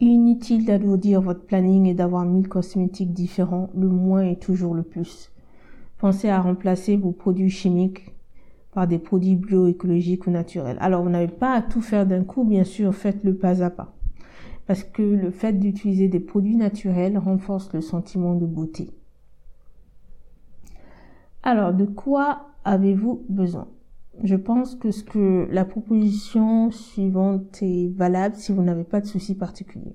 Inutile 0.00 0.66
d'alourdir 0.66 1.22
votre 1.22 1.46
planning 1.46 1.86
et 1.86 1.94
d'avoir 1.94 2.24
mille 2.24 2.48
cosmétiques 2.48 3.14
différents, 3.14 3.70
le 3.74 3.88
moins 3.88 4.22
est 4.22 4.42
toujours 4.42 4.74
le 4.74 4.82
plus. 4.82 5.32
Pensez 5.98 6.28
à 6.28 6.40
remplacer 6.40 6.96
vos 6.96 7.12
produits 7.12 7.48
chimiques 7.48 8.12
par 8.72 8.86
des 8.86 8.98
produits 8.98 9.36
bioécologiques 9.36 10.26
ou 10.26 10.30
naturels. 10.30 10.76
Alors, 10.80 11.02
vous 11.02 11.08
n'avez 11.08 11.32
pas 11.32 11.54
à 11.54 11.62
tout 11.62 11.80
faire 11.80 12.06
d'un 12.06 12.24
coup, 12.24 12.44
bien 12.44 12.64
sûr, 12.64 12.94
faites-le 12.94 13.34
pas 13.34 13.62
à 13.62 13.70
pas. 13.70 13.94
Parce 14.66 14.84
que 14.84 15.02
le 15.02 15.30
fait 15.30 15.54
d'utiliser 15.54 16.08
des 16.08 16.20
produits 16.20 16.56
naturels 16.56 17.16
renforce 17.16 17.72
le 17.72 17.80
sentiment 17.80 18.34
de 18.34 18.44
beauté. 18.44 18.90
Alors, 21.42 21.72
de 21.72 21.86
quoi 21.86 22.48
avez-vous 22.64 23.24
besoin? 23.30 23.68
Je 24.22 24.36
pense 24.36 24.74
que 24.74 24.90
ce 24.90 25.04
que 25.04 25.46
la 25.50 25.64
proposition 25.64 26.70
suivante 26.70 27.58
est 27.62 27.88
valable 27.94 28.36
si 28.36 28.52
vous 28.52 28.62
n'avez 28.62 28.84
pas 28.84 29.00
de 29.00 29.06
soucis 29.06 29.34
particuliers. 29.34 29.94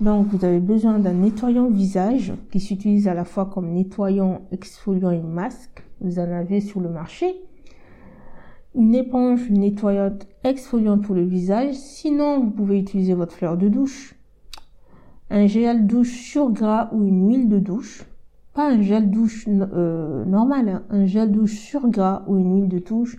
Donc, 0.00 0.28
vous 0.28 0.44
avez 0.44 0.60
besoin 0.60 0.98
d'un 0.98 1.12
nettoyant 1.12 1.68
visage 1.68 2.32
qui 2.50 2.58
s'utilise 2.58 3.06
à 3.06 3.14
la 3.14 3.24
fois 3.24 3.46
comme 3.46 3.70
nettoyant, 3.72 4.42
exfoliant 4.50 5.10
et 5.10 5.20
masque. 5.20 5.84
Vous 6.00 6.18
en 6.18 6.30
avez 6.32 6.60
sur 6.60 6.80
le 6.80 6.88
marché. 6.88 7.36
Une 8.74 8.94
éponge 8.94 9.50
nettoyante 9.50 10.26
exfoliante 10.42 11.02
pour 11.02 11.14
le 11.14 11.24
visage. 11.24 11.74
Sinon, 11.74 12.40
vous 12.40 12.50
pouvez 12.50 12.78
utiliser 12.78 13.14
votre 13.14 13.34
fleur 13.34 13.56
de 13.56 13.68
douche. 13.68 14.14
Un 15.28 15.46
gel 15.46 15.86
douche 15.86 16.22
sur 16.22 16.50
gras 16.50 16.88
ou 16.92 17.06
une 17.06 17.28
huile 17.28 17.48
de 17.48 17.58
douche 17.58 18.04
pas 18.54 18.68
un 18.68 18.82
gel 18.82 19.10
douche 19.10 19.46
euh, 19.48 20.24
normal, 20.24 20.68
hein. 20.68 20.82
un 20.90 21.06
gel 21.06 21.30
douche 21.30 21.58
sur 21.58 21.88
gras 21.88 22.24
ou 22.26 22.36
une 22.36 22.54
huile 22.54 22.68
de 22.68 22.78
touche 22.78 23.16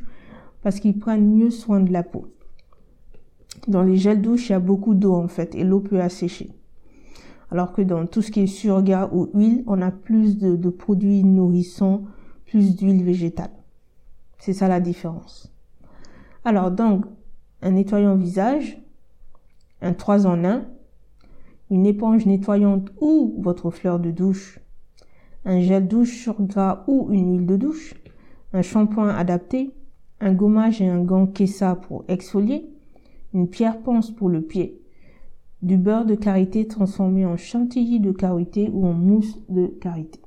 parce 0.62 0.80
qu'ils 0.80 1.00
prennent 1.00 1.30
mieux 1.34 1.50
soin 1.50 1.80
de 1.80 1.92
la 1.92 2.04
peau. 2.04 2.28
Dans 3.68 3.84
les 3.84 3.98
gels 3.98 4.22
douche, 4.22 4.50
il 4.50 4.54
y 4.54 4.56
a 4.56 4.60
beaucoup 4.60 4.94
d'eau 4.94 5.14
en 5.14 5.28
fait 5.28 5.56
et 5.56 5.64
l'eau 5.64 5.80
peut 5.80 6.02
assécher. 6.02 6.50
Alors 7.50 7.74
que 7.74 7.82
dans 7.82 8.06
tout 8.06 8.22
ce 8.22 8.32
qui 8.32 8.42
est 8.42 8.48
sur 8.48 8.82
gras 8.82 9.10
ou 9.12 9.30
huile, 9.34 9.64
on 9.68 9.82
a 9.82 9.92
plus 9.92 10.38
de, 10.38 10.56
de 10.56 10.70
produits 10.70 11.24
nourrissants, 11.24 12.04
plus 12.46 12.76
d'huile 12.76 13.04
végétale. 13.04 13.52
C'est 14.38 14.54
ça 14.54 14.68
la 14.68 14.80
différence. 14.80 15.54
Alors 16.44 16.72
donc, 16.72 17.06
un 17.62 17.72
nettoyant 17.72 18.16
visage, 18.16 18.82
un 19.82 19.94
3 19.94 20.26
en 20.26 20.44
1, 20.44 20.66
une 21.70 21.86
éponge 21.86 22.26
nettoyante 22.26 22.90
ou 23.00 23.36
votre 23.40 23.70
fleur 23.70 24.00
de 24.00 24.12
douche 24.12 24.60
un 25.46 25.60
gel 25.62 25.88
douche 25.88 26.22
sur 26.22 26.42
gras 26.42 26.84
ou 26.88 27.08
une 27.12 27.34
huile 27.34 27.46
de 27.46 27.58
douche, 27.58 27.96
un 28.54 28.62
shampoing 28.62 29.10
adapté, 29.10 29.72
un 30.20 30.34
gommage 30.34 30.82
et 30.82 30.88
un 30.88 31.02
gant 31.02 31.26
Kessa 31.26 31.76
pour 31.76 32.06
exfolier, 32.08 32.70
une 33.34 33.48
pierre 33.48 33.82
ponce 33.82 34.12
pour 34.12 34.30
le 34.30 34.42
pied, 34.42 34.82
du 35.62 35.78
beurre 35.78 36.06
de 36.06 36.16
karité 36.16 36.68
transformé 36.68 37.26
en 37.26 37.38
chantilly 37.38 38.00
de 38.00 38.12
karité 38.12 38.70
ou 38.72 38.86
en 38.86 38.94
mousse 38.94 39.40
de 39.50 39.68
karité. 39.68 40.20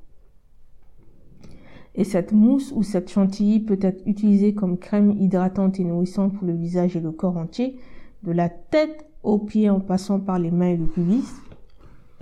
Et 1.97 2.05
cette 2.05 2.33
mousse 2.33 2.73
ou 2.75 2.83
cette 2.83 3.11
chantilly 3.11 3.61
peut 3.61 3.79
être 3.81 4.03
utilisée 4.07 4.55
comme 4.55 4.79
crème 4.79 5.13
hydratante 5.13 5.79
et 5.79 5.85
nourrissante 5.85 6.35
pour 6.35 6.47
le 6.47 6.55
visage 6.55 6.97
et 6.97 7.01
le 7.01 7.13
corps 7.13 7.37
entier, 7.37 7.77
de 8.25 8.33
la 8.33 8.49
tête 8.49 9.07
aux 9.23 9.39
pieds 9.39 9.71
en 9.71 9.81
passant 9.81 10.19
par 10.19 10.39
les 10.39 10.51
mains 10.51 10.71
et 10.71 10.77
le 10.77 10.87
pubis. 10.87 11.25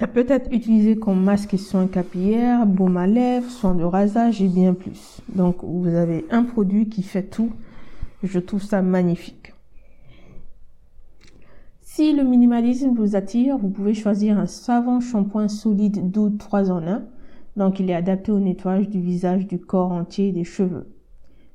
Elle 0.03 0.11
peut 0.11 0.27
être 0.29 0.53
utilisée 0.53 0.97
comme 0.97 1.23
masque 1.23 1.55
et 1.55 1.59
soin 1.59 1.87
capillaire, 1.87 2.67
baume 2.67 2.97
à 2.97 3.07
lèvres, 3.07 3.49
soin 3.49 3.77
de 3.77 3.85
rasage 3.85 4.43
et 4.43 4.49
bien 4.49 4.75
plus. 4.75 5.21
Donc 5.33 5.63
vous 5.63 5.95
avez 5.95 6.27
un 6.33 6.43
produit 6.43 6.89
qui 6.89 7.05
fait 7.05 7.23
tout. 7.23 7.53
Je 8.25 8.41
trouve 8.41 8.65
ça 8.65 8.83
magnifique. 8.83 9.55
Si 11.83 12.13
le 12.13 12.25
minimalisme 12.25 12.93
vous 12.97 13.15
attire, 13.15 13.59
vous 13.59 13.69
pouvez 13.69 13.95
choisir 13.95 14.41
un 14.41 14.47
savon 14.47 14.99
shampoing 14.99 15.47
solide 15.47 16.11
doux 16.11 16.31
3 16.31 16.73
en 16.73 16.85
1. 16.85 17.05
Donc 17.57 17.79
il 17.79 17.89
est 17.89 17.95
adapté 17.95 18.33
au 18.33 18.41
nettoyage 18.41 18.89
du 18.89 19.01
visage, 19.01 19.47
du 19.47 19.61
corps 19.61 19.93
entier 19.93 20.31
et 20.31 20.33
des 20.33 20.43
cheveux. 20.43 20.93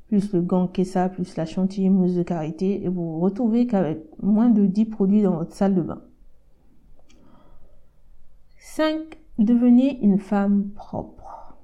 Plus 0.07 0.31
le 0.31 0.39
gant 0.39 0.67
Kessa, 0.67 1.09
plus 1.09 1.35
la 1.35 1.45
chantilly 1.45 1.89
mousse 1.89 2.15
de 2.15 2.23
karité 2.23 2.81
et 2.81 2.87
vous 2.87 3.11
vous 3.11 3.19
retrouvez 3.19 3.67
qu'avec 3.67 4.05
moins 4.23 4.49
de 4.49 4.65
10 4.65 4.85
produits 4.85 5.21
dans 5.21 5.35
votre 5.35 5.53
salle 5.53 5.75
de 5.75 5.81
bain. 5.81 5.99
5. 8.77 9.17
Devenez 9.39 9.97
une 10.03 10.19
femme 10.19 10.69
propre. 10.75 11.57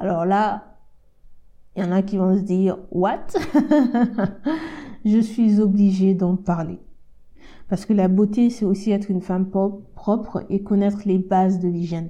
Alors 0.00 0.24
là, 0.24 0.78
il 1.76 1.82
y 1.82 1.86
en 1.86 1.92
a 1.92 2.00
qui 2.00 2.16
vont 2.16 2.34
se 2.34 2.40
dire, 2.40 2.78
what? 2.90 3.26
Je 5.04 5.18
suis 5.18 5.60
obligée 5.60 6.14
d'en 6.14 6.36
parler. 6.36 6.78
Parce 7.68 7.84
que 7.84 7.92
la 7.92 8.08
beauté, 8.08 8.48
c'est 8.48 8.64
aussi 8.64 8.90
être 8.90 9.10
une 9.10 9.20
femme 9.20 9.50
propre 9.50 10.46
et 10.48 10.62
connaître 10.62 11.02
les 11.04 11.18
bases 11.18 11.58
de 11.58 11.68
l'hygiène. 11.68 12.08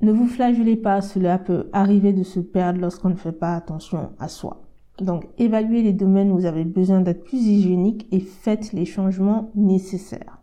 Ne 0.00 0.12
vous 0.12 0.28
flagellez 0.28 0.76
pas, 0.76 1.00
cela 1.00 1.40
peut 1.40 1.70
arriver 1.72 2.12
de 2.12 2.22
se 2.22 2.38
perdre 2.38 2.80
lorsqu'on 2.80 3.10
ne 3.10 3.16
fait 3.16 3.32
pas 3.32 3.56
attention 3.56 4.12
à 4.20 4.28
soi. 4.28 4.62
Donc, 5.00 5.26
évaluez 5.38 5.82
les 5.82 5.92
domaines 5.92 6.30
où 6.30 6.36
vous 6.36 6.46
avez 6.46 6.64
besoin 6.64 7.00
d'être 7.00 7.24
plus 7.24 7.44
hygiénique 7.44 8.06
et 8.12 8.20
faites 8.20 8.72
les 8.72 8.84
changements 8.84 9.50
nécessaires. 9.56 10.41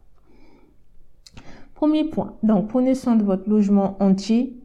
Premier 1.79 2.03
point. 2.03 2.33
Donc, 2.43 2.67
prenez 2.67 2.93
soin 2.93 3.15
de 3.15 3.23
votre 3.23 3.49
logement 3.49 3.95
entier, 4.03 4.59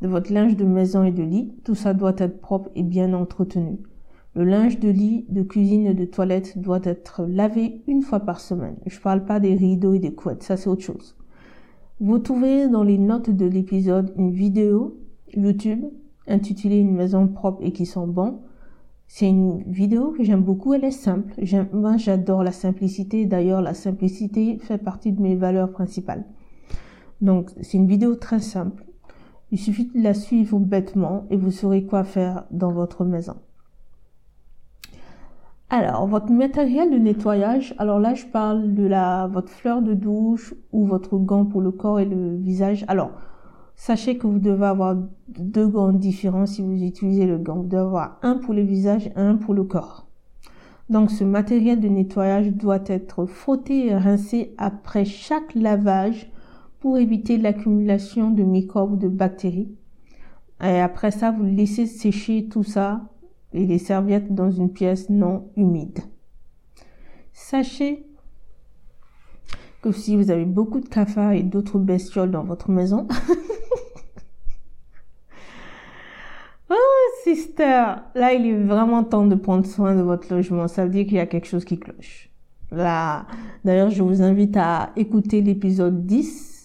de 0.00 0.08
votre 0.08 0.32
linge 0.32 0.56
de 0.56 0.64
maison 0.64 1.04
et 1.04 1.10
de 1.10 1.22
lit. 1.22 1.52
Tout 1.64 1.74
ça 1.74 1.92
doit 1.92 2.14
être 2.16 2.40
propre 2.40 2.70
et 2.74 2.82
bien 2.82 3.12
entretenu. 3.12 3.78
Le 4.34 4.44
linge 4.44 4.80
de 4.80 4.88
lit, 4.88 5.26
de 5.28 5.42
cuisine 5.42 5.84
et 5.84 5.92
de 5.92 6.06
toilette 6.06 6.56
doit 6.56 6.80
être 6.84 7.26
lavé 7.28 7.82
une 7.86 8.00
fois 8.00 8.20
par 8.20 8.40
semaine. 8.40 8.76
Je 8.86 8.98
parle 8.98 9.26
pas 9.26 9.38
des 9.38 9.54
rideaux 9.54 9.92
et 9.92 9.98
des 9.98 10.14
couettes, 10.14 10.44
ça 10.44 10.56
c'est 10.56 10.70
autre 10.70 10.80
chose. 10.80 11.14
Vous 12.00 12.18
trouvez 12.20 12.68
dans 12.68 12.84
les 12.84 12.96
notes 12.96 13.28
de 13.28 13.44
l'épisode 13.44 14.14
une 14.16 14.30
vidéo 14.30 14.98
YouTube 15.34 15.84
intitulée 16.26 16.78
Une 16.78 16.96
maison 16.96 17.28
propre 17.28 17.62
et 17.62 17.72
qui 17.72 17.84
sent 17.84 18.06
bon. 18.06 18.40
C'est 19.08 19.28
une 19.28 19.62
vidéo 19.64 20.12
que 20.12 20.24
j'aime 20.24 20.42
beaucoup, 20.42 20.72
elle 20.72 20.84
est 20.84 20.90
simple. 20.90 21.34
Moi, 21.74 21.98
j'adore 21.98 22.42
la 22.42 22.52
simplicité. 22.52 23.26
D'ailleurs, 23.26 23.60
la 23.60 23.74
simplicité 23.74 24.56
fait 24.58 24.78
partie 24.78 25.12
de 25.12 25.20
mes 25.20 25.36
valeurs 25.36 25.70
principales. 25.70 26.24
Donc, 27.20 27.50
c'est 27.60 27.78
une 27.78 27.86
vidéo 27.86 28.14
très 28.14 28.40
simple. 28.40 28.84
Il 29.52 29.58
suffit 29.58 29.86
de 29.94 30.02
la 30.02 30.14
suivre 30.14 30.58
bêtement 30.58 31.24
et 31.30 31.36
vous 31.36 31.50
saurez 31.50 31.84
quoi 31.84 32.04
faire 32.04 32.44
dans 32.50 32.72
votre 32.72 33.04
maison. 33.04 33.36
Alors, 35.68 36.06
votre 36.06 36.30
matériel 36.30 36.92
de 36.92 36.96
nettoyage, 36.96 37.74
alors 37.78 37.98
là, 37.98 38.14
je 38.14 38.24
parle 38.26 38.74
de 38.74 38.86
la, 38.86 39.26
votre 39.26 39.48
fleur 39.48 39.82
de 39.82 39.94
douche 39.94 40.54
ou 40.72 40.86
votre 40.86 41.18
gant 41.18 41.44
pour 41.44 41.60
le 41.60 41.72
corps 41.72 41.98
et 41.98 42.04
le 42.04 42.36
visage. 42.36 42.84
Alors, 42.86 43.10
sachez 43.74 44.16
que 44.16 44.28
vous 44.28 44.38
devez 44.38 44.66
avoir 44.66 44.96
deux 45.28 45.66
gants 45.66 45.92
différents 45.92 46.46
si 46.46 46.62
vous 46.62 46.84
utilisez 46.84 47.26
le 47.26 47.38
gant. 47.38 47.56
Vous 47.56 47.68
devez 47.68 47.82
avoir 47.82 48.18
un 48.22 48.36
pour 48.36 48.54
le 48.54 48.62
visage 48.62 49.08
et 49.08 49.12
un 49.16 49.36
pour 49.36 49.54
le 49.54 49.64
corps. 49.64 50.06
Donc, 50.88 51.10
ce 51.10 51.24
matériel 51.24 51.80
de 51.80 51.88
nettoyage 51.88 52.52
doit 52.52 52.84
être 52.86 53.26
frotté 53.26 53.86
et 53.86 53.96
rincé 53.96 54.54
après 54.58 55.04
chaque 55.04 55.52
lavage 55.56 56.30
pour 56.80 56.98
éviter 56.98 57.38
l'accumulation 57.38 58.30
de 58.30 58.42
microbes 58.42 58.92
ou 58.92 58.96
de 58.96 59.08
bactéries. 59.08 59.74
Et 60.62 60.80
après 60.80 61.10
ça, 61.10 61.30
vous 61.30 61.44
laissez 61.44 61.86
sécher 61.86 62.48
tout 62.48 62.64
ça 62.64 63.02
et 63.52 63.66
les 63.66 63.78
serviettes 63.78 64.34
dans 64.34 64.50
une 64.50 64.70
pièce 64.70 65.10
non 65.10 65.48
humide. 65.56 66.00
Sachez 67.32 68.06
que 69.82 69.92
si 69.92 70.16
vous 70.16 70.30
avez 70.30 70.44
beaucoup 70.44 70.80
de 70.80 70.88
cafards 70.88 71.32
et 71.32 71.42
d'autres 71.42 71.78
bestioles 71.78 72.30
dans 72.30 72.44
votre 72.44 72.70
maison, 72.70 73.06
oh 76.70 76.74
sister, 77.24 77.96
là 78.14 78.32
il 78.32 78.46
est 78.46 78.62
vraiment 78.62 79.04
temps 79.04 79.26
de 79.26 79.34
prendre 79.34 79.66
soin 79.66 79.94
de 79.94 80.02
votre 80.02 80.34
logement. 80.34 80.68
Ça 80.68 80.84
veut 80.84 80.90
dire 80.90 81.04
qu'il 81.04 81.16
y 81.16 81.20
a 81.20 81.26
quelque 81.26 81.46
chose 81.46 81.64
qui 81.64 81.78
cloche. 81.78 82.30
Là, 82.72 83.26
d'ailleurs, 83.64 83.90
je 83.90 84.02
vous 84.02 84.22
invite 84.22 84.56
à 84.56 84.90
écouter 84.96 85.40
l'épisode 85.40 86.04
10 86.04 86.55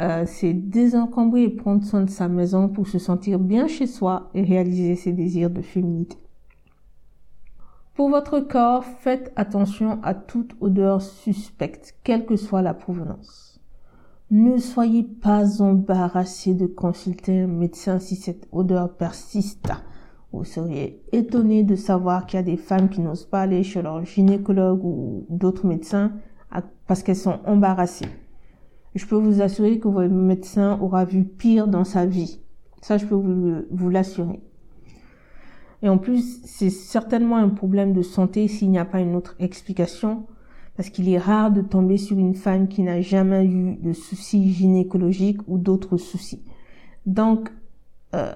euh, 0.00 0.24
c'est 0.26 0.54
désencombrer 0.54 1.44
et 1.44 1.50
prendre 1.50 1.84
soin 1.84 2.02
de 2.02 2.10
sa 2.10 2.28
maison 2.28 2.68
pour 2.68 2.86
se 2.86 2.98
sentir 2.98 3.38
bien 3.38 3.66
chez 3.66 3.86
soi 3.86 4.30
et 4.32 4.42
réaliser 4.42 4.96
ses 4.96 5.12
désirs 5.12 5.50
de 5.50 5.60
féminité. 5.60 6.16
Pour 7.94 8.08
votre 8.08 8.40
corps, 8.40 8.84
faites 8.84 9.32
attention 9.36 10.00
à 10.02 10.14
toute 10.14 10.56
odeur 10.62 11.02
suspecte, 11.02 11.94
quelle 12.04 12.24
que 12.24 12.36
soit 12.36 12.62
la 12.62 12.72
provenance. 12.72 13.60
Ne 14.30 14.56
soyez 14.56 15.02
pas 15.02 15.60
embarrassé 15.60 16.54
de 16.54 16.66
consulter 16.66 17.42
un 17.42 17.48
médecin 17.48 17.98
si 17.98 18.16
cette 18.16 18.48
odeur 18.50 18.96
persiste. 18.96 19.72
Vous 20.32 20.44
seriez 20.44 21.02
étonné 21.12 21.64
de 21.64 21.76
savoir 21.76 22.24
qu'il 22.24 22.38
y 22.38 22.40
a 22.40 22.42
des 22.42 22.56
femmes 22.56 22.88
qui 22.88 23.02
n'osent 23.02 23.26
pas 23.26 23.42
aller 23.42 23.62
chez 23.62 23.82
leur 23.82 24.02
gynécologue 24.06 24.82
ou 24.82 25.26
d'autres 25.28 25.66
médecins 25.66 26.12
parce 26.86 27.02
qu'elles 27.02 27.16
sont 27.16 27.40
embarrassées 27.44 28.08
je 28.94 29.06
peux 29.06 29.16
vous 29.16 29.40
assurer 29.40 29.78
que 29.78 29.88
votre 29.88 30.12
médecin 30.12 30.78
aura 30.80 31.04
vu 31.04 31.24
pire 31.24 31.66
dans 31.66 31.84
sa 31.84 32.06
vie. 32.06 32.40
Ça, 32.82 32.98
je 32.98 33.06
peux 33.06 33.14
vous, 33.14 33.62
vous 33.70 33.90
l'assurer. 33.90 34.40
Et 35.82 35.88
en 35.88 35.98
plus, 35.98 36.40
c'est 36.44 36.70
certainement 36.70 37.36
un 37.36 37.48
problème 37.48 37.92
de 37.92 38.02
santé 38.02 38.46
s'il 38.48 38.70
n'y 38.70 38.78
a 38.78 38.84
pas 38.84 39.00
une 39.00 39.16
autre 39.16 39.34
explication, 39.40 40.26
parce 40.76 40.90
qu'il 40.90 41.08
est 41.08 41.18
rare 41.18 41.50
de 41.50 41.60
tomber 41.60 41.96
sur 41.96 42.18
une 42.18 42.34
femme 42.34 42.68
qui 42.68 42.82
n'a 42.82 43.00
jamais 43.00 43.44
eu 43.44 43.76
de 43.76 43.92
soucis 43.92 44.52
gynécologiques 44.52 45.40
ou 45.48 45.58
d'autres 45.58 45.96
soucis. 45.96 46.42
Donc, 47.04 47.50
euh, 48.14 48.32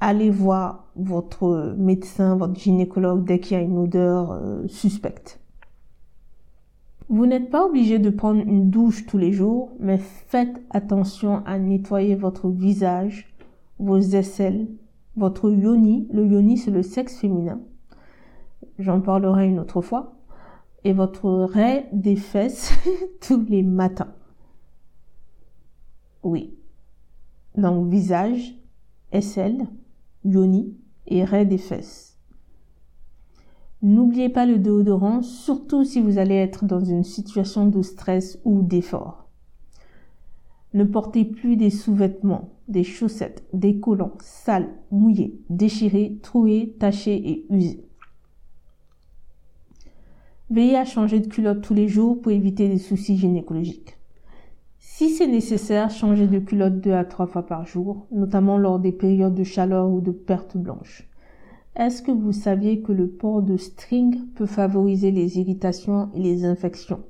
allez 0.00 0.30
voir 0.30 0.90
votre 0.96 1.74
médecin, 1.76 2.36
votre 2.36 2.58
gynécologue 2.58 3.24
dès 3.24 3.38
qu'il 3.38 3.56
y 3.56 3.60
a 3.60 3.62
une 3.62 3.78
odeur 3.78 4.32
euh, 4.32 4.66
suspecte. 4.66 5.39
Vous 7.10 7.26
n'êtes 7.26 7.50
pas 7.50 7.66
obligé 7.66 7.98
de 7.98 8.08
prendre 8.08 8.40
une 8.40 8.70
douche 8.70 9.04
tous 9.04 9.18
les 9.18 9.32
jours, 9.32 9.72
mais 9.80 9.98
faites 9.98 10.62
attention 10.70 11.42
à 11.44 11.58
nettoyer 11.58 12.14
votre 12.14 12.48
visage, 12.48 13.34
vos 13.80 13.98
aisselles, 13.98 14.68
votre 15.16 15.50
yoni. 15.50 16.06
Le 16.12 16.24
yoni, 16.24 16.56
c'est 16.56 16.70
le 16.70 16.84
sexe 16.84 17.18
féminin. 17.18 17.60
J'en 18.78 19.00
parlerai 19.00 19.48
une 19.48 19.58
autre 19.58 19.80
fois. 19.80 20.20
Et 20.84 20.92
votre 20.92 21.28
raie 21.28 21.88
des 21.92 22.14
fesses 22.14 22.72
tous 23.20 23.44
les 23.48 23.64
matins. 23.64 24.14
Oui. 26.22 26.54
Donc, 27.56 27.90
visage, 27.90 28.54
aisselle, 29.10 29.66
yoni 30.24 30.76
et 31.08 31.24
raie 31.24 31.44
des 31.44 31.58
fesses. 31.58 32.09
N'oubliez 33.82 34.28
pas 34.28 34.44
le 34.44 34.58
déodorant, 34.58 35.22
surtout 35.22 35.84
si 35.84 36.02
vous 36.02 36.18
allez 36.18 36.34
être 36.34 36.66
dans 36.66 36.84
une 36.84 37.04
situation 37.04 37.66
de 37.66 37.80
stress 37.80 38.38
ou 38.44 38.62
d'effort. 38.62 39.26
Ne 40.74 40.84
portez 40.84 41.24
plus 41.24 41.56
des 41.56 41.70
sous-vêtements, 41.70 42.50
des 42.68 42.84
chaussettes, 42.84 43.42
des 43.52 43.80
collants 43.80 44.18
sales, 44.20 44.68
mouillés, 44.90 45.40
déchirés, 45.48 46.18
troués, 46.22 46.76
tachés 46.78 47.16
et 47.16 47.46
usés. 47.50 47.84
Veillez 50.50 50.76
à 50.76 50.84
changer 50.84 51.20
de 51.20 51.28
culotte 51.28 51.62
tous 51.62 51.74
les 51.74 51.88
jours 51.88 52.20
pour 52.20 52.32
éviter 52.32 52.68
des 52.68 52.78
soucis 52.78 53.16
gynécologiques. 53.16 53.96
Si 54.78 55.08
c'est 55.08 55.26
nécessaire, 55.26 55.90
changez 55.90 56.26
de 56.26 56.38
culotte 56.38 56.80
deux 56.80 56.92
à 56.92 57.04
trois 57.04 57.26
fois 57.26 57.46
par 57.46 57.66
jour, 57.66 58.06
notamment 58.12 58.58
lors 58.58 58.78
des 58.78 58.92
périodes 58.92 59.34
de 59.34 59.44
chaleur 59.44 59.88
ou 59.88 60.00
de 60.00 60.10
perte 60.10 60.56
blanche. 60.56 61.09
Est-ce 61.80 62.02
que 62.02 62.10
vous 62.10 62.32
saviez 62.32 62.82
que 62.82 62.92
le 62.92 63.08
port 63.08 63.40
de 63.40 63.56
string 63.56 64.26
peut 64.34 64.44
favoriser 64.44 65.10
les 65.10 65.38
irritations 65.38 66.10
et 66.12 66.20
les 66.20 66.44
infections? 66.44 67.00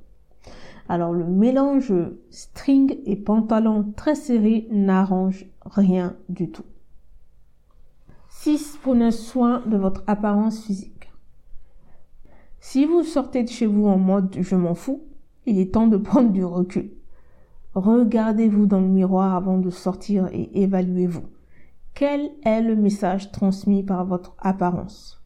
Alors 0.87 1.11
le 1.11 1.25
mélange 1.25 1.91
string 2.29 2.97
et 3.05 3.17
pantalon 3.17 3.91
très 3.97 4.15
serré 4.15 4.69
n'arrange 4.71 5.45
rien 5.65 6.15
du 6.29 6.49
tout. 6.51 6.63
6. 8.29 8.79
Prenez 8.81 9.11
soin 9.11 9.61
de 9.67 9.75
votre 9.75 10.05
apparence 10.07 10.63
physique. 10.63 11.11
Si 12.61 12.85
vous 12.85 13.03
sortez 13.03 13.43
de 13.43 13.49
chez 13.49 13.65
vous 13.65 13.87
en 13.87 13.97
mode 13.97 14.37
je 14.39 14.55
m'en 14.55 14.73
fous, 14.73 15.03
il 15.45 15.59
est 15.59 15.73
temps 15.73 15.87
de 15.87 15.97
prendre 15.97 16.31
du 16.31 16.45
recul. 16.45 16.93
Regardez-vous 17.75 18.67
dans 18.67 18.79
le 18.79 18.87
miroir 18.87 19.35
avant 19.35 19.57
de 19.57 19.69
sortir 19.69 20.29
et 20.31 20.63
évaluez-vous. 20.63 21.25
Quel 22.01 22.31
est 22.43 22.63
le 22.63 22.75
message 22.75 23.31
transmis 23.31 23.83
par 23.83 24.05
votre 24.05 24.35
apparence? 24.39 25.21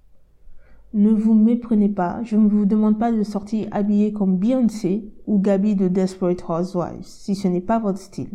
Ne 0.94 1.12
vous 1.12 1.34
méprenez 1.34 1.88
pas, 1.88 2.20
je 2.24 2.36
ne 2.36 2.50
vous 2.50 2.66
demande 2.66 3.00
pas 3.00 3.14
de 3.14 3.24
sortir 3.24 3.70
habillé 3.72 4.12
comme 4.12 4.36
Beyoncé 4.36 5.10
ou 5.26 5.40
Gabi 5.40 5.78
de 5.78 5.88
Desperate 5.88 6.44
Housewives 6.50 7.04
si 7.04 7.34
ce 7.34 7.48
n'est 7.48 7.62
pas 7.62 7.80
votre 7.80 8.00
style. 8.00 8.32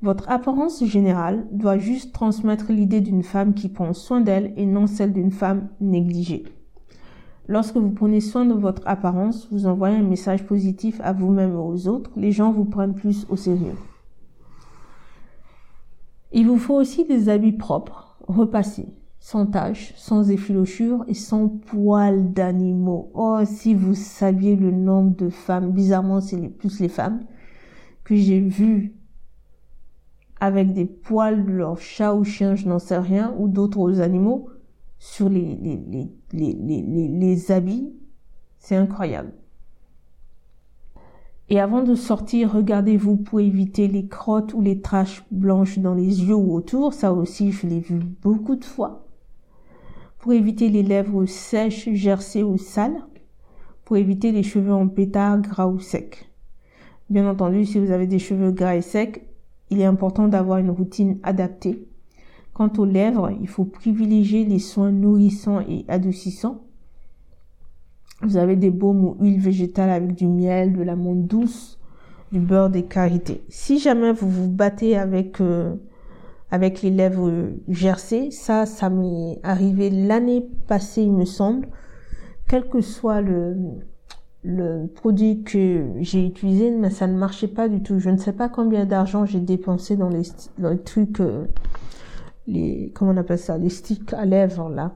Votre 0.00 0.30
apparence 0.30 0.82
générale 0.86 1.46
doit 1.52 1.76
juste 1.76 2.14
transmettre 2.14 2.72
l'idée 2.72 3.02
d'une 3.02 3.22
femme 3.22 3.52
qui 3.52 3.68
prend 3.68 3.92
soin 3.92 4.22
d'elle 4.22 4.54
et 4.56 4.64
non 4.64 4.86
celle 4.86 5.12
d'une 5.12 5.30
femme 5.30 5.68
négligée. 5.78 6.44
Lorsque 7.48 7.76
vous 7.76 7.90
prenez 7.90 8.22
soin 8.22 8.46
de 8.46 8.54
votre 8.54 8.80
apparence, 8.86 9.46
vous 9.52 9.66
envoyez 9.66 9.96
un 9.98 10.02
message 10.02 10.46
positif 10.46 11.02
à 11.04 11.12
vous-même 11.12 11.52
et 11.52 11.56
aux 11.56 11.86
autres, 11.86 12.12
les 12.16 12.32
gens 12.32 12.50
vous 12.50 12.64
prennent 12.64 12.94
plus 12.94 13.26
au 13.28 13.36
sérieux. 13.36 13.76
Il 16.32 16.46
vous 16.46 16.58
faut 16.58 16.74
aussi 16.74 17.04
des 17.04 17.28
habits 17.28 17.52
propres, 17.52 18.16
repassés, 18.26 18.88
sans 19.20 19.46
taches, 19.46 19.92
sans 19.96 20.30
effilochures 20.30 21.04
et 21.06 21.14
sans 21.14 21.48
poils 21.48 22.32
d'animaux. 22.32 23.10
Oh, 23.14 23.40
si 23.44 23.74
vous 23.74 23.94
saviez 23.94 24.56
le 24.56 24.70
nombre 24.70 25.14
de 25.16 25.28
femmes, 25.28 25.72
bizarrement 25.72 26.20
c'est 26.20 26.48
plus 26.48 26.80
les 26.80 26.88
femmes, 26.88 27.20
que 28.04 28.16
j'ai 28.16 28.40
vues 28.40 28.94
avec 30.40 30.72
des 30.72 30.86
poils 30.86 31.44
de 31.44 31.52
leur 31.52 31.78
chat 31.78 32.14
ou 32.14 32.24
chien, 32.24 32.56
je 32.56 32.66
n'en 32.66 32.80
sais 32.80 32.98
rien, 32.98 33.34
ou 33.38 33.46
d'autres 33.46 34.00
animaux, 34.00 34.48
sur 34.98 35.28
les, 35.28 35.56
les, 35.56 35.80
les, 36.32 36.54
les, 36.54 37.08
les 37.08 37.52
habits, 37.52 37.92
c'est 38.58 38.76
incroyable. 38.76 39.32
Et 41.52 41.60
avant 41.60 41.82
de 41.82 41.94
sortir, 41.94 42.54
regardez-vous 42.54 43.18
pour 43.18 43.38
éviter 43.38 43.86
les 43.86 44.06
crottes 44.06 44.54
ou 44.54 44.62
les 44.62 44.80
taches 44.80 45.22
blanches 45.30 45.78
dans 45.78 45.92
les 45.92 46.24
yeux 46.24 46.34
ou 46.34 46.54
autour. 46.54 46.94
Ça 46.94 47.12
aussi, 47.12 47.52
je 47.52 47.66
l'ai 47.66 47.80
vu 47.80 48.00
beaucoup 48.22 48.56
de 48.56 48.64
fois. 48.64 49.06
Pour 50.18 50.32
éviter 50.32 50.70
les 50.70 50.82
lèvres 50.82 51.26
sèches, 51.26 51.90
gercées 51.92 52.42
ou 52.42 52.56
sales. 52.56 53.04
Pour 53.84 53.98
éviter 53.98 54.32
les 54.32 54.42
cheveux 54.42 54.72
en 54.72 54.88
pétard, 54.88 55.42
gras 55.42 55.66
ou 55.66 55.78
secs. 55.78 56.26
Bien 57.10 57.28
entendu, 57.28 57.66
si 57.66 57.78
vous 57.78 57.90
avez 57.90 58.06
des 58.06 58.18
cheveux 58.18 58.50
gras 58.50 58.76
et 58.76 58.80
secs, 58.80 59.22
il 59.68 59.78
est 59.78 59.84
important 59.84 60.28
d'avoir 60.28 60.56
une 60.56 60.70
routine 60.70 61.18
adaptée. 61.22 61.86
Quant 62.54 62.72
aux 62.78 62.86
lèvres, 62.86 63.30
il 63.42 63.48
faut 63.48 63.66
privilégier 63.66 64.46
les 64.46 64.58
soins 64.58 64.90
nourrissants 64.90 65.60
et 65.60 65.84
adoucissants 65.88 66.62
vous 68.22 68.36
avez 68.36 68.56
des 68.56 68.70
baumes 68.70 69.04
ou 69.04 69.16
huiles 69.20 69.40
végétales 69.40 69.90
avec 69.90 70.14
du 70.14 70.26
miel, 70.26 70.72
de 70.72 70.82
l'amande 70.82 71.26
douce, 71.26 71.78
du 72.30 72.40
beurre 72.40 72.70
des 72.70 72.84
carités. 72.84 73.42
Si 73.48 73.78
jamais 73.78 74.12
vous 74.12 74.28
vous 74.28 74.48
battez 74.48 74.96
avec 74.96 75.40
euh, 75.40 75.74
avec 76.50 76.82
les 76.82 76.90
lèvres 76.90 77.50
gercées, 77.68 78.30
ça, 78.30 78.66
ça 78.66 78.90
m'est 78.90 79.40
arrivé 79.42 79.90
l'année 79.90 80.46
passée, 80.68 81.02
il 81.02 81.12
me 81.12 81.24
semble. 81.24 81.68
Quel 82.46 82.68
que 82.68 82.80
soit 82.80 83.22
le 83.22 83.56
le 84.44 84.86
produit 84.86 85.42
que 85.44 85.86
j'ai 86.00 86.26
utilisé, 86.26 86.70
mais 86.72 86.90
ça 86.90 87.06
ne 87.06 87.16
marchait 87.16 87.48
pas 87.48 87.68
du 87.68 87.82
tout. 87.82 87.98
Je 88.00 88.10
ne 88.10 88.16
sais 88.16 88.32
pas 88.32 88.48
combien 88.48 88.84
d'argent 88.84 89.24
j'ai 89.24 89.40
dépensé 89.40 89.96
dans 89.96 90.08
les, 90.08 90.22
dans 90.58 90.70
les 90.70 90.80
trucs, 90.80 91.20
euh, 91.20 91.44
les 92.46 92.90
comment 92.94 93.12
on 93.12 93.16
appelle 93.16 93.38
ça, 93.38 93.56
les 93.56 93.68
sticks 93.68 94.12
à 94.12 94.24
lèvres 94.24 94.68
là. 94.68 94.94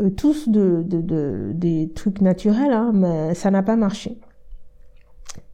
Euh, 0.00 0.10
tous 0.10 0.48
de, 0.48 0.82
de, 0.86 1.52
des 1.54 1.92
trucs 1.94 2.20
naturels, 2.20 2.72
hein, 2.72 2.92
mais 2.94 3.34
ça 3.34 3.50
n'a 3.50 3.62
pas 3.62 3.76
marché. 3.76 4.18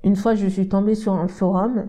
Une 0.05 0.17
fois, 0.17 0.35
je 0.35 0.47
suis 0.47 0.69
tombée 0.69 0.95
sur 0.95 1.15
un 1.15 1.29
forum, 1.29 1.87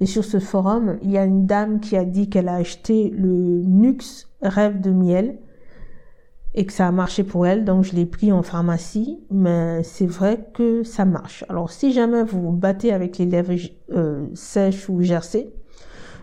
et 0.00 0.06
sur 0.06 0.24
ce 0.24 0.38
forum, 0.38 0.98
il 1.02 1.10
y 1.10 1.18
a 1.18 1.24
une 1.24 1.46
dame 1.46 1.80
qui 1.80 1.96
a 1.96 2.04
dit 2.04 2.28
qu'elle 2.28 2.48
a 2.48 2.56
acheté 2.56 3.10
le 3.10 3.62
Nux 3.62 4.28
Rêve 4.42 4.80
de 4.80 4.90
miel 4.90 5.38
et 6.54 6.66
que 6.66 6.72
ça 6.72 6.86
a 6.86 6.92
marché 6.92 7.24
pour 7.24 7.46
elle, 7.46 7.64
donc 7.64 7.84
je 7.84 7.94
l'ai 7.94 8.06
pris 8.06 8.30
en 8.30 8.42
pharmacie, 8.42 9.18
mais 9.30 9.82
c'est 9.82 10.06
vrai 10.06 10.48
que 10.54 10.82
ça 10.84 11.04
marche. 11.04 11.44
Alors 11.48 11.70
si 11.70 11.92
jamais 11.92 12.22
vous 12.22 12.40
vous 12.40 12.52
battez 12.52 12.92
avec 12.92 13.18
les 13.18 13.26
lèvres 13.26 13.54
euh, 13.92 14.26
sèches 14.34 14.88
ou 14.88 15.02
gercées, 15.02 15.52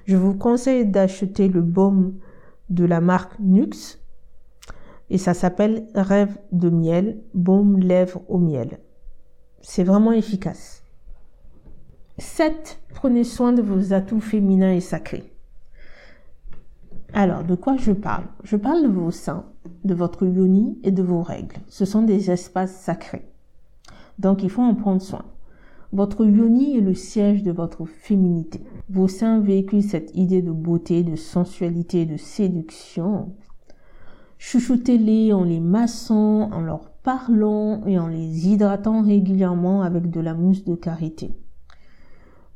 je 0.05 0.15
vous 0.15 0.33
conseille 0.33 0.85
d'acheter 0.85 1.47
le 1.47 1.61
baume 1.61 2.13
de 2.69 2.85
la 2.85 3.01
marque 3.01 3.37
Nux 3.39 4.00
et 5.11 5.17
ça 5.17 5.33
s'appelle 5.33 5.87
Rêve 5.93 6.37
de 6.53 6.69
miel, 6.69 7.21
baume 7.33 7.77
lèvres 7.77 8.21
au 8.29 8.37
miel. 8.37 8.79
C'est 9.61 9.83
vraiment 9.83 10.13
efficace. 10.13 10.83
7. 12.17 12.79
Prenez 12.95 13.25
soin 13.25 13.51
de 13.51 13.61
vos 13.61 13.91
atouts 13.91 14.21
féminins 14.21 14.71
et 14.71 14.79
sacrés. 14.79 15.33
Alors, 17.13 17.43
de 17.43 17.55
quoi 17.55 17.75
je 17.75 17.91
parle? 17.91 18.23
Je 18.43 18.55
parle 18.55 18.83
de 18.83 18.87
vos 18.87 19.11
seins, 19.11 19.45
de 19.83 19.93
votre 19.93 20.25
yoni 20.25 20.79
et 20.83 20.91
de 20.91 21.03
vos 21.03 21.21
règles. 21.21 21.57
Ce 21.67 21.83
sont 21.83 22.03
des 22.03 22.31
espaces 22.31 22.73
sacrés. 22.73 23.27
Donc, 24.17 24.43
il 24.43 24.49
faut 24.49 24.61
en 24.61 24.75
prendre 24.75 25.01
soin. 25.01 25.25
Votre 25.91 26.25
yoni 26.25 26.77
est 26.77 26.81
le 26.81 26.93
siège 26.93 27.43
de 27.43 27.51
votre 27.51 27.83
féminité. 27.83 28.61
Vos 28.89 29.09
seins 29.09 29.41
véhiculent 29.41 29.83
cette 29.83 30.15
idée 30.15 30.41
de 30.41 30.51
beauté, 30.51 31.03
de 31.03 31.17
sensualité, 31.17 32.05
de 32.05 32.15
séduction. 32.15 33.33
Chouchoutez-les 34.43 35.33
en 35.33 35.43
les 35.43 35.59
massant, 35.59 36.51
en 36.51 36.61
leur 36.61 36.89
parlant 37.03 37.85
et 37.85 37.99
en 37.99 38.07
les 38.07 38.49
hydratant 38.49 39.03
régulièrement 39.03 39.83
avec 39.83 40.09
de 40.09 40.19
la 40.19 40.33
mousse 40.33 40.65
de 40.65 40.73
karité. 40.73 41.31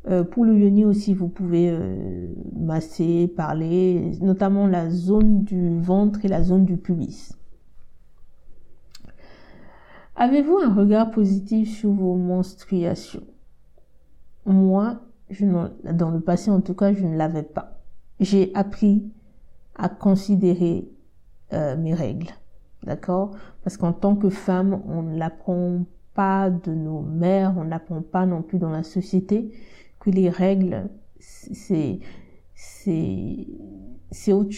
Euh, 0.09 0.23
pour 0.23 0.45
le 0.45 0.57
yoni 0.57 0.83
aussi, 0.83 1.13
vous 1.13 1.27
pouvez 1.27 1.69
euh, 1.69 2.27
masser, 2.57 3.27
parler, 3.27 4.17
notamment 4.19 4.65
la 4.65 4.89
zone 4.89 5.43
du 5.43 5.79
ventre 5.79 6.25
et 6.25 6.27
la 6.27 6.41
zone 6.41 6.65
du 6.65 6.77
pubis. 6.77 7.37
Avez-vous 10.15 10.57
un 10.57 10.73
regard 10.73 11.11
positif 11.11 11.69
sur 11.69 11.91
vos 11.91 12.15
menstruations? 12.15 13.27
Moi, 14.47 15.01
je 15.29 15.45
dans 15.93 16.09
le 16.09 16.19
passé 16.19 16.49
en 16.49 16.61
tout 16.61 16.73
cas, 16.73 16.93
je 16.93 17.05
ne 17.05 17.15
l'avais 17.15 17.43
pas. 17.43 17.79
J'ai 18.19 18.51
appris 18.55 19.07
à 19.75 19.87
considérer 19.87 20.89
euh, 21.53 21.75
mes 21.77 21.93
règles. 21.93 22.29
D'accord? 22.83 23.31
Parce 23.63 23.77
qu'en 23.77 23.93
tant 23.93 24.15
que 24.15 24.29
femme, 24.29 24.81
on 24.87 25.01
ne 25.03 25.17
l'apprend 25.17 25.85
pas 26.13 26.49
de 26.49 26.73
nos 26.73 27.01
mères, 27.01 27.55
on 27.57 27.63
ne 27.63 27.69
l'apprend 27.69 28.01
pas 28.01 28.25
non 28.25 28.41
plus 28.41 28.59
dans 28.59 28.69
la 28.69 28.83
société, 28.83 29.51
que 29.99 30.09
les 30.09 30.29
règles, 30.29 30.89
c'est, 31.19 31.99
c'est, 32.53 33.47
c'est 34.11 34.33
autre, 34.33 34.55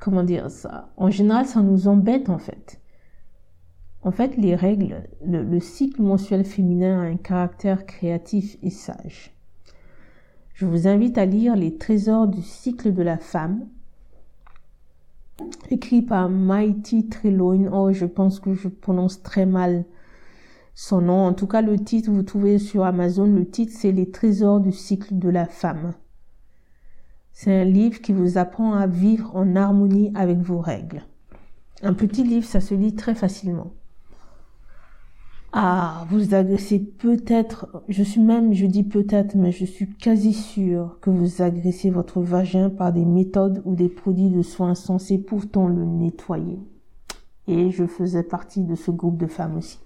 comment 0.00 0.24
dire 0.24 0.50
ça? 0.50 0.92
En 0.96 1.10
général, 1.10 1.46
ça 1.46 1.62
nous 1.62 1.88
embête 1.88 2.28
en 2.28 2.38
fait. 2.38 2.80
En 4.04 4.10
fait, 4.10 4.36
les 4.36 4.54
règles, 4.54 5.08
le, 5.26 5.58
cycle 5.60 6.02
mensuel 6.02 6.44
féminin 6.44 7.00
a 7.00 7.04
un 7.04 7.16
caractère 7.16 7.86
créatif 7.86 8.58
et 8.62 8.68
sage. 8.68 9.34
Je 10.52 10.66
vous 10.66 10.86
invite 10.86 11.16
à 11.16 11.24
lire 11.24 11.56
Les 11.56 11.78
trésors 11.78 12.28
du 12.28 12.42
cycle 12.42 12.92
de 12.92 13.02
la 13.02 13.16
femme, 13.16 13.66
écrit 15.70 16.02
par 16.02 16.28
Mighty 16.28 17.08
Treloin. 17.08 17.70
Oh, 17.72 17.92
je 17.92 18.06
pense 18.06 18.40
que 18.40 18.54
je 18.54 18.68
prononce 18.68 19.22
très 19.22 19.46
mal 19.46 19.84
son 20.74 21.00
nom. 21.00 21.26
En 21.26 21.32
tout 21.32 21.46
cas, 21.46 21.62
le 21.62 21.78
titre, 21.78 22.10
vous 22.10 22.22
trouvez 22.22 22.58
sur 22.58 22.84
Amazon, 22.84 23.26
le 23.26 23.48
titre, 23.48 23.72
c'est 23.76 23.92
Les 23.92 24.10
trésors 24.10 24.60
du 24.60 24.72
cycle 24.72 25.18
de 25.18 25.28
la 25.28 25.46
femme. 25.46 25.94
C'est 27.32 27.60
un 27.60 27.64
livre 27.64 28.00
qui 28.00 28.12
vous 28.12 28.38
apprend 28.38 28.74
à 28.74 28.86
vivre 28.86 29.34
en 29.34 29.56
harmonie 29.56 30.12
avec 30.14 30.38
vos 30.38 30.60
règles. 30.60 31.02
Un 31.82 31.94
petit 31.94 32.22
livre, 32.22 32.46
ça 32.46 32.60
se 32.60 32.74
lit 32.74 32.94
très 32.94 33.14
facilement. 33.14 33.72
Ah, 35.56 36.04
vous 36.10 36.34
agressez 36.34 36.80
peut-être, 36.80 37.84
je 37.88 38.02
suis 38.02 38.20
même, 38.20 38.54
je 38.54 38.66
dis 38.66 38.82
peut-être, 38.82 39.36
mais 39.36 39.52
je 39.52 39.64
suis 39.64 39.88
quasi 39.88 40.32
sûre 40.32 40.98
que 41.00 41.10
vous 41.10 41.42
agressez 41.42 41.90
votre 41.90 42.20
vagin 42.20 42.70
par 42.70 42.92
des 42.92 43.04
méthodes 43.04 43.62
ou 43.64 43.76
des 43.76 43.88
produits 43.88 44.30
de 44.30 44.42
soins 44.42 44.74
censés 44.74 45.16
pourtant 45.16 45.68
le 45.68 45.84
nettoyer. 45.84 46.58
Et 47.46 47.70
je 47.70 47.86
faisais 47.86 48.24
partie 48.24 48.64
de 48.64 48.74
ce 48.74 48.90
groupe 48.90 49.16
de 49.16 49.28
femmes 49.28 49.56
aussi. 49.56 49.78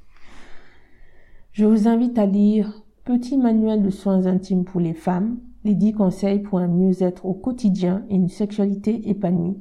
Je 1.53 1.67
vous 1.67 1.87
invite 1.87 2.19
à 2.19 2.25
lire 2.25 2.83
Petit 3.05 3.37
manuel 3.37 3.83
de 3.83 3.91
soins 3.91 4.25
intimes 4.25 4.65
pour 4.65 4.81
les 4.81 4.95
femmes, 4.95 5.37
les 5.65 5.75
10 5.75 5.93
conseils 5.93 6.39
pour 6.39 6.61
un 6.61 6.69
mieux-être 6.69 7.27
au 7.27 7.35
quotidien 7.35 8.07
et 8.09 8.15
une 8.15 8.31
sexualité 8.31 9.11
épanouie. 9.11 9.59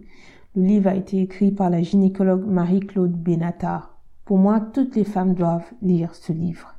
Le 0.56 0.63
livre 0.63 0.88
a 0.88 0.96
été 0.96 1.20
écrit 1.22 1.52
par 1.52 1.70
la 1.70 1.82
gynécologue 1.82 2.46
Marie-Claude 2.46 3.12
Benatar. 3.12 3.97
Pour 4.28 4.40
moi, 4.40 4.60
toutes 4.60 4.98
les 4.98 5.06
femmes 5.06 5.36
doivent 5.36 5.72
lire 5.82 6.13
ce 6.13 6.34
livre. 6.34 6.76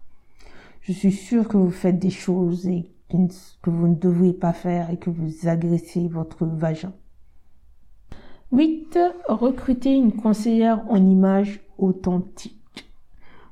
Je 0.83 0.93
suis 0.93 1.13
sûre 1.13 1.49
que 1.49 1.57
vous 1.57 1.71
faites 1.71 1.99
des 1.99 2.11
choses 2.11 2.69
que 3.63 3.71
vous 3.71 3.89
ne 3.89 3.95
devriez 3.95 4.35
pas 4.35 4.53
faire 4.53 4.91
et 4.91 4.99
que 4.99 5.09
vous 5.09 5.49
agressez 5.49 6.09
votre 6.09 6.45
vagin. 6.45 6.93
8. 8.53 8.99
Recruter 9.29 9.95
une 9.95 10.13
conseillère 10.13 10.85
en 10.91 11.03
image 11.03 11.63
authentique. 11.79 12.91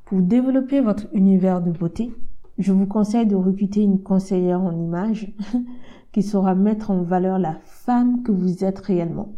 Pour 0.04 0.20
développer 0.20 0.82
votre 0.82 1.06
univers 1.14 1.62
de 1.62 1.70
beauté, 1.70 2.12
je 2.58 2.74
vous 2.74 2.86
conseille 2.86 3.24
de 3.24 3.34
recruter 3.34 3.80
une 3.80 4.02
conseillère 4.02 4.60
en 4.60 4.76
image 4.76 5.32
qui 6.12 6.22
saura 6.22 6.54
mettre 6.54 6.90
en 6.90 7.00
valeur 7.00 7.38
la 7.38 7.54
femme 7.64 8.22
que 8.22 8.32
vous 8.32 8.62
êtes 8.62 8.80
réellement 8.80 9.32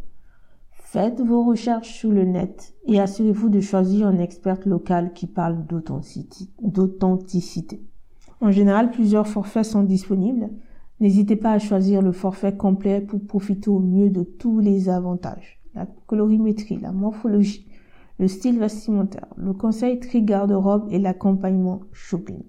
Faites 0.91 1.21
vos 1.21 1.45
recherches 1.45 1.93
sur 1.93 2.11
le 2.11 2.25
net 2.25 2.75
et 2.87 2.99
assurez-vous 2.99 3.51
de 3.51 3.61
choisir 3.61 4.07
un 4.07 4.17
expert 4.17 4.61
local 4.65 5.13
qui 5.13 5.27
parle 5.27 5.67
d'authenticité. 5.67 7.83
En 8.41 8.51
général, 8.51 8.91
plusieurs 8.91 9.29
forfaits 9.29 9.67
sont 9.67 9.83
disponibles. 9.83 10.49
N'hésitez 11.01 11.37
pas 11.37 11.53
à 11.53 11.59
choisir 11.59 12.01
le 12.01 12.13
forfait 12.13 12.57
complet 12.57 13.03
pour 13.03 13.21
profiter 13.21 13.69
au 13.69 13.81
mieux 13.81 14.09
de 14.09 14.23
tous 14.23 14.61
les 14.61 14.89
avantages. 14.89 15.61
La 15.75 15.85
colorimétrie, 16.07 16.79
la 16.79 16.93
morphologie, 16.93 17.69
le 18.19 18.27
style 18.27 18.59
vestimentaire, 18.59 19.27
le 19.37 19.53
conseil 19.53 20.01
tri 20.01 20.23
garde-robe 20.23 20.89
et 20.91 20.99
l'accompagnement 20.99 21.81
shopping. 21.93 22.41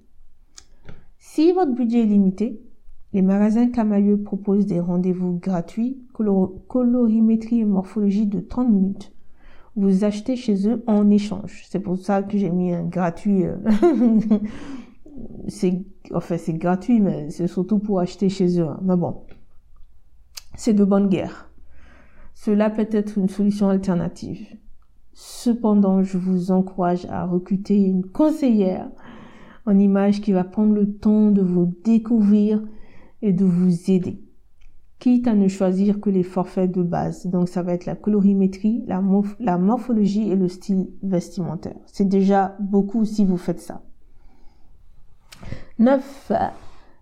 Si 1.17 1.51
votre 1.51 1.73
budget 1.73 2.03
est 2.03 2.05
limité, 2.05 2.61
les 3.13 3.21
magasins 3.21 3.69
Camailleux 3.69 4.21
proposent 4.21 4.67
des 4.67 4.79
rendez-vous 4.79 5.39
gratuits, 5.39 5.97
colorimétrie 6.67 7.61
et 7.61 7.65
morphologie 7.65 8.27
de 8.27 8.39
30 8.39 8.69
minutes. 8.69 9.13
Vous 9.75 10.03
achetez 10.03 10.35
chez 10.35 10.67
eux 10.67 10.83
en 10.87 11.09
échange. 11.09 11.63
C'est 11.69 11.79
pour 11.79 11.97
ça 11.97 12.21
que 12.21 12.37
j'ai 12.37 12.49
mis 12.49 12.73
un 12.73 12.83
gratuit. 12.83 13.45
Euh, 13.45 13.55
c'est, 15.47 15.81
enfin, 16.13 16.37
c'est 16.37 16.53
gratuit, 16.53 16.99
mais 16.99 17.29
c'est 17.31 17.47
surtout 17.47 17.79
pour 17.79 17.99
acheter 17.99 18.29
chez 18.29 18.59
eux. 18.59 18.67
Hein. 18.67 18.79
Mais 18.83 18.95
bon, 18.95 19.21
c'est 20.55 20.73
de 20.73 20.83
bonne 20.83 21.07
guerre. 21.07 21.49
Cela 22.35 22.69
peut 22.69 22.87
être 22.91 23.17
une 23.17 23.29
solution 23.29 23.69
alternative. 23.69 24.45
Cependant, 25.13 26.03
je 26.03 26.17
vous 26.17 26.51
encourage 26.51 27.05
à 27.07 27.25
recruter 27.25 27.77
une 27.81 28.05
conseillère 28.05 28.87
en 29.65 29.77
image 29.77 30.21
qui 30.21 30.31
va 30.31 30.43
prendre 30.43 30.73
le 30.73 30.93
temps 30.93 31.31
de 31.31 31.41
vous 31.41 31.73
découvrir 31.83 32.61
et 33.21 33.33
de 33.33 33.45
vous 33.45 33.91
aider. 33.91 34.21
Quitte 34.99 35.27
à 35.27 35.33
ne 35.33 35.47
choisir 35.47 36.01
que 36.01 36.09
les 36.09 36.23
forfaits 36.23 36.71
de 36.71 36.83
base. 36.83 37.25
Donc 37.27 37.47
ça 37.47 37.61
va 37.61 37.73
être 37.73 37.85
la 37.85 37.95
colorimétrie, 37.95 38.83
la, 38.85 39.57
morphologie 39.57 40.29
et 40.29 40.35
le 40.35 40.49
style 40.49 40.89
vestimentaire. 41.03 41.77
C'est 41.85 42.07
déjà 42.07 42.57
beaucoup 42.59 43.05
si 43.05 43.23
vous 43.23 43.37
faites 43.37 43.61
ça. 43.61 43.81
9. 45.79 46.33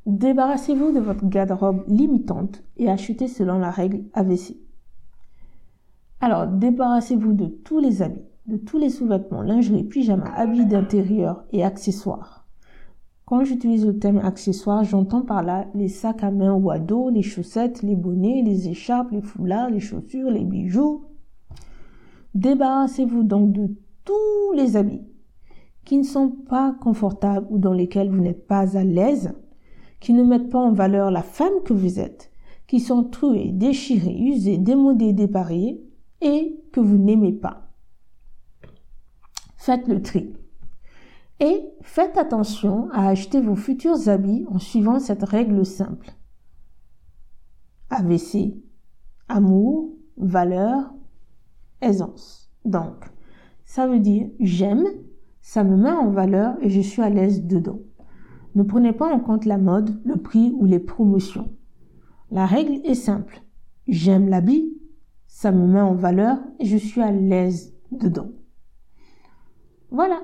Débarrassez-vous 0.06 0.92
de 0.92 1.00
votre 1.00 1.28
garde-robe 1.28 1.84
limitante 1.88 2.64
et 2.78 2.88
achetez 2.88 3.28
selon 3.28 3.58
la 3.58 3.72
règle 3.72 4.04
AVC. 4.14 4.58
Alors, 6.22 6.48
débarrassez-vous 6.48 7.34
de 7.34 7.48
tous 7.48 7.80
les 7.80 8.02
habits, 8.04 8.22
de 8.46 8.58
tous 8.58 8.78
les 8.78 8.90
sous-vêtements, 8.90 9.42
lingerie, 9.42 9.84
pyjama, 9.84 10.32
habits 10.36 10.66
d'intérieur 10.66 11.46
et 11.52 11.64
accessoires. 11.64 12.37
Quand 13.28 13.44
j'utilise 13.44 13.86
le 13.86 14.00
thème 14.00 14.20
accessoires, 14.20 14.86
j'entends 14.86 15.22
par 15.22 15.44
là 15.44 15.68
les 15.76 15.90
sacs 15.90 16.24
à 16.24 16.32
main 16.32 16.54
ou 16.54 16.72
à 16.72 16.80
dos, 16.80 17.10
les 17.10 17.22
chaussettes, 17.22 17.84
les 17.84 17.98
bonnets, 17.98 18.42
les 18.42 18.70
écharpes, 18.70 19.12
les 19.12 19.22
foulards, 19.22 19.70
les 19.70 19.82
chaussures, 19.82 20.32
les 20.32 20.46
bijoux. 20.46 21.04
Débarrassez-vous 22.36 23.24
donc 23.24 23.52
de 23.52 23.76
tous 24.06 24.54
les 24.56 24.78
habits 24.78 25.04
qui 25.84 25.98
ne 25.98 26.04
sont 26.04 26.30
pas 26.30 26.78
confortables 26.80 27.48
ou 27.50 27.58
dans 27.58 27.74
lesquels 27.74 28.10
vous 28.10 28.22
n'êtes 28.22 28.48
pas 28.48 28.78
à 28.78 28.86
l'aise, 28.86 29.34
qui 30.00 30.14
ne 30.14 30.24
mettent 30.24 30.50
pas 30.50 30.60
en 30.60 30.72
valeur 30.72 31.12
la 31.12 31.22
femme 31.22 31.64
que 31.66 31.74
vous 31.74 32.00
êtes, 32.00 32.32
qui 32.66 32.80
sont 32.80 33.04
troués, 33.04 33.52
déchirés, 33.52 34.18
usés, 34.18 34.58
démodés, 34.58 35.12
dépareillés 35.12 35.86
et 36.22 36.58
que 36.72 36.80
vous 36.80 36.98
n'aimez 36.98 37.34
pas. 37.34 37.74
Faites 39.58 39.90
le 39.90 40.02
tri. 40.02 40.34
Et 41.40 41.70
faites 41.82 42.18
attention 42.18 42.90
à 42.92 43.08
acheter 43.08 43.42
vos 43.42 43.56
futurs 43.56 44.10
habits 44.10 44.46
en 44.50 44.58
suivant 44.58 45.00
cette 45.00 45.24
règle 45.24 45.66
simple. 45.66 46.12
AVC, 47.90 48.56
amour, 49.30 49.94
valeur, 50.18 50.94
aisance. 51.82 52.52
Donc, 52.66 53.06
ça 53.66 53.88
veut 53.88 54.00
dire 54.00 54.30
j'aime, 54.40 54.86
ça 55.42 55.64
me 55.64 55.78
met 55.78 55.92
en 55.92 56.10
valeur 56.10 56.56
et 56.62 56.70
je 56.70 56.82
suis 56.82 57.02
à 57.02 57.10
l'aise 57.10 57.44
dedans. 57.44 57.80
Ne 58.56 58.64
prenez 58.64 58.94
pas 58.94 59.14
en 59.14 59.20
compte 59.20 59.46
la 59.46 59.58
mode, 59.58 60.02
le 60.04 60.18
prix 60.18 60.52
ou 60.58 60.66
les 60.66 60.80
promotions. 60.80 61.54
La 62.32 62.46
règle 62.46 62.82
est 62.84 62.96
simple. 62.96 63.44
J'aime 63.88 64.28
l'habit, 64.28 64.76
ça 65.28 65.52
me 65.52 65.68
met 65.68 65.82
en 65.82 65.94
valeur 65.94 66.40
et 66.60 66.66
je 66.66 66.78
suis 66.78 67.02
à 67.02 67.12
l'aise 67.12 67.76
dedans. 67.92 68.32
Voilà. 69.92 70.20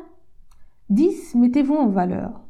10. 0.90 1.36
Mettez-vous 1.36 1.76
en 1.76 1.90
valeur. 1.90 2.42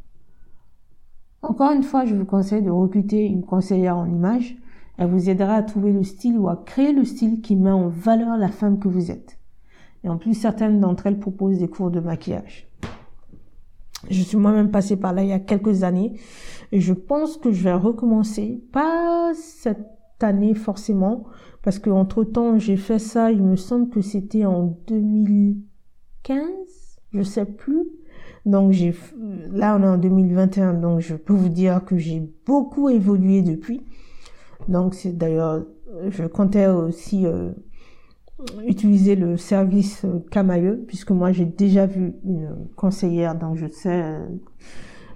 Encore 1.42 1.72
une 1.72 1.84
fois, 1.84 2.06
je 2.06 2.16
vous 2.16 2.26
conseille 2.26 2.62
de 2.62 2.72
recruter 2.72 3.26
une 3.26 3.44
conseillère 3.44 3.98
en 3.98 4.06
image. 4.06 4.56
Elle 4.98 5.10
vous 5.10 5.30
aidera 5.30 5.56
à 5.56 5.64
trouver 5.64 5.92
le 5.92 6.04
style 6.04 6.38
ou 6.38 6.48
à 6.48 6.56
créer 6.56 6.94
le 6.94 7.04
style 7.04 7.42
qui 7.42 7.56
met 7.56 7.72
en 7.72 7.90
valeur 7.90 8.38
la 8.38 8.50
femme 8.50 8.80
que 8.80 8.88
vous 8.88 9.12
êtes. 9.12 9.38
Et 10.04 10.10
en 10.10 10.18
plus, 10.18 10.34
certaines 10.34 10.80
d'entre 10.80 11.08
elles 11.08 11.20
proposent 11.20 11.60
des 11.60 11.68
cours 11.68 11.92
de 11.92 12.00
maquillage. 12.00 12.68
Je 14.10 14.22
suis 14.22 14.38
moi-même 14.38 14.72
passée 14.72 14.98
par 14.98 15.14
là 15.14 15.24
il 15.24 15.30
y 15.30 15.34
a 15.34 15.40
quelques 15.40 15.84
années 15.84 16.20
et 16.72 16.82
je 16.82 16.94
pense 16.94 17.38
que 17.38 17.52
je 17.52 17.64
vais 17.64 17.74
recommencer. 17.74 18.62
Pas 18.72 19.32
cette 19.34 19.88
année 20.22 20.54
forcément, 20.56 21.24
parce 21.62 21.80
que 21.80 21.90
entre 21.90 22.24
temps 22.24 22.60
j'ai 22.60 22.78
fait 22.78 23.00
ça, 23.00 23.32
il 23.32 23.42
me 23.42 23.56
semble 23.56 23.90
que 23.90 24.02
c'était 24.02 24.46
en 24.46 24.78
2015, 24.88 26.38
je 27.12 27.22
sais 27.22 27.46
plus. 27.46 27.84
Donc 28.46 28.72
j'ai 28.72 28.94
là 29.52 29.78
on 29.80 29.84
est 29.84 29.88
en 29.88 29.98
2021 29.98 30.74
donc 30.74 31.00
je 31.00 31.16
peux 31.16 31.34
vous 31.34 31.50
dire 31.50 31.84
que 31.86 31.98
j'ai 31.98 32.22
beaucoup 32.46 32.90
évolué 32.90 33.42
depuis. 33.42 33.82
Donc 34.68 34.94
c'est 34.96 35.18
d'ailleurs 35.18 35.64
je 36.10 36.26
comptais 36.26 36.68
aussi 36.68 37.26
euh, 37.26 37.52
utiliser 38.66 39.16
le 39.16 39.38
service 39.38 40.06
Camailleux 40.32 40.84
puisque 40.88 41.12
moi 41.12 41.32
j'ai 41.32 41.46
déjà 41.46 41.86
vu 41.86 42.14
une 42.26 42.68
conseillère. 42.76 43.36
Donc 43.36 43.56
je 43.56 43.68
sais 43.68 44.04
euh, 44.04 44.26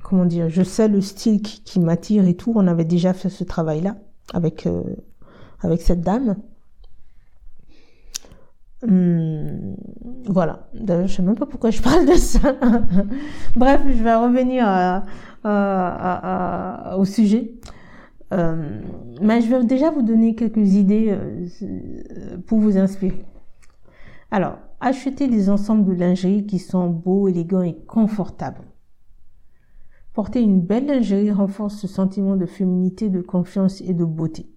comment 0.03 0.25
dire 0.25 0.49
je 0.49 0.63
sais 0.63 0.87
le 0.87 1.01
style 1.01 1.41
qui, 1.41 1.79
m'attire 1.79 2.27
et 2.27 2.35
tout. 2.35 2.53
On 2.55 2.67
avait 2.67 2.85
déjà 2.85 3.13
fait 3.13 3.29
ce 3.29 3.43
travail 3.43 3.81
là 3.81 3.97
avec 4.33 4.65
euh, 4.65 4.83
avec 5.61 5.81
cette 5.81 6.01
dame 6.01 6.37
Hum, 8.83 9.75
voilà. 10.25 10.69
Je 10.73 11.07
sais 11.07 11.23
même 11.23 11.35
pas 11.35 11.45
pourquoi 11.45 11.71
je 11.71 11.81
parle 11.81 12.05
de 12.05 12.13
ça. 12.13 12.55
Bref, 13.55 13.81
je 13.87 14.03
vais 14.03 14.15
revenir 14.15 15.03
au 16.97 17.05
sujet. 17.05 17.53
Euh, 18.33 18.81
mais 19.21 19.41
je 19.41 19.49
vais 19.49 19.63
déjà 19.63 19.89
vous 19.89 20.01
donner 20.01 20.35
quelques 20.35 20.73
idées 20.73 21.07
euh, 21.09 22.37
pour 22.45 22.59
vous 22.59 22.77
inspirer. 22.77 23.25
Alors, 24.31 24.57
achetez 24.81 25.27
des 25.27 25.49
ensembles 25.49 25.85
de 25.85 25.93
lingerie 25.93 26.45
qui 26.45 26.59
sont 26.59 26.89
beaux, 26.89 27.27
élégants 27.27 27.61
et 27.61 27.77
confortables. 27.87 28.65
Porter 30.13 30.41
une 30.41 30.61
belle 30.61 30.87
lingerie 30.87 31.31
renforce 31.31 31.77
ce 31.77 31.87
sentiment 31.87 32.35
de 32.35 32.45
féminité, 32.45 33.09
de 33.09 33.21
confiance 33.21 33.81
et 33.81 33.93
de 33.93 34.03
beauté. 34.03 34.49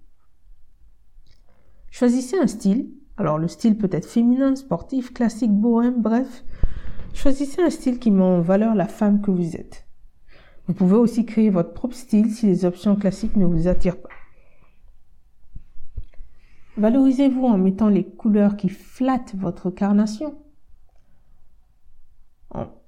Choisissez 1.90 2.38
un 2.38 2.46
style. 2.46 2.90
Alors, 3.20 3.36
le 3.36 3.48
style 3.48 3.76
peut 3.76 3.90
être 3.92 4.06
féminin, 4.06 4.56
sportif, 4.56 5.12
classique, 5.12 5.52
bohème, 5.52 6.00
bref. 6.00 6.42
Choisissez 7.12 7.60
un 7.60 7.68
style 7.68 7.98
qui 7.98 8.10
met 8.10 8.22
en 8.22 8.40
valeur 8.40 8.74
la 8.74 8.88
femme 8.88 9.20
que 9.20 9.30
vous 9.30 9.56
êtes. 9.56 9.86
Vous 10.66 10.72
pouvez 10.72 10.96
aussi 10.96 11.26
créer 11.26 11.50
votre 11.50 11.74
propre 11.74 11.94
style 11.94 12.30
si 12.30 12.46
les 12.46 12.64
options 12.64 12.96
classiques 12.96 13.36
ne 13.36 13.44
vous 13.44 13.68
attirent 13.68 14.00
pas. 14.00 14.08
Valorisez-vous 16.78 17.44
en 17.44 17.58
mettant 17.58 17.90
les 17.90 18.08
couleurs 18.08 18.56
qui 18.56 18.70
flattent 18.70 19.34
votre 19.36 19.70
carnation. 19.70 20.38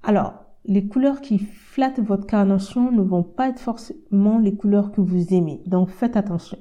Alors, 0.02 0.46
les 0.64 0.88
couleurs 0.88 1.20
qui 1.20 1.40
flattent 1.40 2.00
votre 2.00 2.26
carnation 2.26 2.90
ne 2.90 3.02
vont 3.02 3.22
pas 3.22 3.50
être 3.50 3.60
forcément 3.60 4.38
les 4.38 4.56
couleurs 4.56 4.92
que 4.92 5.02
vous 5.02 5.34
aimez, 5.34 5.62
donc 5.66 5.90
faites 5.90 6.16
attention. 6.16 6.58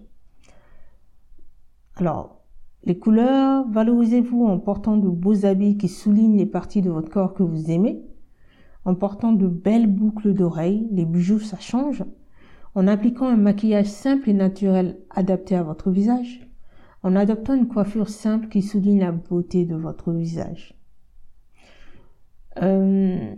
Alors, 1.96 2.41
les 2.84 2.98
couleurs, 2.98 3.68
valorisez-vous 3.70 4.46
en 4.46 4.58
portant 4.58 4.98
de 4.98 5.08
beaux 5.08 5.46
habits 5.46 5.78
qui 5.78 5.88
soulignent 5.88 6.38
les 6.38 6.46
parties 6.46 6.82
de 6.82 6.90
votre 6.90 7.12
corps 7.12 7.34
que 7.34 7.44
vous 7.44 7.70
aimez, 7.70 8.02
en 8.86 8.96
portant 8.96 9.34
de 9.34 9.48
belles 9.48 9.88
boucles 9.88 10.34
d'oreilles, 10.34 10.88
les 10.92 11.06
bijoux 11.06 11.40
ça 11.40 11.60
change, 11.60 12.04
en 12.74 12.88
appliquant 12.88 13.28
un 13.28 13.38
maquillage 13.38 13.88
simple 13.88 14.30
et 14.30 14.34
naturel 14.34 14.98
adapté 15.10 15.56
à 15.56 15.64
votre 15.64 15.92
visage, 15.92 16.48
en 17.04 17.16
adoptant 17.16 17.54
une 17.54 17.68
coiffure 17.68 18.10
simple 18.10 18.48
qui 18.48 18.62
souligne 18.62 19.00
la 19.00 19.12
beauté 19.12 19.66
de 19.66 19.76
votre 19.76 20.12
visage. 20.12 20.76
Euh, 22.62 23.34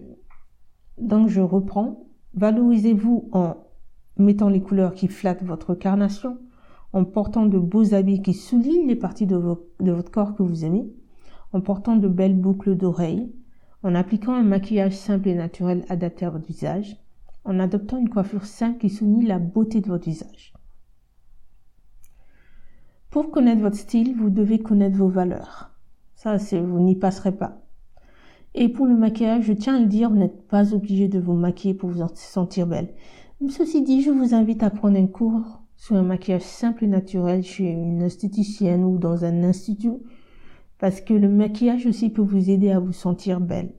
donc 0.97 1.27
je 1.27 1.41
reprends. 1.41 2.07
Valorisez-vous 2.33 3.29
en 3.31 3.57
mettant 4.17 4.49
les 4.49 4.61
couleurs 4.61 4.93
qui 4.93 5.07
flattent 5.07 5.43
votre 5.43 5.75
carnation, 5.75 6.37
en 6.93 7.05
portant 7.05 7.47
de 7.47 7.57
beaux 7.57 7.95
habits 7.95 8.21
qui 8.21 8.33
soulignent 8.33 8.87
les 8.87 8.95
parties 8.95 9.25
de, 9.25 9.35
votre 9.35 10.11
corps 10.11 10.35
que 10.35 10.43
vous 10.43 10.63
aimez, 10.63 10.87
en 11.51 11.59
portant 11.59 11.97
de 11.97 12.07
belles 12.07 12.39
boucles 12.39 12.75
d'oreilles, 12.75 13.33
en 13.81 13.95
appliquant 13.95 14.33
un 14.33 14.43
maquillage 14.43 14.95
simple 14.95 15.27
et 15.27 15.35
naturel 15.35 15.83
adapté 15.89 16.25
à 16.25 16.29
votre 16.29 16.45
visage, 16.45 16.97
en 17.45 17.59
adoptant 17.59 17.97
une 17.97 18.09
coiffure 18.09 18.45
simple 18.45 18.77
qui 18.79 18.89
souligne 18.89 19.27
la 19.27 19.39
beauté 19.39 19.81
de 19.81 19.87
votre 19.87 20.05
visage. 20.05 20.53
Pour 23.09 23.31
connaître 23.31 23.61
votre 23.61 23.75
style, 23.75 24.15
vous 24.15 24.29
devez 24.29 24.59
connaître 24.59 24.97
vos 24.97 25.09
valeurs. 25.09 25.71
Ça, 26.15 26.37
vous 26.37 26.79
n'y 26.79 26.95
passerez 26.95 27.35
pas. 27.35 27.59
Et 28.55 28.69
pour 28.69 28.85
le 28.85 28.95
maquillage, 28.95 29.45
je 29.45 29.53
tiens 29.53 29.75
à 29.75 29.79
le 29.79 29.87
dire, 29.87 30.09
vous 30.09 30.15
n'êtes 30.15 30.47
pas 30.47 30.73
obligé 30.73 31.07
de 31.07 31.19
vous 31.19 31.33
maquiller 31.33 31.73
pour 31.73 31.89
vous 31.89 32.07
sentir 32.13 32.67
belle. 32.67 32.93
Ceci 33.49 33.81
dit, 33.81 34.01
je 34.03 34.11
vous 34.11 34.33
invite 34.33 34.63
à 34.63 34.69
prendre 34.69 34.97
un 34.97 35.07
cours 35.07 35.62
sur 35.83 35.97
un 35.97 36.03
maquillage 36.03 36.43
simple 36.43 36.85
et 36.85 36.87
naturel 36.87 37.43
chez 37.43 37.69
une 37.69 38.03
esthéticienne 38.03 38.85
ou 38.85 38.97
dans 38.97 39.25
un 39.25 39.43
institut, 39.43 39.97
parce 40.79 41.01
que 41.01 41.13
le 41.13 41.27
maquillage 41.27 41.85
aussi 41.85 42.09
peut 42.09 42.21
vous 42.21 42.49
aider 42.49 42.71
à 42.71 42.79
vous 42.79 42.93
sentir 42.93 43.41
belle, 43.41 43.75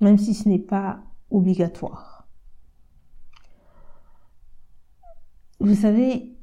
même 0.00 0.16
si 0.16 0.32
ce 0.32 0.48
n'est 0.48 0.58
pas 0.58 1.02
obligatoire. 1.28 2.26
Vous 5.60 5.74
savez, 5.74 6.34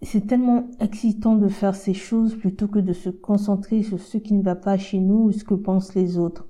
c'est 0.00 0.26
tellement 0.26 0.70
excitant 0.80 1.36
de 1.36 1.48
faire 1.48 1.74
ces 1.74 1.92
choses 1.92 2.36
plutôt 2.36 2.68
que 2.68 2.78
de 2.78 2.94
se 2.94 3.10
concentrer 3.10 3.82
sur 3.82 4.00
ce 4.00 4.16
qui 4.16 4.32
ne 4.32 4.42
va 4.42 4.54
pas 4.54 4.78
chez 4.78 4.98
nous 4.98 5.24
ou 5.24 5.32
ce 5.32 5.44
que 5.44 5.52
pensent 5.52 5.94
les 5.94 6.16
autres. 6.16 6.48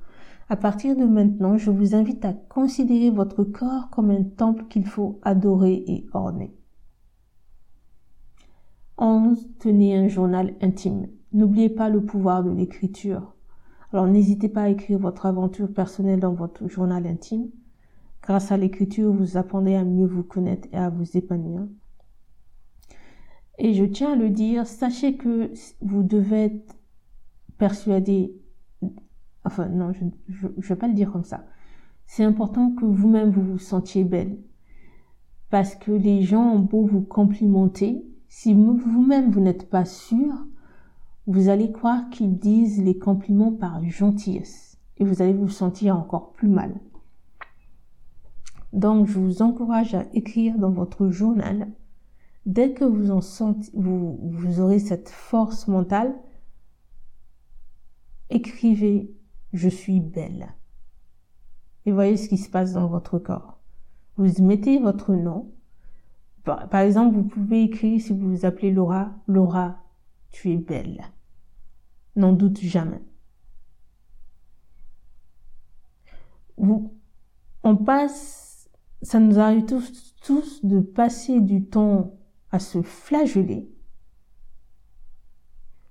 À 0.49 0.55
partir 0.57 0.95
de 0.95 1.05
maintenant, 1.05 1.59
je 1.59 1.73
vous 1.73 1.97
invite 1.97 2.25
à 2.25 2.33
considérer 2.33 3.11
votre 3.11 3.43
corps 3.43 3.91
comme 3.91 4.13
un 4.13 4.23
temple 4.23 4.67
qu'il 4.71 4.87
faut 4.87 5.19
adorer 5.25 5.83
et 5.89 6.07
orner. 6.13 6.58
11. 8.99 9.49
Tenez 9.59 9.97
un 9.97 10.09
journal 10.09 10.55
intime. 10.61 11.09
N'oubliez 11.33 11.69
pas 11.69 11.89
le 11.89 12.05
pouvoir 12.05 12.43
de 12.43 12.51
l'écriture. 12.51 13.35
Alors 13.93 14.07
n'hésitez 14.07 14.49
pas 14.49 14.63
à 14.63 14.69
écrire 14.69 14.99
votre 14.99 15.27
aventure 15.27 15.73
personnelle 15.73 16.21
dans 16.21 16.35
votre 16.35 16.69
journal 16.69 17.07
intime. 17.07 17.49
Grâce 18.23 18.53
à 18.53 18.57
l'écriture, 18.57 19.13
vous 19.13 19.37
apprendrez 19.37 19.77
à 19.77 19.85
mieux 19.85 20.07
vous 20.07 20.25
connaître 20.25 20.69
et 20.73 20.77
à 20.77 20.91
vous 20.91 21.17
épanouir. 21.17 21.67
Et 23.59 23.75
je 23.75 23.85
tiens 23.85 24.13
à 24.13 24.17
le 24.17 24.31
dire, 24.31 24.67
sachez 24.67 25.17
que 25.17 25.51
vous 25.81 26.03
devez 26.03 26.45
être 26.45 26.77
persuadé, 27.57 28.33
enfin 29.45 29.69
non, 29.69 29.93
je 29.93 30.05
ne 30.05 30.63
vais 30.63 30.77
pas 30.77 30.89
le 30.89 30.95
dire 30.95 31.11
comme 31.11 31.25
ça. 31.25 31.45
C'est 32.07 32.25
important 32.25 32.71
que 32.73 32.85
vous-même 32.85 33.31
vous 33.31 33.43
vous 33.43 33.59
sentiez 33.59 34.05
belle. 34.05 34.39
Parce 35.51 35.75
que 35.75 35.93
les 35.93 36.23
gens 36.23 36.53
ont 36.53 36.59
beau 36.59 36.85
vous 36.87 37.01
complimenter, 37.01 38.05
si 38.29 38.55
vous-même 38.55 39.31
vous 39.31 39.41
n'êtes 39.41 39.69
pas 39.69 39.85
sûr, 39.85 40.33
vous 41.27 41.49
allez 41.49 41.73
croire 41.73 42.09
qu'ils 42.11 42.39
disent 42.39 42.83
les 42.83 42.99
compliments 42.99 43.53
par 43.53 43.83
gentillesse. 43.85 44.79
Et 44.99 45.05
vous 45.05 45.23
allez 45.23 45.33
vous 45.33 45.49
sentir 45.49 45.97
encore 45.97 46.33
plus 46.33 46.49
mal. 46.49 46.75
Donc, 48.73 49.07
je 49.07 49.19
vous 49.19 49.43
encourage 49.43 49.95
à 49.95 50.07
écrire 50.13 50.59
dans 50.59 50.71
votre 50.71 51.11
journal 51.11 51.69
dès 52.49 52.73
que 52.73 52.85
vous 52.85 53.11
en 53.11 53.21
sentez, 53.21 53.71
vous, 53.75 54.19
vous 54.23 54.61
aurez 54.61 54.79
cette 54.79 55.11
force 55.11 55.69
mentale, 55.69 56.15
écrivez 58.31 59.15
je 59.53 59.69
suis 59.69 60.01
belle. 60.01 60.55
Et 61.87 61.93
voyez 61.93 62.17
ce 62.17 62.29
qui 62.29 62.39
se 62.39 62.51
passe 62.51 62.73
dans 62.73 62.87
votre 62.87 63.19
corps. 63.19 63.61
Vous 64.17 64.43
mettez 64.43 64.79
votre 64.79 65.15
nom. 65.15 65.53
Par, 66.49 66.81
exemple, 66.81 67.15
vous 67.15 67.25
pouvez 67.25 67.65
écrire 67.65 68.01
si 68.01 68.15
vous 68.15 68.31
vous 68.31 68.47
appelez 68.47 68.73
Laura, 68.73 69.13
Laura, 69.27 69.85
tu 70.31 70.51
es 70.51 70.57
belle. 70.57 71.05
N'en 72.17 72.33
doute 72.33 72.59
jamais. 72.61 73.03
On 76.57 77.77
passe, 77.77 78.71
ça 79.03 79.21
nous 79.21 79.39
arrive 79.39 79.67
tous, 79.67 80.15
tous 80.23 80.65
de 80.65 80.81
passer 80.81 81.41
du 81.41 81.67
temps 81.67 82.15
à 82.51 82.59
se 82.59 82.81
flageller, 82.81 83.71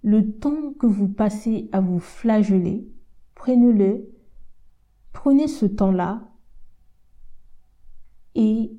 le 0.01 0.31
temps 0.39 0.73
que 0.73 0.87
vous 0.87 1.07
passez 1.07 1.69
à 1.71 1.81
vous 1.81 1.99
flageller, 1.99 2.91
prenez-le, 3.35 4.09
prenez 5.13 5.47
ce 5.47 5.67
temps-là 5.67 6.27
et 8.33 8.71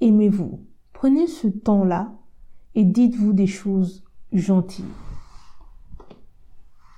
aimez-vous. 0.00 0.64
Prenez 1.04 1.26
ce 1.26 1.48
temps-là 1.48 2.14
et 2.74 2.82
dites-vous 2.82 3.34
des 3.34 3.46
choses 3.46 4.04
gentilles. 4.32 4.86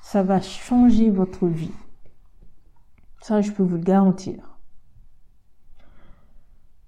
Ça 0.00 0.22
va 0.22 0.40
changer 0.40 1.10
votre 1.10 1.48
vie. 1.48 1.72
Ça, 3.20 3.40
je 3.40 3.50
peux 3.50 3.64
vous 3.64 3.78
le 3.78 3.82
garantir. 3.82 4.60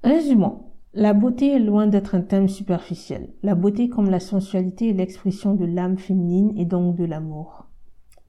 Résumons. 0.04 0.66
La 0.94 1.12
beauté 1.12 1.48
est 1.48 1.58
loin 1.58 1.88
d'être 1.88 2.14
un 2.14 2.20
thème 2.20 2.48
superficiel. 2.48 3.34
La 3.42 3.56
beauté 3.56 3.88
comme 3.88 4.10
la 4.10 4.20
sensualité 4.20 4.90
est 4.90 4.92
l'expression 4.92 5.56
de 5.56 5.64
l'âme 5.64 5.98
féminine 5.98 6.56
et 6.56 6.66
donc 6.66 6.94
de 6.94 7.04
l'amour. 7.04 7.66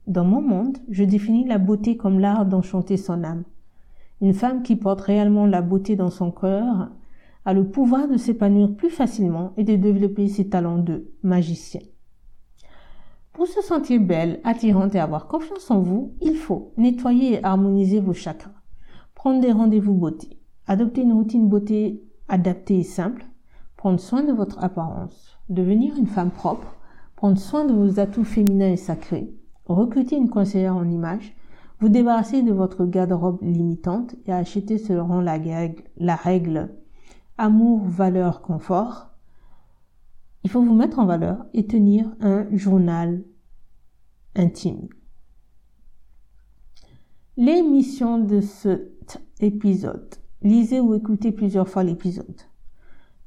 Dans 0.08 0.26
mon 0.26 0.42
monde, 0.42 0.80
je 0.90 1.04
définis 1.04 1.46
la 1.46 1.60
beauté 1.60 1.96
comme 1.96 2.18
l'art 2.18 2.48
d'enchanter 2.48 2.98
son 2.98 3.24
âme. 3.24 3.44
Une 4.20 4.34
femme 4.34 4.64
qui 4.64 4.76
porte 4.76 5.02
réellement 5.02 5.46
la 5.46 5.62
beauté 5.62 5.96
dans 5.96 6.10
son 6.10 6.32
cœur 6.32 6.90
le 7.54 7.70
pouvoir 7.70 8.08
de 8.08 8.18
s'épanouir 8.18 8.76
plus 8.76 8.90
facilement 8.90 9.54
et 9.58 9.64
de 9.64 9.76
développer 9.76 10.28
ses 10.28 10.50
talents 10.50 10.78
de 10.78 11.12
magicienne. 11.24 11.88
Pour 13.34 13.48
se 13.48 13.62
sentir 13.62 14.02
belle, 14.02 14.42
attirante 14.44 14.96
et 14.96 15.00
avoir 15.00 15.28
confiance 15.28 15.72
en 15.72 15.80
vous, 15.80 16.14
il 16.22 16.36
faut 16.36 16.74
nettoyer 16.78 17.36
et 17.36 17.44
harmoniser 17.44 18.00
vos 18.00 18.14
chakras, 18.14 18.52
prendre 19.16 19.40
des 19.40 19.52
rendez-vous 19.52 19.94
beauté, 19.94 20.40
adopter 20.68 21.02
une 21.02 21.14
routine 21.14 21.48
beauté 21.48 22.04
adapté 22.30 22.80
et 22.80 22.84
simple, 22.84 23.26
prendre 23.76 24.00
soin 24.00 24.24
de 24.24 24.32
votre 24.32 24.64
apparence, 24.64 25.38
devenir 25.50 25.98
une 25.98 26.08
femme 26.08 26.32
propre, 26.32 26.76
prendre 27.16 27.38
soin 27.38 27.66
de 27.66 27.74
vos 27.74 28.00
atouts 28.00 28.24
féminins 28.24 28.72
et 28.72 28.78
sacrés, 28.78 29.34
recruter 29.66 30.16
une 30.16 30.30
conseillère 30.30 30.76
en 30.76 30.90
image, 30.90 31.36
vous 31.80 31.90
débarrasser 31.90 32.42
de 32.44 32.52
votre 32.52 32.86
garde-robe 32.86 33.42
limitante 33.42 34.16
et 34.26 34.34
acheter 34.34 34.78
selon 34.78 35.22
la 35.22 36.16
règle 36.16 36.70
amour, 37.40 37.88
valeur, 37.88 38.42
confort. 38.42 39.10
Il 40.44 40.50
faut 40.50 40.62
vous 40.62 40.76
mettre 40.76 41.00
en 41.00 41.06
valeur 41.06 41.46
et 41.54 41.66
tenir 41.66 42.12
un 42.22 42.46
journal 42.56 43.24
intime. 44.36 44.88
Les 47.38 47.62
missions 47.62 48.20
de 48.20 48.42
cet 48.42 49.22
épisode. 49.40 50.16
Lisez 50.42 50.80
ou 50.80 50.94
écoutez 50.94 51.32
plusieurs 51.32 51.68
fois 51.68 51.84
l'épisode. 51.84 52.42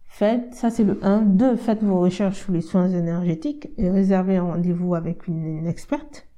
Faites, 0.05 0.55
ça 0.55 0.71
c'est 0.71 0.85
le 0.85 1.03
1. 1.03 1.23
2. 1.23 1.57
Faites 1.57 1.83
vos 1.83 2.01
recherches 2.01 2.41
sur 2.41 2.53
les 2.53 2.61
soins 2.61 2.91
énergétiques 2.91 3.71
et 3.79 3.91
réservez 3.91 4.37
un 4.37 4.45
rendez-vous 4.45 4.95
avec 4.95 5.27
une, 5.27 5.67
experte. 5.67 6.29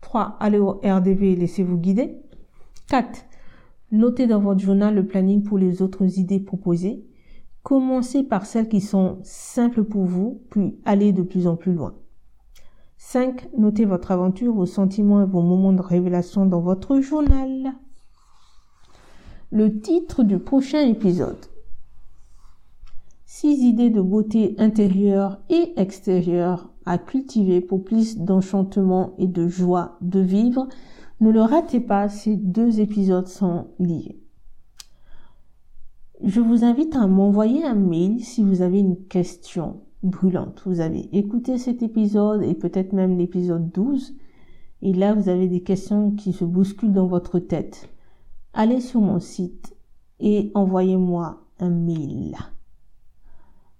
3. 0.00 0.36
Allez 0.38 0.58
au 0.58 0.80
RDV 0.84 1.32
et 1.32 1.36
laissez-vous 1.36 1.76
guider. 1.76 2.16
4. 2.88 3.24
Notez 3.92 4.26
dans 4.26 4.40
votre 4.40 4.60
journal 4.60 4.94
le 4.94 5.06
planning 5.06 5.42
pour 5.42 5.58
les 5.58 5.82
autres 5.82 6.18
idées 6.18 6.40
proposées. 6.40 7.04
Commencez 7.62 8.22
par 8.22 8.46
celles 8.46 8.68
qui 8.68 8.80
sont 8.80 9.18
simples 9.22 9.84
pour 9.84 10.04
vous, 10.04 10.42
puis 10.50 10.78
allez 10.84 11.12
de 11.12 11.22
plus 11.22 11.46
en 11.46 11.56
plus 11.56 11.74
loin. 11.74 11.94
5. 12.98 13.48
Notez 13.56 13.86
votre 13.86 14.10
aventure, 14.12 14.54
vos 14.54 14.66
sentiments 14.66 15.22
et 15.22 15.26
vos 15.26 15.42
moments 15.42 15.72
de 15.72 15.82
révélation 15.82 16.46
dans 16.46 16.60
votre 16.60 17.00
journal. 17.00 17.72
Le 19.50 19.80
titre 19.80 20.22
du 20.22 20.38
prochain 20.38 20.86
épisode. 20.86 21.46
6 23.24 23.62
idées 23.64 23.90
de 23.90 24.00
beauté 24.00 24.54
intérieure 24.58 25.40
et 25.48 25.72
extérieure 25.76 26.70
à 26.84 26.98
cultiver 26.98 27.60
pour 27.60 27.84
plus 27.84 28.18
d'enchantement 28.18 29.14
et 29.18 29.26
de 29.26 29.48
joie 29.48 29.96
de 30.00 30.20
vivre. 30.20 30.68
Ne 31.20 31.30
le 31.30 31.42
ratez 31.42 31.80
pas, 31.80 32.08
ces 32.08 32.36
deux 32.36 32.80
épisodes 32.80 33.28
sont 33.28 33.66
liés. 33.78 34.18
Je 36.22 36.40
vous 36.40 36.64
invite 36.64 36.96
à 36.96 37.06
m'envoyer 37.06 37.64
un 37.64 37.74
mail 37.74 38.20
si 38.20 38.42
vous 38.42 38.62
avez 38.62 38.78
une 38.80 39.04
question 39.06 39.80
brûlante. 40.02 40.62
Vous 40.64 40.80
avez 40.80 41.14
écouté 41.16 41.58
cet 41.58 41.82
épisode 41.82 42.42
et 42.42 42.54
peut-être 42.54 42.92
même 42.92 43.18
l'épisode 43.18 43.70
12 43.70 44.14
et 44.82 44.94
là 44.94 45.14
vous 45.14 45.28
avez 45.28 45.48
des 45.48 45.62
questions 45.62 46.12
qui 46.12 46.32
se 46.32 46.44
bousculent 46.44 46.92
dans 46.92 47.06
votre 47.06 47.38
tête. 47.38 47.90
Allez 48.54 48.80
sur 48.80 49.00
mon 49.02 49.20
site 49.20 49.76
et 50.20 50.50
envoyez-moi 50.54 51.42
un 51.58 51.70
mail. 51.70 52.36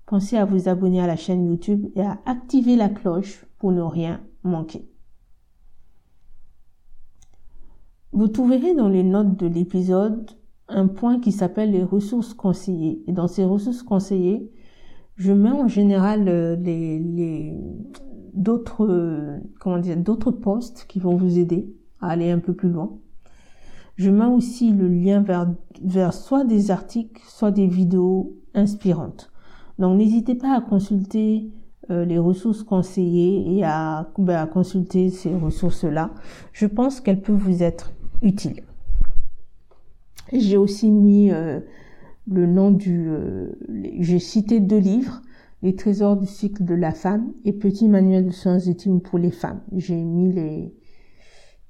Pensez 0.05 0.37
à 0.37 0.45
vous 0.45 0.69
abonner 0.69 1.01
à 1.01 1.07
la 1.07 1.17
chaîne 1.17 1.47
YouTube 1.47 1.87
et 1.95 2.03
à 2.03 2.19
activer 2.27 2.77
la 2.77 2.89
cloche 2.89 3.47
pour 3.59 3.73
ne 3.73 3.81
rien 3.81 4.21
manquer. 4.43 4.90
Vous 8.13 8.27
trouverez 8.27 8.75
dans 8.75 8.89
les 8.89 9.05
notes 9.05 9.37
de 9.37 9.47
l'épisode 9.47 10.29
un 10.69 10.89
point 10.89 11.21
qui 11.21 11.31
s'appelle 11.31 11.71
les 11.71 11.85
ressources 11.85 12.35
conseillées. 12.35 13.05
Et 13.07 13.13
dans 13.13 13.29
ces 13.29 13.45
ressources 13.45 13.85
conseillées, 13.85 14.51
je 15.15 15.33
mets 15.33 15.51
en 15.51 15.69
général 15.69 16.29
euh, 16.29 16.57
les, 16.57 17.55
d'autres 18.35 19.41
comment 19.61 19.79
dire 19.79 19.97
d'autres 19.97 20.33
posts 20.33 20.87
qui 20.89 20.99
vont 20.99 21.17
vous 21.17 21.39
aider 21.39 21.73
à 22.01 22.09
aller 22.11 22.31
un 22.31 22.41
peu 22.41 22.53
plus 22.53 22.71
loin. 22.71 22.99
Je 23.95 24.11
mets 24.11 24.27
aussi 24.27 24.73
le 24.73 24.89
lien 24.89 25.21
vers, 25.21 25.53
vers 25.83 26.13
soit 26.13 26.45
des 26.45 26.71
articles, 26.71 27.23
soit 27.27 27.51
des 27.53 27.67
vidéos 27.67 28.35
inspirantes. 28.55 29.31
Donc 29.79 29.99
n'hésitez 29.99 30.35
pas 30.35 30.57
à 30.57 30.61
consulter 30.61 31.53
euh, 31.91 32.05
les 32.05 32.19
ressources 32.19 32.63
conseillées 32.63 33.57
et 33.57 33.65
à, 33.65 34.11
ben, 34.19 34.43
à 34.43 34.47
consulter 34.47 35.11
ces 35.11 35.35
ressources-là. 35.35 36.11
Je 36.53 36.67
pense 36.67 37.01
qu'elles 37.01 37.21
peuvent 37.21 37.37
vous 37.37 37.63
être 37.63 37.93
utiles. 38.23 38.63
J'ai 40.33 40.57
aussi 40.57 40.91
mis 40.91 41.31
euh, 41.33 41.61
le 42.31 42.47
nom 42.47 42.71
du... 42.71 43.09
Euh, 43.09 43.53
j'ai 43.99 44.19
cité 44.19 44.61
deux 44.61 44.79
livres, 44.79 45.23
Les 45.63 45.75
trésors 45.75 46.17
du 46.17 46.27
cycle 46.27 46.65
de 46.65 46.75
la 46.75 46.93
femme 46.93 47.33
et 47.45 47.53
Petit 47.53 47.89
manuel 47.89 48.27
de 48.27 48.31
soins 48.31 48.67
intimes 48.69 49.01
pour 49.01 49.19
les 49.19 49.31
femmes. 49.31 49.61
J'ai 49.77 50.03
mis 50.03 50.33
les, 50.33 50.73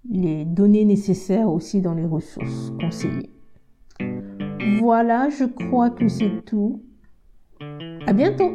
les 0.08 0.44
données 0.44 0.84
nécessaires 0.84 1.50
aussi 1.50 1.80
dans 1.80 1.94
les 1.94 2.06
ressources 2.06 2.72
conseillées. 2.80 3.30
Voilà, 4.80 5.28
je 5.28 5.44
crois 5.44 5.90
que 5.90 6.08
c'est 6.08 6.44
tout. 6.44 6.82
À 8.06 8.12
bientôt 8.12 8.52